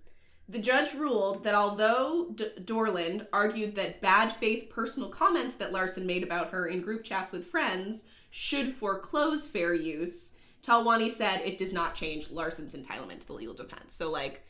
The 0.49 0.59
judge 0.61 0.95
ruled 0.95 1.43
that 1.45 1.55
although 1.55 2.31
D- 2.35 2.51
Dorland 2.61 3.27
argued 3.33 3.75
that 3.75 4.01
bad 4.01 4.37
faith 4.37 4.71
personal 4.71 5.09
comments 5.09 5.57
that 5.57 5.73
Larson 5.73 6.07
made 6.07 6.23
about 6.23 6.51
her 6.51 6.67
in 6.69 6.83
group 6.83 7.03
chats 7.05 7.33
with 7.33 7.47
friends 7.47 8.07
should 8.31 8.75
foreclose 8.77 9.47
fair 9.49 9.75
use, 9.75 10.36
Talwani 10.67 11.13
said 11.13 11.43
it 11.45 11.59
does 11.59 11.73
not 11.73 11.95
change 11.95 12.31
Larson's 12.31 12.75
entitlement 12.75 13.21
to 13.21 13.27
the 13.27 13.33
legal 13.35 13.55
defense. 13.55 13.95
So, 13.95 14.11
like, 14.11 14.43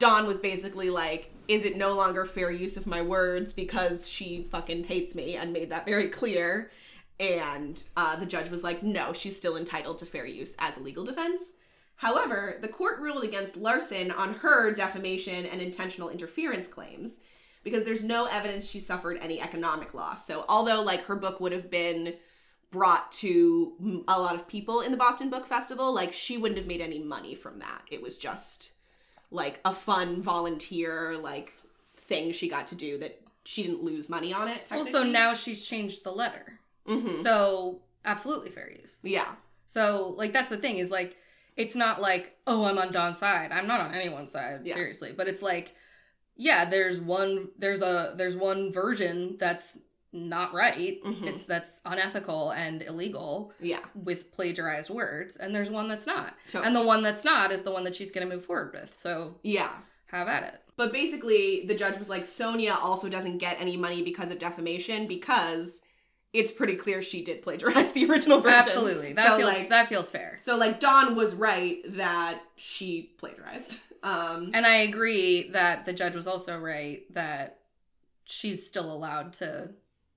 Dawn 0.00 0.26
was 0.26 0.38
basically 0.38 0.90
like, 0.90 1.30
is 1.46 1.64
it 1.64 1.76
no 1.76 1.94
longer 1.94 2.24
fair 2.24 2.50
use 2.50 2.76
of 2.76 2.86
my 2.86 3.02
words 3.02 3.52
because 3.52 4.08
she 4.08 4.48
fucking 4.50 4.84
hates 4.84 5.14
me 5.14 5.36
and 5.36 5.52
made 5.52 5.70
that 5.70 5.84
very 5.84 6.08
clear. 6.08 6.70
And 7.20 7.82
uh, 7.96 8.16
the 8.16 8.26
judge 8.26 8.50
was 8.50 8.64
like, 8.64 8.82
no, 8.82 9.12
she's 9.12 9.36
still 9.36 9.56
entitled 9.56 9.98
to 9.98 10.06
fair 10.06 10.26
use 10.26 10.54
as 10.58 10.78
a 10.78 10.80
legal 10.80 11.04
defense. 11.04 11.42
However, 11.96 12.56
the 12.62 12.68
court 12.68 12.98
ruled 12.98 13.24
against 13.24 13.58
Larson 13.58 14.10
on 14.10 14.32
her 14.36 14.72
defamation 14.72 15.44
and 15.44 15.60
intentional 15.60 16.08
interference 16.08 16.66
claims 16.66 17.20
because 17.62 17.84
there's 17.84 18.02
no 18.02 18.24
evidence 18.24 18.66
she 18.66 18.80
suffered 18.80 19.18
any 19.20 19.38
economic 19.38 19.92
loss. 19.92 20.26
So, 20.26 20.46
although 20.48 20.80
like 20.80 21.04
her 21.04 21.16
book 21.16 21.40
would 21.40 21.52
have 21.52 21.70
been 21.70 22.14
brought 22.70 23.10
to 23.12 24.02
a 24.06 24.18
lot 24.20 24.34
of 24.36 24.46
people 24.46 24.80
in 24.80 24.92
the 24.92 24.96
Boston 24.98 25.28
Book 25.30 25.46
Festival, 25.46 25.92
like 25.92 26.12
she 26.12 26.38
wouldn't 26.38 26.58
have 26.58 26.66
made 26.68 26.80
any 26.80 26.98
money 27.00 27.34
from 27.34 27.58
that. 27.58 27.82
It 27.90 28.00
was 28.00 28.16
just 28.16 28.70
like 29.30 29.60
a 29.64 29.74
fun 29.74 30.22
volunteer 30.22 31.16
like 31.16 31.52
thing 31.96 32.32
she 32.32 32.48
got 32.48 32.66
to 32.68 32.74
do 32.74 32.98
that 32.98 33.20
she 33.44 33.62
didn't 33.62 33.82
lose 33.82 34.08
money 34.08 34.32
on 34.32 34.48
it. 34.48 34.66
Also, 34.70 35.02
now 35.02 35.34
she's 35.34 35.64
changed 35.64 36.04
the 36.04 36.12
letter. 36.12 36.58
Mhm. 36.86 37.10
So, 37.22 37.80
absolutely 38.04 38.50
fair 38.50 38.70
use. 38.70 38.98
yeah, 39.02 39.34
So, 39.66 40.14
like, 40.16 40.32
that's 40.32 40.50
the 40.50 40.56
thing 40.56 40.78
is 40.78 40.90
like, 40.90 41.16
it's 41.56 41.74
not 41.74 42.00
like, 42.00 42.36
oh, 42.46 42.64
I'm 42.64 42.78
on 42.78 42.92
Dawn's 42.92 43.18
side. 43.18 43.52
I'm 43.52 43.66
not 43.66 43.80
on 43.80 43.94
anyone's 43.94 44.30
side, 44.32 44.62
Yeah. 44.64 44.74
seriously. 44.74 45.12
But 45.16 45.28
it's 45.28 45.42
like, 45.42 45.74
yeah, 46.36 46.64
there's 46.68 46.98
one, 46.98 47.48
there's 47.58 47.82
a, 47.82 48.14
there's 48.16 48.34
one 48.36 48.72
version 48.72 49.36
that's 49.38 49.78
not 50.12 50.52
right. 50.52 51.02
Mhm. 51.04 51.24
It's 51.26 51.44
that's 51.44 51.80
unethical 51.84 52.50
and 52.50 52.82
illegal 52.82 53.52
yeah, 53.60 53.80
with 53.94 54.32
plagiarized 54.32 54.90
words, 54.90 55.36
and 55.36 55.54
there's 55.54 55.70
one 55.70 55.88
that's 55.88 56.06
not. 56.06 56.34
totally. 56.48 56.66
And 56.66 56.74
the 56.76 56.82
one 56.82 57.02
that's 57.02 57.24
not 57.24 57.52
is 57.52 57.62
the 57.62 57.70
one 57.70 57.84
that 57.84 57.94
she's 57.94 58.10
going 58.10 58.28
to 58.28 58.34
move 58.34 58.44
forward 58.44 58.72
with. 58.72 58.96
So 58.98 59.36
yeah. 59.42 59.70
have 60.06 60.26
at 60.28 60.42
it. 60.42 60.60
But 60.76 60.92
basically, 60.92 61.64
the 61.66 61.74
judge 61.76 61.98
was 61.98 62.08
like, 62.08 62.24
Sonia 62.26 62.72
also 62.74 63.08
doesn't 63.08 63.38
get 63.38 63.60
any 63.60 63.76
money 63.76 64.02
because 64.02 64.30
of 64.32 64.38
defamation 64.38 65.06
because 65.06 65.80
it's 66.32 66.50
pretty 66.52 66.74
clear 66.76 67.02
she 67.02 67.22
did 67.22 67.42
plagiarize 67.42 67.92
the 67.98 68.06
original 68.08 68.40
version. 68.40 68.58
Absolutely, 68.58 69.12
that 69.12 69.26
So, 69.28 69.36
feels 69.36 69.52
like- 69.54 69.68
that 69.68 69.88
feels 69.88 70.10
fair. 70.10 70.38
So 70.42 70.56
like 70.56 70.80
Dawn 70.80 71.14
was 71.16 71.34
right 71.34 71.78
that 71.96 72.42
she 72.56 73.12
plagiarized. 73.18 73.80
Um 74.02 74.52
And 74.54 74.64
I 74.64 74.76
agree 74.76 75.50
that 75.50 75.84
the 75.84 75.92
judge 75.92 76.14
was 76.14 76.26
also 76.26 76.58
right 76.58 77.02
that 77.12 77.58
she's 78.24 78.66
still 78.66 78.90
allowed 78.90 79.34
to 79.34 79.68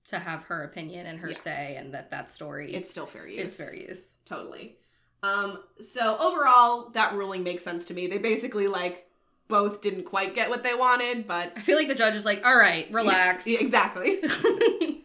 to 0.06 0.20
have 0.20 0.44
her 0.46 0.64
opinion 0.64 1.06
and 1.06 1.20
her 1.20 1.30
Yeah. 1.30 1.36
say, 1.38 1.76
and 1.78 1.94
that 1.94 2.12
that 2.12 2.30
story 2.30 2.74
it's 2.74 2.92
still 2.92 3.06
fair 3.06 3.28
use. 3.28 3.50
is 3.50 3.58
fair 3.58 3.74
use. 3.76 4.14
Totally. 4.26 4.76
Um 5.22 5.60
so 5.82 6.18
overall 6.20 6.90
that 6.90 7.14
ruling 7.14 7.44
makes 7.44 7.64
sense 7.64 7.86
to 7.86 7.94
me. 7.94 8.08
They 8.08 8.18
basically 8.18 8.68
like 8.68 9.08
both 9.48 9.82
didn't 9.82 10.04
quite 10.06 10.34
get 10.36 10.50
what 10.50 10.64
they 10.64 10.74
wanted, 10.74 11.28
but 11.28 11.54
I 11.56 11.62
feel 11.62 11.78
like 11.78 11.88
the 11.90 11.96
judge 11.96 12.16
is 12.16 12.26
like, 12.26 12.46
"All 12.46 12.56
right, 12.56 12.88
relax." 12.92 13.46
Yeah, 13.46 13.60
exactly. 13.60 14.22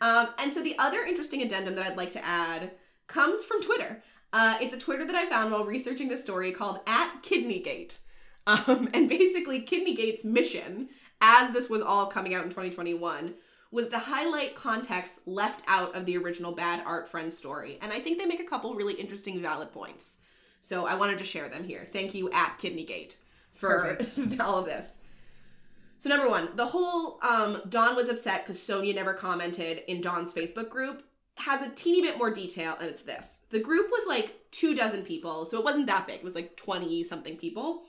Um, 0.00 0.28
and 0.38 0.54
so 0.54 0.62
the 0.62 0.78
other 0.78 1.02
interesting 1.04 1.42
addendum 1.42 1.74
that 1.74 1.86
I'd 1.86 1.96
like 1.98 2.12
to 2.12 2.24
add 2.24 2.70
comes 3.08 3.44
from 3.44 3.60
Twitter. 3.62 4.02
Uh, 4.32 4.56
it's 4.60 4.72
a 4.74 4.78
Twitter 4.78 5.04
that 5.04 5.14
I 5.14 5.28
found 5.28 5.52
while 5.52 5.64
researching 5.66 6.08
this 6.08 6.22
story 6.22 6.52
called 6.52 6.80
at 6.86 7.22
Kidneygate. 7.22 7.98
Um, 8.46 8.88
and 8.94 9.06
basically, 9.08 9.60
Kidneygate's 9.60 10.24
mission, 10.24 10.88
as 11.20 11.52
this 11.52 11.68
was 11.68 11.82
all 11.82 12.06
coming 12.06 12.32
out 12.34 12.44
in 12.44 12.48
2021, 12.50 13.34
was 13.70 13.88
to 13.88 13.98
highlight 13.98 14.56
context 14.56 15.20
left 15.26 15.62
out 15.66 15.94
of 15.94 16.04
the 16.04 16.16
original 16.16 16.52
Bad 16.52 16.82
Art 16.84 17.08
Friends 17.08 17.36
story. 17.36 17.78
And 17.80 17.92
I 17.92 18.00
think 18.00 18.18
they 18.18 18.26
make 18.26 18.40
a 18.40 18.44
couple 18.44 18.74
really 18.74 18.94
interesting, 18.94 19.40
valid 19.40 19.72
points. 19.72 20.18
So 20.60 20.86
I 20.86 20.96
wanted 20.96 21.18
to 21.18 21.24
share 21.24 21.48
them 21.48 21.64
here. 21.64 21.88
Thank 21.92 22.14
you, 22.14 22.30
at 22.32 22.58
Kidneygate, 22.60 23.16
for 23.54 23.98
all 24.40 24.58
of 24.58 24.66
this. 24.66 24.94
So 25.98 26.08
number 26.08 26.28
one, 26.28 26.50
the 26.56 26.66
whole 26.66 27.18
um, 27.22 27.62
Dawn 27.68 27.94
was 27.94 28.08
upset 28.08 28.44
because 28.44 28.60
Sonia 28.60 28.94
never 28.94 29.14
commented 29.14 29.82
in 29.86 30.00
Dawn's 30.00 30.32
Facebook 30.32 30.70
group 30.70 31.04
has 31.36 31.66
a 31.66 31.70
teeny 31.74 32.02
bit 32.02 32.18
more 32.18 32.30
detail, 32.30 32.76
and 32.80 32.88
it's 32.88 33.02
this: 33.02 33.40
the 33.50 33.60
group 33.60 33.90
was 33.90 34.06
like 34.06 34.34
two 34.50 34.74
dozen 34.74 35.02
people, 35.02 35.46
so 35.46 35.58
it 35.58 35.64
wasn't 35.64 35.86
that 35.86 36.06
big. 36.06 36.16
It 36.16 36.24
was 36.24 36.34
like 36.34 36.56
twenty 36.56 37.04
something 37.04 37.36
people, 37.36 37.82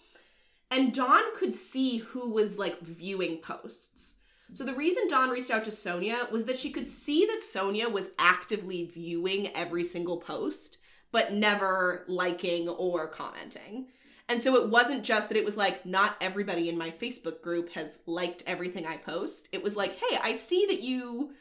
and 0.70 0.94
Dawn 0.94 1.24
could 1.38 1.56
see 1.56 1.98
who 1.98 2.32
was 2.32 2.58
like 2.58 2.82
viewing 2.82 3.38
posts. 3.38 4.16
So 4.54 4.66
the 4.66 4.74
reason 4.74 5.08
Dawn 5.08 5.30
reached 5.30 5.52
out 5.52 5.66
to 5.66 5.72
Sonia 5.72 6.28
was 6.32 6.45
that 6.45 6.58
she 6.58 6.72
could 6.72 6.89
see 6.89 7.26
that 7.26 7.41
Sonia 7.41 7.88
was 7.88 8.12
actively 8.20 8.86
viewing 8.86 9.47
every 9.56 9.84
single 9.84 10.18
post, 10.18 10.78
but 11.12 11.34
never 11.34 12.04
liking 12.08 12.68
or 12.68 13.08
commenting. 13.08 13.88
And 14.28 14.41
so 14.41 14.56
it 14.56 14.70
wasn't 14.70 15.04
just 15.04 15.30
that 15.30 15.38
it 15.38 15.45
was 15.45 15.58
like, 15.58 15.86
not 15.86 16.16
everybody 16.22 16.70
in 16.70 16.78
my 16.78 16.89
Facebook 16.91 17.41
group 17.41 17.72
has 17.74 17.99
liked 18.06 18.43
everything 18.47 18.86
I 18.86 18.97
post. 18.97 19.49
It 19.52 19.64
was 19.64 19.76
like, 19.76 19.97
hey, 19.97 20.18
I 20.22 20.34
see 20.34 20.66
that 20.68 20.82
you 20.82 21.32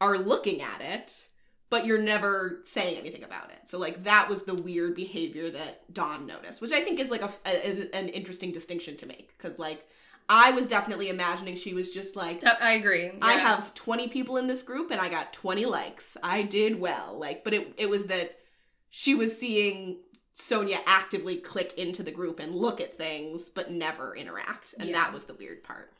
are 0.00 0.18
looking 0.18 0.60
at 0.60 0.80
it, 0.80 1.26
but 1.70 1.86
you're 1.86 2.02
never 2.02 2.60
saying 2.64 2.98
anything 2.98 3.24
about 3.24 3.50
it. 3.50 3.68
So, 3.68 3.78
like, 3.78 4.04
that 4.04 4.28
was 4.28 4.42
the 4.42 4.54
weird 4.54 4.94
behavior 4.94 5.50
that 5.50 5.92
Dawn 5.92 6.26
noticed, 6.26 6.60
which 6.60 6.72
I 6.72 6.84
think 6.84 7.00
is 7.00 7.10
like 7.10 7.22
a, 7.22 7.32
a- 7.46 7.66
is 7.66 7.80
an 7.92 8.08
interesting 8.08 8.52
distinction 8.52 8.96
to 8.98 9.06
make. 9.06 9.36
Because, 9.36 9.58
like, 9.58 9.86
I 10.28 10.52
was 10.52 10.66
definitely 10.66 11.08
imagining 11.10 11.56
she 11.56 11.74
was 11.74 11.90
just 11.90 12.16
like, 12.16 12.42
I 12.44 12.72
agree. 12.74 13.12
I 13.20 13.34
have 13.34 13.74
20 13.74 14.08
people 14.08 14.36
in 14.38 14.46
this 14.46 14.62
group 14.62 14.90
and 14.90 15.00
I 15.00 15.08
got 15.08 15.32
20 15.32 15.66
likes. 15.66 16.16
I 16.22 16.42
did 16.42 16.80
well. 16.80 17.18
Like, 17.18 17.44
but 17.44 17.52
it, 17.52 17.74
it 17.76 17.90
was 17.90 18.06
that 18.06 18.38
she 18.90 19.14
was 19.14 19.36
seeing 19.36 19.98
Sonia 20.32 20.78
actively 20.86 21.36
click 21.36 21.74
into 21.76 22.02
the 22.02 22.10
group 22.10 22.40
and 22.40 22.54
look 22.54 22.80
at 22.80 22.96
things, 22.96 23.48
but 23.48 23.70
never 23.70 24.16
interact. 24.16 24.74
And 24.78 24.88
Yeah. 24.88 25.02
that 25.02 25.12
was 25.12 25.24
the 25.24 25.34
weird 25.34 25.62
part. 25.62 25.92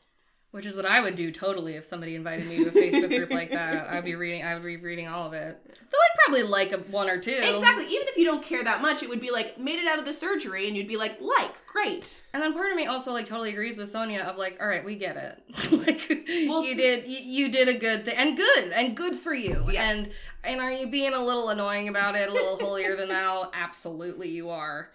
Which 0.54 0.66
is 0.66 0.76
what 0.76 0.86
I 0.86 1.00
would 1.00 1.16
do 1.16 1.32
totally 1.32 1.74
if 1.74 1.84
somebody 1.84 2.14
invited 2.14 2.46
me 2.46 2.58
to 2.58 2.68
a 2.68 2.70
Facebook 2.70 3.08
group 3.08 3.30
like 3.30 3.50
that. 3.50 3.88
I'd 3.88 4.04
be 4.04 4.14
reading. 4.14 4.44
I 4.44 4.54
would 4.54 4.62
be 4.62 4.76
reading 4.76 5.08
all 5.08 5.26
of 5.26 5.32
it. 5.32 5.60
Though 5.66 5.98
I'd 5.98 6.24
probably 6.24 6.44
like 6.44 6.70
a, 6.70 6.78
one 6.92 7.10
or 7.10 7.18
two. 7.18 7.32
Exactly. 7.32 7.86
Even 7.86 8.06
if 8.06 8.16
you 8.16 8.24
don't 8.24 8.40
care 8.40 8.62
that 8.62 8.80
much, 8.80 9.02
it 9.02 9.08
would 9.08 9.20
be 9.20 9.32
like, 9.32 9.58
made 9.58 9.80
it 9.80 9.88
out 9.88 9.98
of 9.98 10.04
the 10.04 10.14
surgery, 10.14 10.68
and 10.68 10.76
you'd 10.76 10.86
be 10.86 10.96
like, 10.96 11.20
like, 11.20 11.66
great. 11.66 12.20
And 12.32 12.40
then 12.40 12.52
part 12.52 12.70
of 12.70 12.76
me 12.76 12.86
also 12.86 13.10
like 13.12 13.26
totally 13.26 13.50
agrees 13.50 13.78
with 13.78 13.90
Sonia 13.90 14.20
of 14.20 14.36
like, 14.36 14.58
all 14.60 14.68
right, 14.68 14.84
we 14.84 14.94
get 14.94 15.16
it. 15.16 15.72
like 15.72 16.48
Well, 16.48 16.64
you 16.64 16.76
did, 16.76 17.08
you, 17.08 17.18
you 17.18 17.50
did 17.50 17.66
a 17.66 17.76
good 17.76 18.04
thing, 18.04 18.14
and 18.16 18.36
good, 18.36 18.70
and 18.72 18.96
good 18.96 19.16
for 19.16 19.34
you. 19.34 19.66
Yes. 19.72 19.96
And 19.96 20.12
and 20.44 20.60
are 20.60 20.70
you 20.70 20.86
being 20.86 21.14
a 21.14 21.24
little 21.24 21.48
annoying 21.48 21.88
about 21.88 22.14
it, 22.14 22.28
a 22.28 22.32
little 22.32 22.56
holier 22.58 22.94
than 22.94 23.08
thou? 23.08 23.50
Absolutely, 23.52 24.28
you 24.28 24.50
are. 24.50 24.90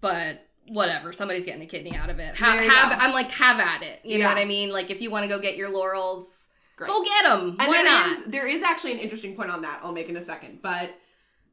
But 0.00 0.44
whatever, 0.68 1.12
somebody's 1.12 1.44
getting 1.44 1.62
a 1.62 1.66
kidney 1.66 1.94
out 1.96 2.10
of 2.10 2.18
it. 2.18 2.36
Have, 2.36 2.60
have 2.64 2.90
go. 2.92 2.96
I'm 3.04 3.12
like, 3.12 3.30
have 3.32 3.60
at 3.60 3.82
it. 3.82 4.00
You 4.04 4.18
know 4.18 4.26
what 4.26 4.38
I 4.38 4.44
mean? 4.44 4.70
Like 4.70 4.90
if 4.90 5.00
you 5.00 5.10
want 5.10 5.24
to 5.24 5.28
go 5.28 5.40
get 5.40 5.56
your 5.56 5.70
laurels, 5.70 6.40
Great. 6.76 6.88
go 6.88 7.02
get 7.04 7.24
them. 7.24 7.56
And 7.58 7.68
Why 7.68 7.72
there 7.72 7.84
not? 7.84 8.06
is- 8.18 8.24
there 8.26 8.46
is 8.46 8.62
actually 8.62 8.92
an 8.92 8.98
interesting 8.98 9.36
point 9.36 9.50
on 9.50 9.62
that. 9.62 9.80
I'll 9.82 9.92
make 9.92 10.08
in 10.08 10.16
a 10.16 10.22
second. 10.22 10.60
But 10.62 10.90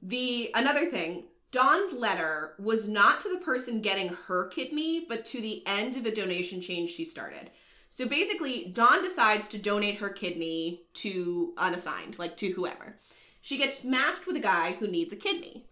the 0.01 0.51
another 0.55 0.89
thing, 0.89 1.25
Dawn's 1.51 1.93
letter 1.93 2.53
was 2.59 2.87
not 2.87 3.19
to 3.21 3.29
the 3.29 3.39
person 3.43 3.81
getting 3.81 4.09
her 4.27 4.47
kidney, 4.47 5.05
but 5.07 5.25
to 5.27 5.41
the 5.41 5.65
end 5.67 5.97
of 5.97 6.05
a 6.05 6.15
donation 6.15 6.61
chain 6.61 6.87
she 6.87 7.05
started. 7.05 7.51
So 7.89 8.07
basically, 8.07 8.67
Dawn 8.73 9.03
decides 9.03 9.49
to 9.49 9.57
donate 9.57 9.97
her 9.97 10.09
kidney 10.09 10.83
to 10.95 11.53
unassigned, 11.57 12.17
like 12.17 12.37
to 12.37 12.51
whoever. 12.51 12.95
She 13.41 13.57
gets 13.57 13.83
matched 13.83 14.25
with 14.25 14.37
a 14.37 14.39
guy 14.39 14.73
who 14.73 14.87
needs 14.87 15.11
a 15.11 15.17
kidney. 15.17 15.65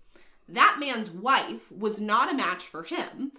That 0.50 0.78
man's 0.80 1.10
wife 1.10 1.72
was 1.72 2.00
not 2.00 2.32
a 2.32 2.36
match 2.36 2.64
for 2.64 2.84
him, 2.84 3.34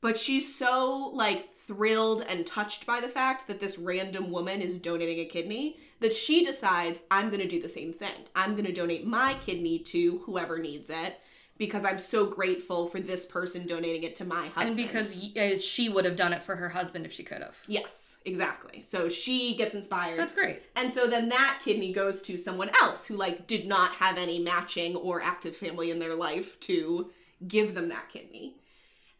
but 0.00 0.18
she's 0.18 0.54
so 0.54 1.10
like 1.12 1.54
thrilled 1.54 2.24
and 2.28 2.46
touched 2.46 2.86
by 2.86 3.00
the 3.00 3.08
fact 3.08 3.46
that 3.46 3.60
this 3.60 3.78
random 3.78 4.30
woman 4.30 4.62
is 4.62 4.78
donating 4.78 5.18
a 5.18 5.28
kidney 5.28 5.76
that 6.00 6.14
she 6.14 6.44
decides 6.44 7.00
I'm 7.10 7.28
going 7.28 7.40
to 7.40 7.48
do 7.48 7.60
the 7.60 7.68
same 7.68 7.92
thing. 7.92 8.24
I'm 8.34 8.52
going 8.52 8.64
to 8.64 8.72
donate 8.72 9.06
my 9.06 9.34
kidney 9.34 9.78
to 9.80 10.18
whoever 10.24 10.58
needs 10.58 10.88
it 10.88 11.18
because 11.58 11.84
I'm 11.84 11.98
so 11.98 12.24
grateful 12.24 12.88
for 12.88 13.00
this 13.00 13.26
person 13.26 13.66
donating 13.66 14.04
it 14.04 14.16
to 14.16 14.24
my 14.24 14.46
husband. 14.46 14.68
And 14.68 14.76
because 14.76 15.36
uh, 15.36 15.58
she 15.58 15.88
would 15.88 16.04
have 16.04 16.16
done 16.16 16.32
it 16.32 16.42
for 16.42 16.56
her 16.56 16.68
husband 16.68 17.04
if 17.04 17.12
she 17.12 17.24
could 17.24 17.42
have. 17.42 17.56
yes, 17.66 18.07
exactly. 18.24 18.82
So 18.82 19.08
she 19.08 19.56
gets 19.56 19.74
inspired. 19.74 20.18
That's 20.18 20.32
great. 20.32 20.62
And 20.76 20.92
so 20.92 21.06
then 21.06 21.28
that 21.30 21.60
kidney 21.64 21.92
goes 21.92 22.22
to 22.22 22.36
someone 22.36 22.70
else 22.80 23.06
who 23.06 23.16
like 23.16 23.46
did 23.46 23.66
not 23.66 23.92
have 23.92 24.18
any 24.18 24.38
matching 24.38 24.96
or 24.96 25.22
active 25.22 25.56
family 25.56 25.90
in 25.90 25.98
their 25.98 26.14
life 26.14 26.58
to 26.60 27.10
give 27.46 27.74
them 27.74 27.88
that 27.88 28.08
kidney. 28.10 28.56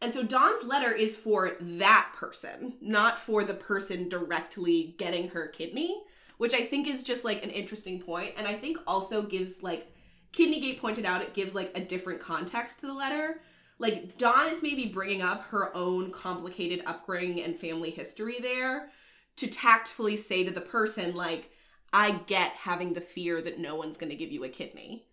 And 0.01 0.15
so 0.15 0.23
Dawn's 0.23 0.65
letter 0.65 0.93
is 0.93 1.17
for 1.17 1.57
that 1.61 2.13
person, 2.17 2.75
not 2.81 3.19
for 3.19 3.45
the 3.45 3.55
person 3.55 4.09
directly 4.09 4.95
getting 4.99 5.29
her 5.31 5.49
kidney, 5.49 6.03
which 6.37 6.55
I 6.55 6.67
think 6.67 6.87
is 6.87 7.03
just 7.03 7.25
like 7.25 7.43
an 7.43 7.51
interesting 7.51 8.01
point 8.01 8.35
and 8.37 8.47
I 8.47 8.55
think 8.55 8.79
also 8.87 9.23
gives 9.23 9.63
like 9.63 9.93
Kidneygate 10.33 10.81
pointed 10.81 11.05
out 11.05 11.23
it 11.23 11.35
gives 11.35 11.55
like 11.55 11.73
a 11.75 11.81
different 11.81 12.21
context 12.21 12.81
to 12.81 12.87
the 12.87 12.93
letter. 12.93 13.41
Like 13.79 14.19
Dawn 14.19 14.49
is 14.49 14.63
maybe 14.63 14.87
bringing 14.87 15.23
up 15.23 15.45
her 15.45 15.75
own 15.77 16.11
complicated 16.11 16.83
upbringing 16.87 17.43
and 17.45 17.59
family 17.59 17.91
history 17.91 18.39
there 18.41 18.91
to 19.37 19.47
tactfully 19.47 20.17
say 20.17 20.43
to 20.45 20.51
the 20.51 20.61
person 20.61 21.15
like 21.15 21.51
I 21.93 22.13
get 22.27 22.51
having 22.53 22.93
the 22.93 23.01
fear 23.01 23.41
that 23.43 23.59
no 23.59 23.77
one's 23.77 23.97
going 23.97 24.11
to 24.11 24.17
give 24.17 24.33
you 24.33 24.45
a 24.45 24.49
kidney 24.49 25.07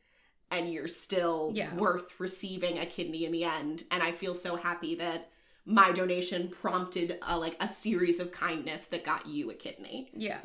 and 0.52 0.72
you're 0.74 0.88
still 0.88 1.52
Yeah. 1.54 1.74
worth 1.76 2.20
receiving 2.20 2.80
a 2.80 2.86
kidney 2.86 3.26
in 3.26 3.32
the 3.32 3.44
end 3.44 3.84
and 3.92 4.02
I 4.02 4.12
feel 4.12 4.34
so 4.34 4.56
happy 4.56 4.96
that 4.96 5.30
my 5.66 5.92
donation 5.92 6.50
prompted 6.50 7.18
a, 7.22 7.38
like 7.38 7.56
a 7.60 7.68
series 7.68 8.20
of 8.20 8.32
kindness 8.32 8.86
that 8.86 9.04
got 9.04 9.26
you 9.28 9.50
a 9.52 9.54
kidney. 9.56 10.10
Yeah. 10.14 10.42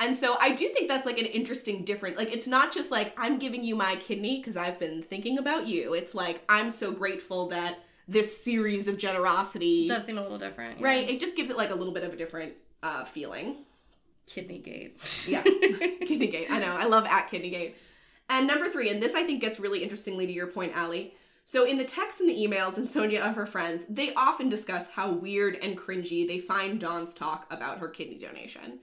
And 0.00 0.16
so 0.16 0.36
I 0.40 0.52
do 0.52 0.68
think 0.70 0.88
that's 0.88 1.04
like 1.06 1.18
an 1.18 1.26
interesting 1.26 1.84
different 1.84 2.16
like 2.16 2.32
it's 2.32 2.46
not 2.46 2.72
just 2.72 2.90
like 2.90 3.12
I'm 3.18 3.38
giving 3.38 3.62
you 3.62 3.76
my 3.76 3.96
kidney 3.96 4.38
because 4.38 4.56
I've 4.56 4.78
been 4.78 5.02
thinking 5.02 5.38
about 5.38 5.66
you. 5.66 5.92
It's 5.94 6.14
like 6.14 6.42
I'm 6.48 6.70
so 6.70 6.90
grateful 6.90 7.48
that 7.50 7.78
this 8.08 8.42
series 8.42 8.88
of 8.88 8.98
generosity 8.98 9.84
It 9.84 9.88
does 9.88 10.04
seem 10.04 10.18
a 10.18 10.22
little 10.22 10.38
different. 10.38 10.80
yeah. 10.80 10.86
right 10.86 11.08
it 11.08 11.20
just 11.20 11.36
gives 11.36 11.50
it 11.50 11.56
like 11.56 11.70
a 11.70 11.74
little 11.74 11.92
bit 11.92 12.02
of 12.02 12.12
a 12.12 12.16
different 12.16 12.54
uh 12.82 13.04
feeling. 13.04 13.56
Kidney 14.26 14.58
gate. 14.58 14.98
Yeah. 15.26 15.42
Kidneygate. 15.44 16.50
I 16.50 16.58
know. 16.60 16.76
I 16.78 16.84
love 16.86 17.04
at 17.04 17.30
Kidneygate. 17.30 17.74
And 18.28 18.46
number 18.46 18.70
three, 18.70 18.88
and 18.88 19.02
this 19.02 19.14
I 19.14 19.24
think 19.24 19.40
gets 19.40 19.58
really 19.60 19.82
interestingly 19.82 20.26
to 20.26 20.32
your 20.32 20.46
point, 20.46 20.72
Allie. 20.74 21.14
So 21.44 21.64
in 21.66 21.78
the 21.78 21.84
texts 21.84 22.20
and 22.20 22.30
the 22.30 22.36
emails 22.36 22.76
and 22.76 22.88
Sonia 22.88 23.20
of 23.22 23.34
her 23.34 23.46
friends, 23.46 23.82
they 23.88 24.14
often 24.14 24.48
discuss 24.48 24.90
how 24.90 25.10
weird 25.10 25.56
and 25.56 25.76
cringy 25.76 26.26
they 26.28 26.38
find 26.38 26.78
Dawn's 26.78 27.12
talk 27.12 27.46
about 27.50 27.78
her 27.78 27.88
kidney 27.88 28.18
donation. 28.18 28.78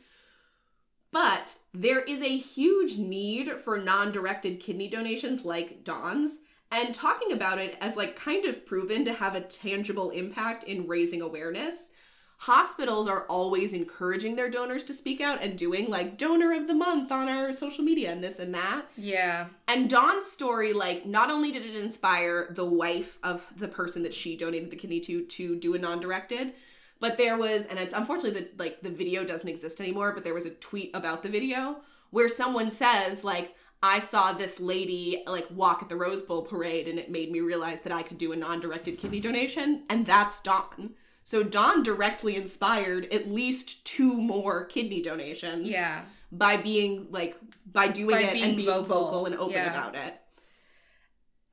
But 1.11 1.57
there 1.73 2.01
is 2.01 2.21
a 2.21 2.37
huge 2.37 2.97
need 2.97 3.51
for 3.63 3.79
non-directed 3.79 4.59
kidney 4.59 4.89
donations 4.89 5.45
like 5.45 5.83
Dawn's, 5.83 6.39
and 6.71 6.93
talking 6.93 7.31
about 7.31 7.59
it 7.59 7.77
as 7.79 7.95
like 7.95 8.17
kind 8.17 8.45
of 8.45 8.65
proven 8.65 9.05
to 9.05 9.13
have 9.13 9.35
a 9.35 9.41
tangible 9.41 10.09
impact 10.09 10.65
in 10.65 10.87
raising 10.87 11.21
awareness 11.21 11.91
hospitals 12.37 13.07
are 13.07 13.25
always 13.25 13.73
encouraging 13.73 14.35
their 14.35 14.49
donors 14.49 14.83
to 14.83 14.93
speak 14.93 15.19
out 15.19 15.41
and 15.41 15.57
doing 15.57 15.89
like 15.89 16.17
donor 16.17 16.53
of 16.53 16.67
the 16.67 16.73
month 16.73 17.11
on 17.11 17.27
our 17.27 17.51
social 17.51 17.83
media 17.83 18.11
and 18.11 18.23
this 18.23 18.39
and 18.39 18.53
that. 18.53 18.85
Yeah. 18.95 19.47
And 19.67 19.89
Dawn's 19.89 20.25
story, 20.25 20.73
like, 20.73 21.05
not 21.05 21.31
only 21.31 21.51
did 21.51 21.65
it 21.65 21.75
inspire 21.75 22.47
the 22.51 22.65
wife 22.65 23.17
of 23.23 23.45
the 23.57 23.67
person 23.67 24.03
that 24.03 24.13
she 24.13 24.37
donated 24.37 24.69
the 24.69 24.75
kidney 24.75 24.99
to 25.01 25.25
to 25.25 25.55
do 25.55 25.73
a 25.73 25.79
non-directed, 25.79 26.53
but 26.99 27.17
there 27.17 27.37
was, 27.37 27.65
and 27.65 27.77
it's 27.79 27.93
unfortunately 27.93 28.41
the 28.41 28.49
like 28.63 28.81
the 28.81 28.89
video 28.89 29.23
doesn't 29.23 29.47
exist 29.49 29.79
anymore, 29.79 30.11
but 30.13 30.23
there 30.23 30.33
was 30.33 30.45
a 30.45 30.51
tweet 30.51 30.91
about 30.93 31.23
the 31.23 31.29
video 31.29 31.77
where 32.11 32.29
someone 32.29 32.71
says 32.71 33.23
like. 33.23 33.53
I 33.83 33.99
saw 33.99 34.33
this 34.33 34.59
lady 34.59 35.21
like 35.27 35.45
walk 35.51 35.83
at 35.83 35.87
the 35.89 35.95
Rose 35.95 36.23
Bowl 36.23 36.41
parade 36.41 36.87
and 36.87 36.97
it 36.97 37.11
made 37.11 37.31
me 37.31 37.41
realize 37.41 37.81
that 37.81 37.93
I 37.93 38.01
could 38.01 38.17
do 38.17 38.31
a 38.31 38.35
non-directed 38.35 38.97
kidney 38.97 39.19
donation 39.19 39.83
and 39.87 40.03
that's 40.03 40.41
Dawn. 40.41 40.95
So 41.23 41.43
Dawn 41.43 41.83
directly 41.83 42.35
inspired 42.35 43.05
at 43.13 43.29
least 43.31 43.85
two 43.85 44.13
more 44.19 44.65
kidney 44.65 45.03
donations 45.03 45.67
Yeah. 45.69 46.05
by 46.31 46.57
being 46.57 47.05
like 47.11 47.35
by 47.71 47.87
doing 47.89 48.09
By 48.15 48.21
it 48.21 48.37
and 48.37 48.55
being 48.57 48.67
vocal, 48.67 49.05
vocal, 49.05 49.25
and 49.27 49.35
open 49.35 49.51
yeah. 49.53 49.69
about 49.69 49.93
it. 49.93 50.19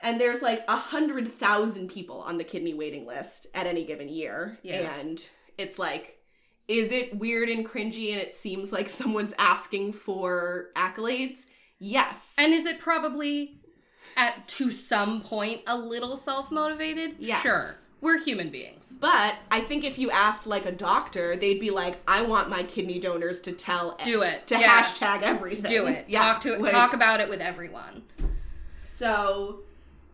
And 0.05 0.21
there's 0.21 0.43
like 0.43 0.63
a 0.69 0.77
hundred 0.77 1.33
thousand 1.39 1.89
people 1.89 2.21
on 2.21 2.39
the 2.39 2.45
kidney 2.45 2.75
waiting 2.75 3.07
list 3.07 3.47
at 3.55 3.67
any 3.67 3.85
given 3.85 4.09
year. 4.09 4.59
Yeah. 4.63 4.95
And 4.99 5.27
it's 5.59 5.79
like, 5.79 6.19
is 6.69 6.93
it 6.93 7.19
weird 7.19 7.49
and 7.49 7.67
cringy 7.67 8.13
and 8.13 8.21
it 8.21 8.35
seems 8.35 8.71
like 8.73 8.89
someone's 9.01 9.35
asking 9.39 9.95
for 9.95 10.69
accolades? 10.77 11.47
Yes. 11.79 12.35
And 12.39 12.53
is 12.53 12.67
it 12.67 12.79
probably 12.81 13.59
at 14.17 14.47
to 14.47 14.71
some 14.71 15.23
point 15.23 15.63
a 15.67 15.77
little 15.77 16.17
self-motivated? 16.17 17.17
Yes. 17.19 17.43
Sure. 17.43 17.75
We're 18.01 18.19
human 18.23 18.51
beings. 18.51 18.99
but 19.01 19.35
I 19.51 19.61
think 19.61 19.83
if 19.83 19.99
you 19.99 20.11
asked 20.11 20.47
like 20.47 20.67
a 20.67 20.73
doctor, 20.73 21.37
they'd 21.37 21.59
be 21.59 21.71
like, 21.71 21.97
I 22.07 22.21
want 22.21 22.51
my 22.51 22.63
kidney 22.65 23.01
donors 23.01 23.41
to 23.43 23.53
tell 23.53 23.97
Do 24.05 24.21
it. 24.21 24.47
to 24.49 24.59
Yeah. 24.59 24.83
hashtag 24.83 25.23
everything. 25.23 25.71
Do 25.71 25.87
it. 25.87 26.05
Yeah, 26.09 26.21
talk 26.23 26.41
to 26.43 26.53
it. 26.53 26.61
like- 26.61 26.71
talk 26.73 26.93
about 26.93 27.21
it 27.21 27.31
with 27.31 27.41
everyone. 27.41 28.03
So, 28.83 29.61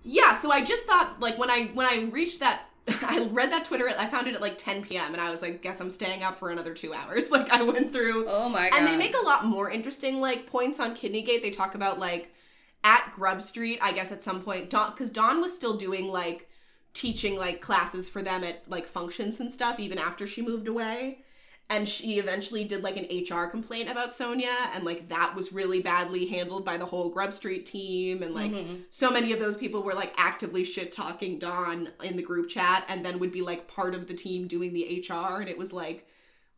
yeah, 0.03 0.39
so 0.39 0.51
I 0.51 0.65
just 0.65 0.85
thought 0.85 1.21
like 1.21 1.39
when 1.39 1.51
I 1.51 1.67
when 1.75 1.87
I 1.87 2.09
reached 2.11 2.41
that 2.41 2.63
I 3.03 3.29
read 3.31 3.53
that 3.53 3.67
Twitter 3.67 3.89
I 3.89 4.07
found 4.09 4.27
it 4.27 4.35
at 4.35 4.41
like 4.41 4.57
10 4.59 4.83
p.m. 4.83 5.13
and 5.13 5.21
I 5.21 5.31
was 5.31 5.43
like 5.43 5.63
guess 5.63 5.81
I'm 5.81 5.91
staying 5.91 6.23
up 6.23 6.39
for 6.39 6.51
another 6.51 6.75
2 6.75 6.93
hours. 6.95 7.31
Like 7.37 7.51
I 7.51 7.63
went 7.63 7.93
through 7.93 8.27
Oh 8.29 8.49
my 8.49 8.71
god. 8.71 8.79
and 8.79 8.87
they 8.87 8.97
make 8.97 9.15
a 9.15 9.25
lot 9.25 9.45
more 9.45 9.71
interesting 9.71 10.21
like 10.21 10.47
points 10.47 10.81
on 10.81 10.97
Kidneygate. 10.97 11.43
They 11.43 11.51
talk 11.51 11.75
about 11.75 11.99
like 11.99 12.35
at 12.83 13.13
Grub 13.15 13.43
Street, 13.43 13.79
I 13.83 13.93
guess 13.93 14.11
at 14.11 14.23
some 14.23 14.43
point 14.43 14.71
Dawn 14.71 14.97
cuz 14.97 15.11
Dawn 15.11 15.41
was 15.41 15.55
still 15.55 15.77
doing 15.77 16.09
like 16.09 16.49
teaching 16.95 17.37
like 17.37 17.61
classes 17.61 18.09
for 18.09 18.23
them 18.23 18.43
at 18.43 18.63
like 18.69 18.87
functions 18.89 19.39
and 19.39 19.53
stuff 19.53 19.79
even 19.79 19.99
after 19.99 20.27
she 20.27 20.43
moved 20.43 20.67
away. 20.67 21.23
And 21.71 21.89
she 21.89 22.19
eventually 22.19 22.65
did 22.65 22.83
like 22.83 22.97
an 22.97 23.07
HR 23.25 23.47
complaint 23.47 23.89
about 23.89 24.13
Sonia 24.13 24.53
and 24.75 24.85
like 24.85 25.09
that 25.09 25.35
was 25.37 25.53
really 25.53 25.81
badly 25.81 26.27
handled 26.27 26.65
by 26.65 26.77
the 26.77 26.85
whole 26.85 27.11
Grub 27.11 27.33
Street 27.33 27.65
team 27.65 28.23
and 28.25 28.35
like 28.35 28.51
Mhm. 28.51 28.83
so 28.91 29.09
many 29.11 29.33
of 29.33 29.39
those 29.39 29.57
people 29.57 29.83
were 29.85 29.95
like 29.95 30.13
actively 30.17 30.65
shit 30.65 30.91
talking 30.91 31.39
Dawn 31.39 31.91
in 32.03 32.17
the 32.17 32.23
group 32.25 32.49
chat 32.49 32.85
and 32.89 33.05
then 33.07 33.21
would 33.21 33.31
be 33.31 33.41
like 33.41 33.69
part 33.69 33.95
of 33.95 34.09
the 34.09 34.15
team 34.15 34.49
doing 34.49 34.73
the 34.73 34.85
HR 35.09 35.41
and 35.41 35.49
it 35.49 35.57
was 35.57 35.73
like 35.73 36.09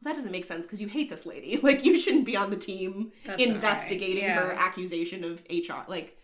well, 0.02 0.12
that 0.14 0.16
doesn't 0.18 0.32
make 0.32 0.46
sense 0.46 0.64
because 0.66 0.80
you 0.80 0.88
hate 0.88 1.10
this 1.10 1.26
lady. 1.26 1.58
Like 1.62 1.84
you 1.84 1.98
shouldn't 2.00 2.24
be 2.24 2.34
on 2.36 2.48
the 2.50 2.56
team 2.56 3.12
That's 3.26 3.38
not 3.38 3.46
right. 3.46 3.54
investigating 3.54 4.24
Yeah. 4.24 4.40
her 4.40 4.52
accusation 4.54 5.24
of 5.24 5.42
HR. 5.50 5.84
Like 5.88 6.16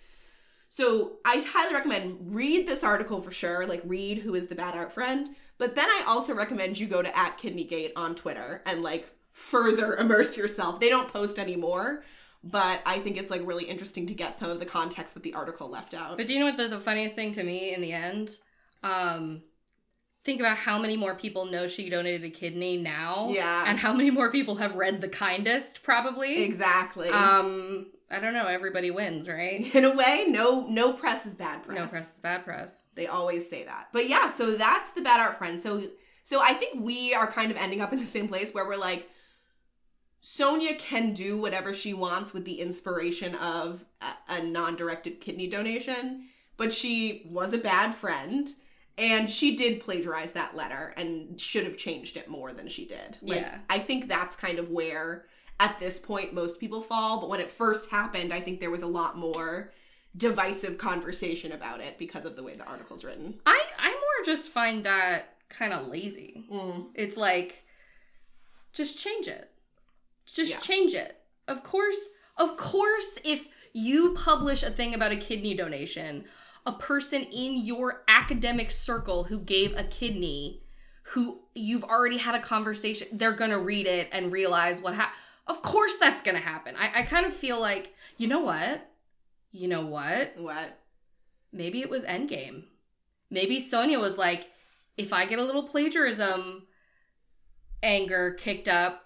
so 0.70 1.18
I 1.26 1.40
highly 1.46 1.74
recommend 1.74 2.34
read 2.34 2.66
this 2.66 2.82
article 2.82 3.20
for 3.20 3.32
sure. 3.32 3.66
Like 3.66 3.82
read 3.84 4.18
who 4.18 4.34
is 4.34 4.46
the 4.48 4.54
bad 4.54 4.74
art 4.74 4.92
friend. 4.94 5.28
But 5.58 5.74
then 5.74 5.88
I 5.88 6.04
also 6.06 6.34
recommend 6.34 6.78
you 6.78 6.86
go 6.86 7.02
to 7.02 7.18
at 7.18 7.38
Kidneygate 7.38 7.92
on 7.96 8.14
Twitter 8.14 8.62
and 8.64 8.82
like 8.82 9.10
further 9.32 9.96
immerse 9.98 10.36
yourself. 10.36 10.80
They 10.80 10.88
don't 10.88 11.08
post 11.12 11.38
anymore, 11.38 12.04
but 12.42 12.80
I 12.86 13.00
think 13.00 13.16
it's 13.16 13.30
like 13.30 13.42
really 13.44 13.64
interesting 13.64 14.06
to 14.06 14.14
get 14.14 14.38
some 14.38 14.50
of 14.50 14.60
the 14.60 14.66
context 14.66 15.14
that 15.14 15.22
the 15.22 15.34
article 15.34 15.68
left 15.68 15.94
out. 15.94 16.16
But 16.16 16.26
do 16.26 16.34
you 16.34 16.40
know 16.40 16.46
what 16.46 16.56
the, 16.56 16.68
the 16.68 16.80
funniest 16.80 17.14
thing 17.14 17.32
to 17.32 17.42
me 17.42 17.74
in 17.74 17.80
the 17.80 17.92
end? 17.92 18.30
Um, 18.82 19.42
think 20.24 20.40
about 20.40 20.56
how 20.56 20.78
many 20.78 20.96
more 20.96 21.14
people 21.14 21.46
know 21.46 21.66
she 21.66 21.88
donated 21.88 22.24
a 22.24 22.30
kidney 22.30 22.76
now. 22.76 23.28
Yeah. 23.30 23.64
And 23.66 23.78
how 23.78 23.92
many 23.92 24.10
more 24.10 24.30
people 24.30 24.56
have 24.56 24.74
read 24.74 25.00
The 25.00 25.08
Kindest, 25.08 25.82
probably. 25.82 26.42
Exactly. 26.42 27.08
Um, 27.08 27.86
I 28.10 28.20
don't 28.20 28.32
know. 28.32 28.46
Everybody 28.46 28.90
wins, 28.90 29.28
right? 29.28 29.74
In 29.74 29.84
a 29.84 29.94
way, 29.94 30.26
no 30.28 30.66
no 30.68 30.92
press 30.92 31.26
is 31.26 31.34
bad 31.34 31.62
press. 31.62 31.78
No 31.78 31.86
press 31.86 32.14
is 32.14 32.20
bad 32.20 32.44
press. 32.44 32.72
They 32.98 33.06
always 33.06 33.48
say 33.48 33.64
that. 33.64 33.88
But 33.92 34.08
yeah, 34.08 34.28
so 34.28 34.56
that's 34.56 34.90
the 34.90 35.02
bad 35.02 35.20
art 35.20 35.38
friend. 35.38 35.60
So 35.60 35.84
so 36.24 36.42
I 36.42 36.52
think 36.52 36.82
we 36.84 37.14
are 37.14 37.30
kind 37.30 37.50
of 37.50 37.56
ending 37.56 37.80
up 37.80 37.92
in 37.92 38.00
the 38.00 38.06
same 38.06 38.28
place 38.28 38.52
where 38.52 38.66
we're 38.66 38.76
like 38.76 39.08
Sonia 40.20 40.74
can 40.74 41.14
do 41.14 41.38
whatever 41.38 41.72
she 41.72 41.94
wants 41.94 42.34
with 42.34 42.44
the 42.44 42.60
inspiration 42.60 43.36
of 43.36 43.84
a, 44.00 44.34
a 44.34 44.42
non-directed 44.42 45.20
kidney 45.20 45.48
donation, 45.48 46.26
but 46.56 46.72
she 46.72 47.26
was 47.30 47.52
a 47.52 47.58
bad 47.58 47.94
friend 47.94 48.52
and 48.98 49.30
she 49.30 49.54
did 49.54 49.80
plagiarize 49.80 50.32
that 50.32 50.56
letter 50.56 50.92
and 50.96 51.40
should 51.40 51.64
have 51.64 51.76
changed 51.76 52.16
it 52.16 52.28
more 52.28 52.52
than 52.52 52.68
she 52.68 52.84
did. 52.84 53.16
Like, 53.22 53.42
Yeah. 53.42 53.58
I 53.70 53.78
think 53.78 54.08
that's 54.08 54.34
kind 54.34 54.58
of 54.58 54.70
where 54.70 55.26
at 55.60 55.78
this 55.78 56.00
point 56.00 56.34
most 56.34 56.58
people 56.58 56.82
fall, 56.82 57.20
but 57.20 57.30
when 57.30 57.40
it 57.40 57.50
first 57.50 57.88
happened, 57.90 58.32
I 58.32 58.40
think 58.40 58.58
there 58.58 58.72
was 58.72 58.82
a 58.82 58.88
lot 58.88 59.16
more 59.16 59.72
divisive 60.18 60.76
conversation 60.78 61.52
about 61.52 61.80
it 61.80 61.96
because 61.98 62.24
of 62.26 62.36
the 62.36 62.42
way 62.42 62.54
the 62.54 62.64
article's 62.64 63.04
written. 63.04 63.40
I 63.46 63.60
I 63.78 63.90
more 63.90 64.24
just 64.26 64.48
find 64.48 64.84
that 64.84 65.36
kind 65.48 65.72
of 65.72 65.86
lazy. 65.86 66.44
Mm. 66.52 66.88
It's 66.94 67.16
like, 67.16 67.64
just 68.72 68.98
change 68.98 69.26
it. 69.28 69.50
Just 70.26 70.50
Yeah. 70.52 70.58
change 70.60 70.92
it. 70.94 71.18
Of 71.46 71.62
course, 71.62 72.10
of 72.36 72.56
course, 72.56 73.18
if 73.24 73.48
you 73.72 74.14
publish 74.14 74.62
a 74.62 74.70
thing 74.70 74.94
about 74.94 75.12
a 75.12 75.16
kidney 75.16 75.54
donation, 75.54 76.24
a 76.66 76.72
person 76.72 77.22
in 77.22 77.56
your 77.56 78.02
academic 78.08 78.70
circle 78.70 79.24
who 79.24 79.38
gave 79.40 79.74
a 79.76 79.84
kidney, 79.84 80.62
who 81.12 81.40
you've 81.54 81.84
already 81.84 82.18
had 82.18 82.34
a 82.34 82.40
conversation, 82.40 83.08
they're 83.12 83.32
gonna 83.36 83.58
read 83.58 83.86
it 83.86 84.08
and 84.12 84.30
realize 84.32 84.80
what 84.80 84.94
happened. 84.94 85.16
Of 85.46 85.62
course, 85.62 85.96
that's 85.96 86.20
gonna 86.20 86.40
happen. 86.40 86.76
I, 86.76 87.00
I 87.00 87.02
kind 87.04 87.24
of 87.24 87.32
feel 87.32 87.58
like, 87.58 87.94
you 88.18 88.26
know 88.28 88.40
what? 88.40 88.86
You 89.50 89.68
know 89.68 89.86
what? 89.86 90.32
What? 90.36 90.78
maybe 91.52 91.80
it 91.80 91.90
was 91.90 92.02
Endgame. 92.02 92.64
Maybe 93.30 93.60
Sonia 93.60 93.98
was 93.98 94.18
like, 94.18 94.50
if 94.96 95.12
I 95.12 95.26
get 95.26 95.38
a 95.38 95.44
little 95.44 95.62
plagiarism 95.62 96.66
anger 97.82 98.34
kicked 98.38 98.68
up, 98.68 99.04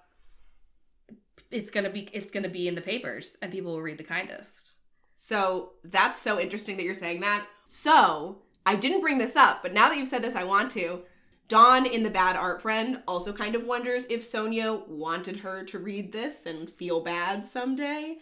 it's 1.51 1.71
gonna 1.71 1.91
be 1.91 2.09
it's 2.13 2.31
gonna 2.31 2.49
be 2.49 2.67
in 2.67 2.75
the 2.75 2.81
papers 2.81 3.37
and 3.43 3.53
people 3.53 3.73
will 3.73 3.83
read 3.83 3.99
the 3.99 4.05
kindest. 4.05 4.73
So 5.19 5.73
that's 5.85 6.21
so 6.21 6.41
interesting 6.41 6.77
that 6.77 6.85
you're 6.85 6.95
saying 6.95 7.21
that. 7.21 7.47
So 7.67 8.43
I 8.65 8.77
didn't 8.77 9.03
bring 9.03 9.19
this 9.19 9.37
up, 9.37 9.63
but 9.63 9.75
now 9.75 9.89
that 9.89 9.99
you've 9.99 10.09
said 10.09 10.23
this, 10.23 10.37
I 10.37 10.45
want 10.45 10.71
to. 10.73 11.03
Dawn 11.49 11.85
in 11.85 12.03
the 12.03 12.11
Bad 12.11 12.37
Art 12.37 12.63
Friend 12.63 13.03
also 13.07 13.33
kind 13.33 13.55
of 13.55 13.65
wonders 13.65 14.07
if 14.09 14.25
Sonia 14.25 14.73
wanted 14.73 15.39
her 15.41 15.65
to 15.65 15.79
read 15.79 16.13
this 16.13 16.47
and 16.47 16.71
feel 16.71 17.01
bad 17.01 17.47
someday. 17.47 18.19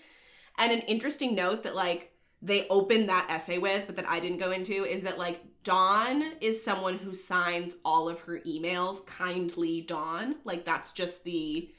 And 0.60 0.72
an 0.72 0.80
interesting 0.80 1.34
note 1.34 1.62
that 1.62 1.74
like 1.74 2.12
they 2.42 2.68
open 2.68 3.06
that 3.06 3.26
essay 3.30 3.58
with, 3.58 3.86
but 3.86 3.96
that 3.96 4.08
I 4.08 4.20
didn't 4.20 4.38
go 4.38 4.52
into, 4.52 4.84
is 4.84 5.02
that 5.02 5.18
like 5.18 5.40
Dawn 5.64 6.34
is 6.40 6.62
someone 6.62 6.98
who 6.98 7.14
signs 7.14 7.74
all 7.84 8.08
of 8.08 8.20
her 8.20 8.40
emails 8.46 9.04
kindly 9.06 9.80
Dawn. 9.80 10.36
Like 10.44 10.66
that's 10.66 10.92
just 10.92 11.24
the 11.24 11.70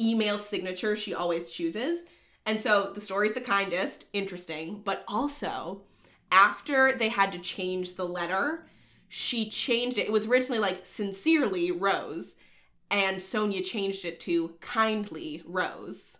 email 0.00 0.38
signature 0.38 0.94
she 0.96 1.14
always 1.14 1.50
chooses. 1.50 2.04
And 2.46 2.60
so 2.60 2.92
the 2.92 3.00
story's 3.00 3.34
the 3.34 3.40
kindest, 3.40 4.06
interesting, 4.12 4.82
but 4.84 5.04
also 5.08 5.82
after 6.30 6.96
they 6.96 7.08
had 7.08 7.32
to 7.32 7.38
change 7.40 7.96
the 7.96 8.06
letter, 8.06 8.66
she 9.08 9.50
changed 9.50 9.98
it. 9.98 10.06
It 10.06 10.12
was 10.12 10.26
originally 10.26 10.60
like 10.60 10.86
sincerely 10.86 11.72
Rose, 11.72 12.36
and 12.88 13.20
Sonia 13.20 13.62
changed 13.62 14.04
it 14.04 14.20
to 14.20 14.54
kindly 14.60 15.42
Rose. 15.44 16.18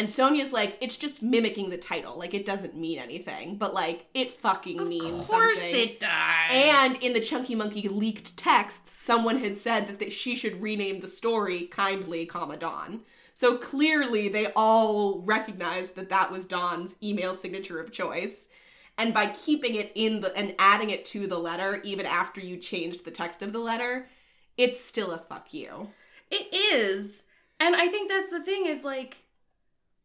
And 0.00 0.08
Sonia's 0.08 0.50
like, 0.50 0.78
it's 0.80 0.96
just 0.96 1.20
mimicking 1.20 1.68
the 1.68 1.76
title. 1.76 2.16
Like 2.16 2.32
it 2.32 2.46
doesn't 2.46 2.74
mean 2.74 2.98
anything, 2.98 3.56
but 3.56 3.74
like 3.74 4.06
it 4.14 4.32
fucking 4.32 4.80
Of 4.80 4.88
means 4.88 5.26
course 5.26 5.60
something. 5.60 5.78
it 5.78 6.00
does. 6.00 6.10
And 6.50 6.96
in 7.02 7.12
the 7.12 7.20
Chunky 7.20 7.54
Monkey 7.54 7.86
leaked 7.86 8.34
texts, 8.38 8.92
someone 8.92 9.40
had 9.40 9.58
said 9.58 9.88
that 9.88 9.98
they, 9.98 10.08
she 10.08 10.36
should 10.36 10.62
rename 10.62 11.00
the 11.00 11.06
story 11.06 11.66
kindly, 11.66 12.24
comma 12.24 12.56
Dawn. 12.56 13.02
So 13.34 13.58
clearly, 13.58 14.30
they 14.30 14.46
all 14.56 15.20
recognized 15.20 15.96
that 15.96 16.08
that 16.08 16.32
was 16.32 16.46
Dawn's 16.46 16.96
email 17.02 17.34
signature 17.34 17.78
of 17.78 17.92
choice. 17.92 18.48
And 18.96 19.12
by 19.12 19.26
keeping 19.26 19.74
it 19.74 19.92
in 19.94 20.22
the 20.22 20.34
and 20.34 20.54
adding 20.58 20.88
it 20.88 21.04
to 21.06 21.26
the 21.26 21.38
letter, 21.38 21.82
even 21.84 22.06
after 22.06 22.40
you 22.40 22.56
changed 22.56 23.04
the 23.04 23.10
text 23.10 23.42
of 23.42 23.52
the 23.52 23.58
letter, 23.58 24.08
it's 24.56 24.82
still 24.82 25.10
a 25.10 25.18
fuck 25.18 25.52
you. 25.52 25.90
It 26.30 26.48
is. 26.54 27.24
And 27.58 27.76
I 27.76 27.88
think 27.88 28.08
that's 28.08 28.30
the 28.30 28.42
thing 28.42 28.64
is 28.64 28.82
like 28.82 29.24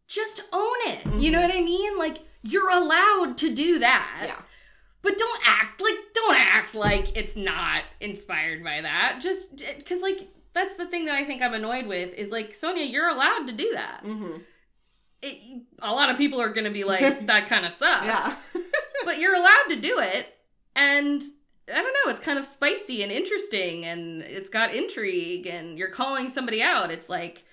just 0.07 0.41
own 0.53 0.75
it. 0.87 1.05
You 1.19 1.31
know 1.31 1.39
Mhm. 1.39 1.47
what 1.49 1.55
I 1.55 1.61
mean? 1.61 1.97
Like 1.97 2.17
you're 2.43 2.69
allowed 2.69 3.37
to 3.39 3.53
do 3.53 3.79
that. 3.79 4.23
Yeah. 4.27 4.41
But 5.01 5.17
don't 5.17 5.41
act 5.47 5.81
like 5.81 5.95
don't 6.13 6.35
act 6.35 6.75
like 6.75 7.15
it's 7.17 7.35
not 7.35 7.83
inspired 7.99 8.63
by 8.63 8.81
that. 8.81 9.19
Just 9.21 9.63
cuz 9.85 10.01
like 10.01 10.27
that's 10.53 10.75
the 10.75 10.85
thing 10.85 11.05
that 11.05 11.15
I 11.15 11.23
think 11.25 11.41
I'm 11.41 11.53
annoyed 11.53 11.85
with 11.87 12.13
is 12.13 12.31
like 12.31 12.53
Sonia, 12.55 12.85
you're 12.85 13.09
allowed 13.09 13.45
to 13.47 13.53
do 13.53 13.71
that. 13.73 14.01
Mm-hmm. 14.03 14.37
It, 15.21 15.63
a 15.79 15.93
lot 15.93 16.09
of 16.09 16.17
people 16.17 16.39
are 16.41 16.49
going 16.53 16.65
to 16.65 16.71
be 16.71 16.83
like 16.83 17.25
that 17.27 17.47
kind 17.47 17.65
of 17.65 17.71
sucks. 17.73 18.05
Yeah. 18.05 18.35
but 19.05 19.19
you're 19.19 19.33
allowed 19.35 19.65
to 19.69 19.75
do 19.75 19.99
it 19.99 20.37
and 20.75 21.21
i 21.71 21.75
don't 21.81 21.93
know 22.05 22.11
it's 22.11 22.19
kind 22.19 22.37
of 22.39 22.45
spicy 22.45 23.01
and 23.03 23.11
interesting 23.11 23.85
and 23.85 24.21
it's 24.21 24.49
got 24.49 24.73
intrigue 24.73 25.45
and 25.47 25.77
you're 25.79 25.89
calling 25.89 26.29
somebody 26.29 26.61
out 26.61 26.91
it's 26.91 27.07
like 27.09 27.43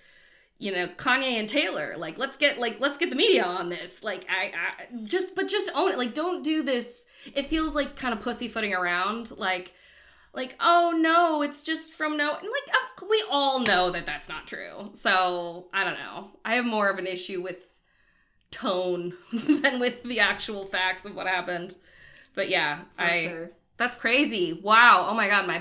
you 0.63 0.71
know 0.71 0.87
kanye 0.97 1.41
and 1.41 1.49
taylor 1.49 1.95
like 1.97 2.17
let's 2.19 2.37
get 2.37 2.57
like 2.57 2.79
let's 2.79 2.97
get 2.97 3.11
the 3.11 3.17
media 3.17 3.43
on 3.43 3.69
this. 3.69 4.05
Like 4.05 4.25
i, 4.31 4.53
I 4.55 5.05
just 5.05 5.35
but 5.35 5.49
just 5.49 5.69
own 5.75 5.91
it. 5.91 5.99
Like 5.99 6.15
don't 6.15 6.45
do 6.45 6.63
this. 6.63 7.03
It 7.35 7.47
feels 7.49 7.75
like 7.75 7.97
kind 7.97 8.15
of 8.15 8.21
pussyfooting 8.21 8.73
around. 8.73 9.33
Like 9.37 9.75
like 10.33 10.55
oh 10.61 10.95
no 10.97 11.43
it's 11.43 11.63
just 11.65 11.93
from 11.93 12.17
no 12.17 12.31
and 12.31 12.49
like 12.49 13.11
we 13.11 13.25
all 13.29 13.59
know 13.61 13.91
that 13.91 14.07
that's 14.07 14.29
not 14.29 14.47
true. 14.47 14.91
So 14.93 15.67
i 15.75 15.83
don't 15.83 15.99
know. 15.99 16.31
I 16.45 16.55
have 16.55 16.65
more 16.65 16.89
of 16.89 16.99
an 16.99 17.09
issue 17.09 17.43
with 17.43 17.57
tone 18.53 19.15
than 19.33 19.81
with 19.81 20.05
the 20.05 20.21
actual 20.21 20.65
facts 20.65 21.05
of 21.05 21.17
what 21.17 21.27
happened. 21.27 21.75
But 22.37 22.49
yeah 22.49 22.83
For 22.97 23.03
i 23.03 23.27
sure. 23.27 23.51
that's 23.79 23.97
crazy. 23.97 24.61
Wow. 24.63 25.09
Oh 25.11 25.15
my 25.15 25.27
god 25.27 25.49
my 25.49 25.61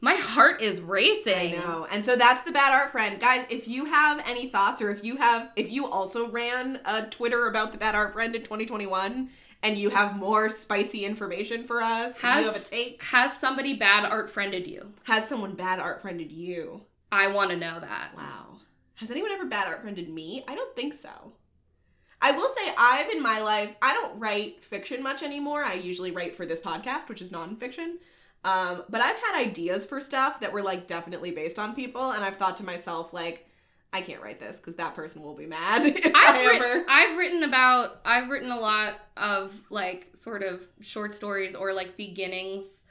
my 0.00 0.14
heart 0.14 0.62
is 0.62 0.80
racing. 0.80 1.54
I 1.54 1.56
know. 1.56 1.86
And 1.90 2.04
so 2.04 2.16
that's 2.16 2.44
the 2.44 2.52
bad 2.52 2.72
art 2.72 2.90
friend. 2.90 3.20
Guys, 3.20 3.44
if 3.50 3.68
you 3.68 3.84
have 3.84 4.22
any 4.26 4.48
thoughts 4.48 4.80
or 4.80 4.90
if 4.90 5.04
you 5.04 5.16
have 5.16 5.50
if 5.56 5.70
you 5.70 5.86
also 5.86 6.30
ran 6.30 6.80
a 6.84 7.06
Twitter 7.06 7.46
about 7.48 7.72
the 7.72 7.78
bad 7.78 7.94
art 7.94 8.12
friend 8.12 8.34
in 8.34 8.42
2021 8.42 9.30
and 9.62 9.78
you 9.78 9.90
have 9.90 10.16
more 10.16 10.48
spicy 10.48 11.04
information 11.04 11.64
for 11.64 11.82
us, 11.82 12.16
if 12.16 12.22
you 12.22 12.28
have 12.28 12.46
a 12.46 12.52
has 12.52 12.70
take, 12.70 13.02
has 13.02 13.36
somebody 13.36 13.76
bad 13.76 14.04
art 14.04 14.30
friended 14.30 14.66
you 14.66 14.92
has 15.04 15.28
someone 15.28 15.54
bad 15.54 15.78
art 15.78 16.00
friended 16.00 16.32
you? 16.32 16.82
i 17.12 17.26
want 17.26 17.50
to 17.50 17.56
know 17.56 17.78
that 17.80 18.12
Wow. 18.16 18.46
Has 18.94 19.10
anyone 19.10 19.32
ever 19.32 19.46
bad 19.46 19.66
art 19.66 19.80
friended 19.80 20.10
me? 20.10 20.44
I 20.46 20.54
don't 20.54 20.76
think 20.76 20.92
so. 20.92 21.32
I 22.20 22.32
will 22.32 22.50
say 22.54 22.70
I've 22.76 23.08
in 23.08 23.22
my 23.22 23.40
life, 23.40 23.70
I 23.80 23.94
don't 23.94 24.18
write 24.18 24.62
fiction 24.62 25.02
much 25.02 25.22
anymore. 25.22 25.64
I 25.64 25.72
usually 25.74 26.10
write 26.10 26.36
for 26.36 26.44
this 26.44 26.60
podcast, 26.60 27.08
which 27.08 27.22
is 27.22 27.30
nonfiction. 27.30 27.94
Um, 28.44 28.84
but 28.88 29.00
I've 29.00 29.16
had 29.16 29.38
ideas 29.38 29.84
for 29.84 30.00
stuff 30.00 30.40
that 30.40 30.52
were 30.52 30.62
like 30.62 30.86
definitely 30.86 31.30
based 31.30 31.58
on 31.58 31.74
people, 31.74 32.12
and 32.12 32.24
I've 32.24 32.36
thought 32.36 32.56
to 32.58 32.64
myself, 32.64 33.12
like, 33.12 33.46
I 33.92 34.00
can't 34.00 34.22
write 34.22 34.38
this 34.40 34.56
because 34.56 34.76
that 34.76 34.94
person 34.94 35.20
will 35.22 35.34
be 35.34 35.46
mad 35.46 35.82
I've, 35.84 36.12
I 36.14 36.46
writ- 36.46 36.62
ever. 36.62 36.84
I've 36.88 37.18
written 37.18 37.42
about 37.42 38.00
I've 38.04 38.28
written 38.30 38.50
a 38.52 38.58
lot 38.58 38.94
of 39.16 39.52
like 39.68 40.08
sort 40.14 40.42
of 40.44 40.62
short 40.80 41.12
stories 41.12 41.54
or 41.56 41.72
like 41.72 41.96
beginnings 41.96 42.84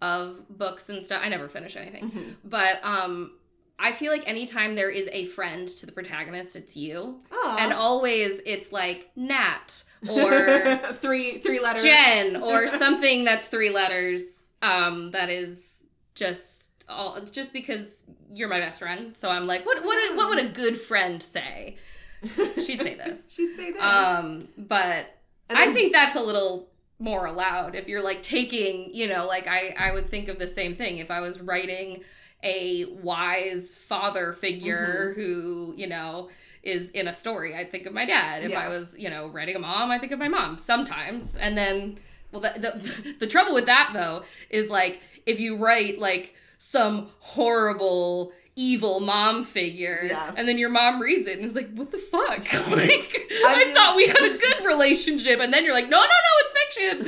of 0.00 0.40
books 0.48 0.88
and 0.88 1.04
stuff. 1.04 1.20
I 1.22 1.28
never 1.28 1.48
finish 1.48 1.76
anything. 1.76 2.10
Mhm. 2.10 2.34
But 2.44 2.80
um 2.82 3.32
I 3.78 3.92
feel 3.92 4.10
like 4.10 4.26
anytime 4.26 4.74
there 4.74 4.90
is 4.90 5.08
a 5.12 5.26
friend 5.26 5.68
to 5.68 5.86
the 5.86 5.92
protagonist, 5.92 6.56
it's 6.56 6.76
you. 6.76 7.20
Aw. 7.30 7.56
And 7.58 7.72
always 7.74 8.40
it's 8.46 8.72
like 8.72 9.10
Nat 9.16 9.82
or 10.08 10.96
three 11.02 11.38
three 11.40 11.60
letters. 11.60 11.82
Jen 11.82 12.42
or 12.42 12.66
something 12.82 13.24
that's 13.24 13.48
three 13.48 13.70
letters 13.70 14.37
um 14.62 15.10
that 15.12 15.28
is 15.30 15.82
just 16.14 16.70
all 16.88 17.16
it's 17.16 17.30
just 17.30 17.52
because 17.52 18.04
you're 18.30 18.48
my 18.48 18.60
best 18.60 18.78
friend. 18.78 19.16
So 19.16 19.28
I'm 19.30 19.46
like, 19.46 19.64
what 19.66 19.84
what 19.84 20.16
what 20.16 20.28
would 20.30 20.38
a 20.44 20.48
good 20.48 20.80
friend 20.80 21.22
say? 21.22 21.76
She'd 22.56 22.82
say 22.82 22.94
this. 22.94 23.26
She'd 23.30 23.54
say 23.54 23.72
this. 23.72 23.82
Um, 23.82 24.48
but 24.56 25.06
And 25.48 25.58
I 25.58 25.72
think 25.72 25.92
that's 25.92 26.16
a 26.16 26.20
little 26.22 26.68
more 26.98 27.26
allowed 27.26 27.76
if 27.76 27.86
you're 27.86 28.02
like 28.02 28.22
taking, 28.22 28.92
you 28.92 29.06
know, 29.08 29.26
like 29.26 29.46
I 29.46 29.74
I 29.78 29.92
would 29.92 30.08
think 30.10 30.28
of 30.28 30.38
the 30.38 30.46
same 30.48 30.74
thing 30.76 30.98
if 30.98 31.10
I 31.10 31.20
was 31.20 31.40
writing 31.40 32.02
a 32.42 32.86
wise 33.02 33.74
father 33.74 34.32
figure 34.32 35.12
Mm-hmm. 35.16 35.20
who, 35.20 35.74
you 35.76 35.86
know, 35.88 36.28
is 36.62 36.90
in 36.90 37.06
a 37.08 37.12
story. 37.12 37.54
I'd 37.54 37.70
think 37.70 37.86
of 37.86 37.92
my 37.92 38.04
dad. 38.04 38.42
If 38.44 38.50
Yeah. 38.50 38.60
I 38.60 38.68
was, 38.68 38.94
you 38.98 39.10
know, 39.10 39.28
writing 39.28 39.56
a 39.56 39.58
mom, 39.60 39.90
I 39.90 39.98
think 39.98 40.12
of 40.12 40.18
my 40.18 40.28
mom 40.28 40.58
sometimes. 40.58 41.36
And 41.36 41.56
then 41.56 41.98
well 42.32 42.40
the, 42.42 42.52
the 42.58 43.12
the 43.20 43.26
trouble 43.26 43.54
with 43.54 43.66
that 43.66 43.90
though 43.92 44.22
is 44.50 44.68
like 44.70 45.00
if 45.26 45.40
you 45.40 45.56
write 45.56 45.98
like 45.98 46.34
some 46.58 47.08
horrible 47.20 48.32
evil 48.56 48.98
mom 48.98 49.44
figure 49.44 50.00
Yes. 50.04 50.34
and 50.36 50.48
then 50.48 50.58
your 50.58 50.68
mom 50.70 51.00
reads 51.00 51.28
it 51.28 51.36
and 51.36 51.44
is 51.46 51.54
like 51.54 51.72
what 51.74 51.92
the 51.92 51.98
fuck 51.98 52.38
like 52.70 53.26
I 53.46 53.66
I, 53.70 53.72
thought 53.74 53.94
we 53.96 54.06
had 54.08 54.16
a 54.20 54.36
good 54.36 54.64
relationship 54.66 55.38
and 55.40 55.52
then 55.52 55.64
you're 55.64 55.72
like 55.74 55.88
no 55.88 55.98
no 55.98 56.02
no 56.02 56.32
it's 56.40 56.54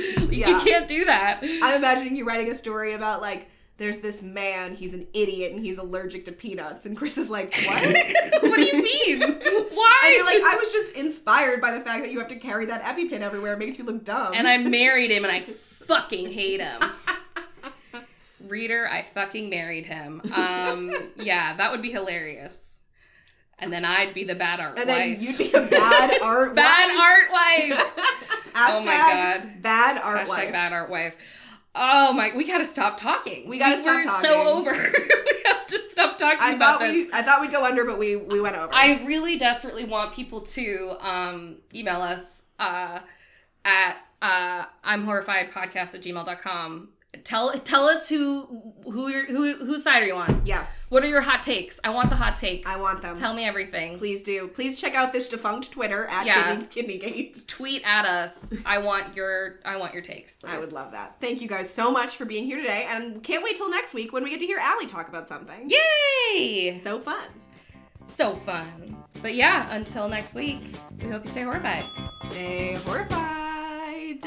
fiction 0.07 0.31
Yeah. 0.33 0.47
you 0.49 0.59
can't 0.63 0.87
do 0.87 1.03
that 1.05 1.41
I'm 1.43 1.75
imagining 1.75 2.15
you 2.15 2.23
writing 2.25 2.49
a 2.51 2.55
story 2.55 2.93
about 2.93 3.19
like 3.21 3.49
there's 3.81 3.99
this 3.99 4.21
man, 4.21 4.75
he's 4.75 4.93
an 4.93 5.07
idiot 5.13 5.51
and 5.53 5.63
he's 5.63 5.77
allergic 5.77 6.25
to 6.25 6.31
peanuts, 6.31 6.85
and 6.85 6.95
Chris 6.95 7.17
is 7.17 7.29
like, 7.29 7.53
What? 7.65 8.43
what 8.43 8.55
do 8.57 8.63
you 8.63 8.81
mean 8.81 9.21
why 9.73 10.01
And 10.05 10.15
you're 10.15 10.25
like, 10.25 10.41
I 10.43 10.55
was 10.63 10.71
just 10.71 10.93
inspired 10.93 11.59
by 11.61 11.71
the 11.77 11.81
fact 11.83 12.03
that 12.03 12.11
you 12.11 12.19
have 12.19 12.27
to 12.29 12.35
carry 12.35 12.65
that 12.67 12.83
EpiPen 12.83 13.21
everywhere. 13.21 13.53
It 13.53 13.59
makes 13.59 13.77
you 13.77 13.83
look 13.85 14.03
dumb. 14.03 14.33
and 14.33 14.47
I 14.47 14.57
married 14.57 15.11
him 15.11 15.23
and 15.25 15.31
I 15.33 15.41
fucking 15.41 16.31
hate 16.31 16.61
him 16.61 16.81
reader 18.47 18.87
I 18.89 19.03
fucking 19.03 19.49
married 19.49 19.85
him 19.85 20.21
um 20.33 20.91
yeah 21.15 21.55
that 21.57 21.71
would 21.71 21.81
be 21.81 21.91
hilarious 21.91 22.75
and 23.59 23.71
then 23.71 23.85
I'd 23.85 24.13
be 24.15 24.23
the 24.23 24.33
bad 24.35 24.59
art 24.59 24.79
and 24.79 24.89
then 24.89 25.11
wife 25.11 25.21
you'd 25.21 25.37
be 25.37 25.51
a 25.53 25.61
bad 25.61 26.19
art 26.21 26.55
bad 26.55 26.87
wife. 26.89 26.99
art 26.99 27.31
wife 27.31 27.91
Oh 28.53 28.83
my 28.83 28.97
God. 28.97 29.61
Bad 29.61 29.97
art 30.01 30.25
Hashtag 30.25 30.27
wife. 30.27 30.51
bad 30.51 30.73
art 30.73 30.89
wife. 30.89 31.15
Oh 31.73 32.11
my, 32.13 32.31
we 32.35 32.45
gotta 32.45 32.65
stop 32.65 32.99
talking. 32.99 33.47
We 33.47 33.57
gotta 33.57 33.79
stop 33.79 34.03
talking. 34.03 34.05
We're 34.05 34.11
talking. 34.11 34.29
so 34.29 34.43
over. 34.43 34.71
we 34.71 35.41
have 35.45 35.67
to 35.67 35.79
stop 35.89 36.17
talking 36.17 36.39
I 36.41 36.51
about 36.53 36.79
thought 36.79 36.87
this. 36.87 37.07
we 37.07 37.13
I 37.13 37.21
thought 37.21 37.41
we'd 37.41 37.51
go 37.51 37.63
under, 37.63 37.85
but 37.85 37.97
we 37.97 38.15
we 38.17 38.41
went 38.41 38.55
over. 38.57 38.73
I 38.73 39.03
really 39.05 39.37
desperately 39.37 39.85
want 39.85 40.13
people 40.13 40.41
to 40.41 40.95
um, 40.99 41.57
email 41.73 42.01
us 42.01 42.41
uh, 42.59 42.99
at 43.63 43.97
uh, 44.21 44.65
I'm 44.83 45.05
horrified 45.05 45.51
podcast 45.51 45.95
at 45.95 46.01
gmail.com. 46.01 46.89
Tell 47.25 47.51
tell 47.51 47.85
us 47.85 48.07
who 48.07 48.73
who 48.85 49.09
your 49.09 49.25
who 49.25 49.65
whose 49.65 49.83
side 49.83 50.01
are 50.01 50.05
you 50.05 50.15
on? 50.15 50.41
yes, 50.45 50.85
What 50.89 51.03
are 51.03 51.07
your 51.07 51.19
hot 51.21 51.43
takes? 51.43 51.77
I 51.83 51.89
want 51.89 52.09
the 52.09 52.15
hot 52.15 52.37
takes. 52.37 52.65
I 52.67 52.77
want 52.77 53.01
them. 53.01 53.17
Tell 53.19 53.33
me 53.33 53.43
everything. 53.45 53.97
Please 53.97 54.23
do. 54.23 54.47
Please 54.47 54.79
check 54.79 54.95
out 54.95 55.11
this 55.11 55.27
defunct 55.27 55.71
Twitter 55.71 56.05
at 56.05 56.25
Yeah. 56.25 56.63
Kidney, 56.69 56.99
Kiddnygate. 56.99 57.45
Tweet 57.47 57.81
at 57.85 58.05
us. 58.05 58.49
I 58.65 58.77
want 58.77 59.13
your 59.15 59.59
I 59.65 59.75
want 59.75 59.93
your 59.93 60.01
takes. 60.03 60.37
Please. 60.37 60.51
I 60.51 60.57
would 60.59 60.71
love 60.71 60.91
that. 60.93 61.17
Thank 61.19 61.41
you 61.41 61.49
guys 61.49 61.69
so 61.69 61.91
much 61.91 62.15
for 62.15 62.23
being 62.25 62.45
here 62.45 62.57
today, 62.61 62.87
and 62.89 63.21
can't 63.21 63.43
wait 63.43 63.57
till 63.57 63.69
next 63.69 63.93
week 63.93 64.13
when 64.13 64.23
we 64.23 64.29
get 64.29 64.39
to 64.39 64.45
hear 64.45 64.59
Allie 64.59 64.87
talk 64.87 65.09
about 65.09 65.27
something. 65.27 65.69
Yay! 65.69 66.79
So 66.81 66.99
fun. 67.01 67.25
So 68.13 68.35
fun. 68.37 68.95
But 69.21 69.35
yeah, 69.35 69.67
until 69.71 70.07
next 70.07 70.33
week, 70.33 70.61
we 71.01 71.09
hope 71.09 71.25
you 71.25 71.31
stay 71.31 71.43
horrified. 71.43 71.83
Stay 72.29 72.75
horrified. 72.85 74.23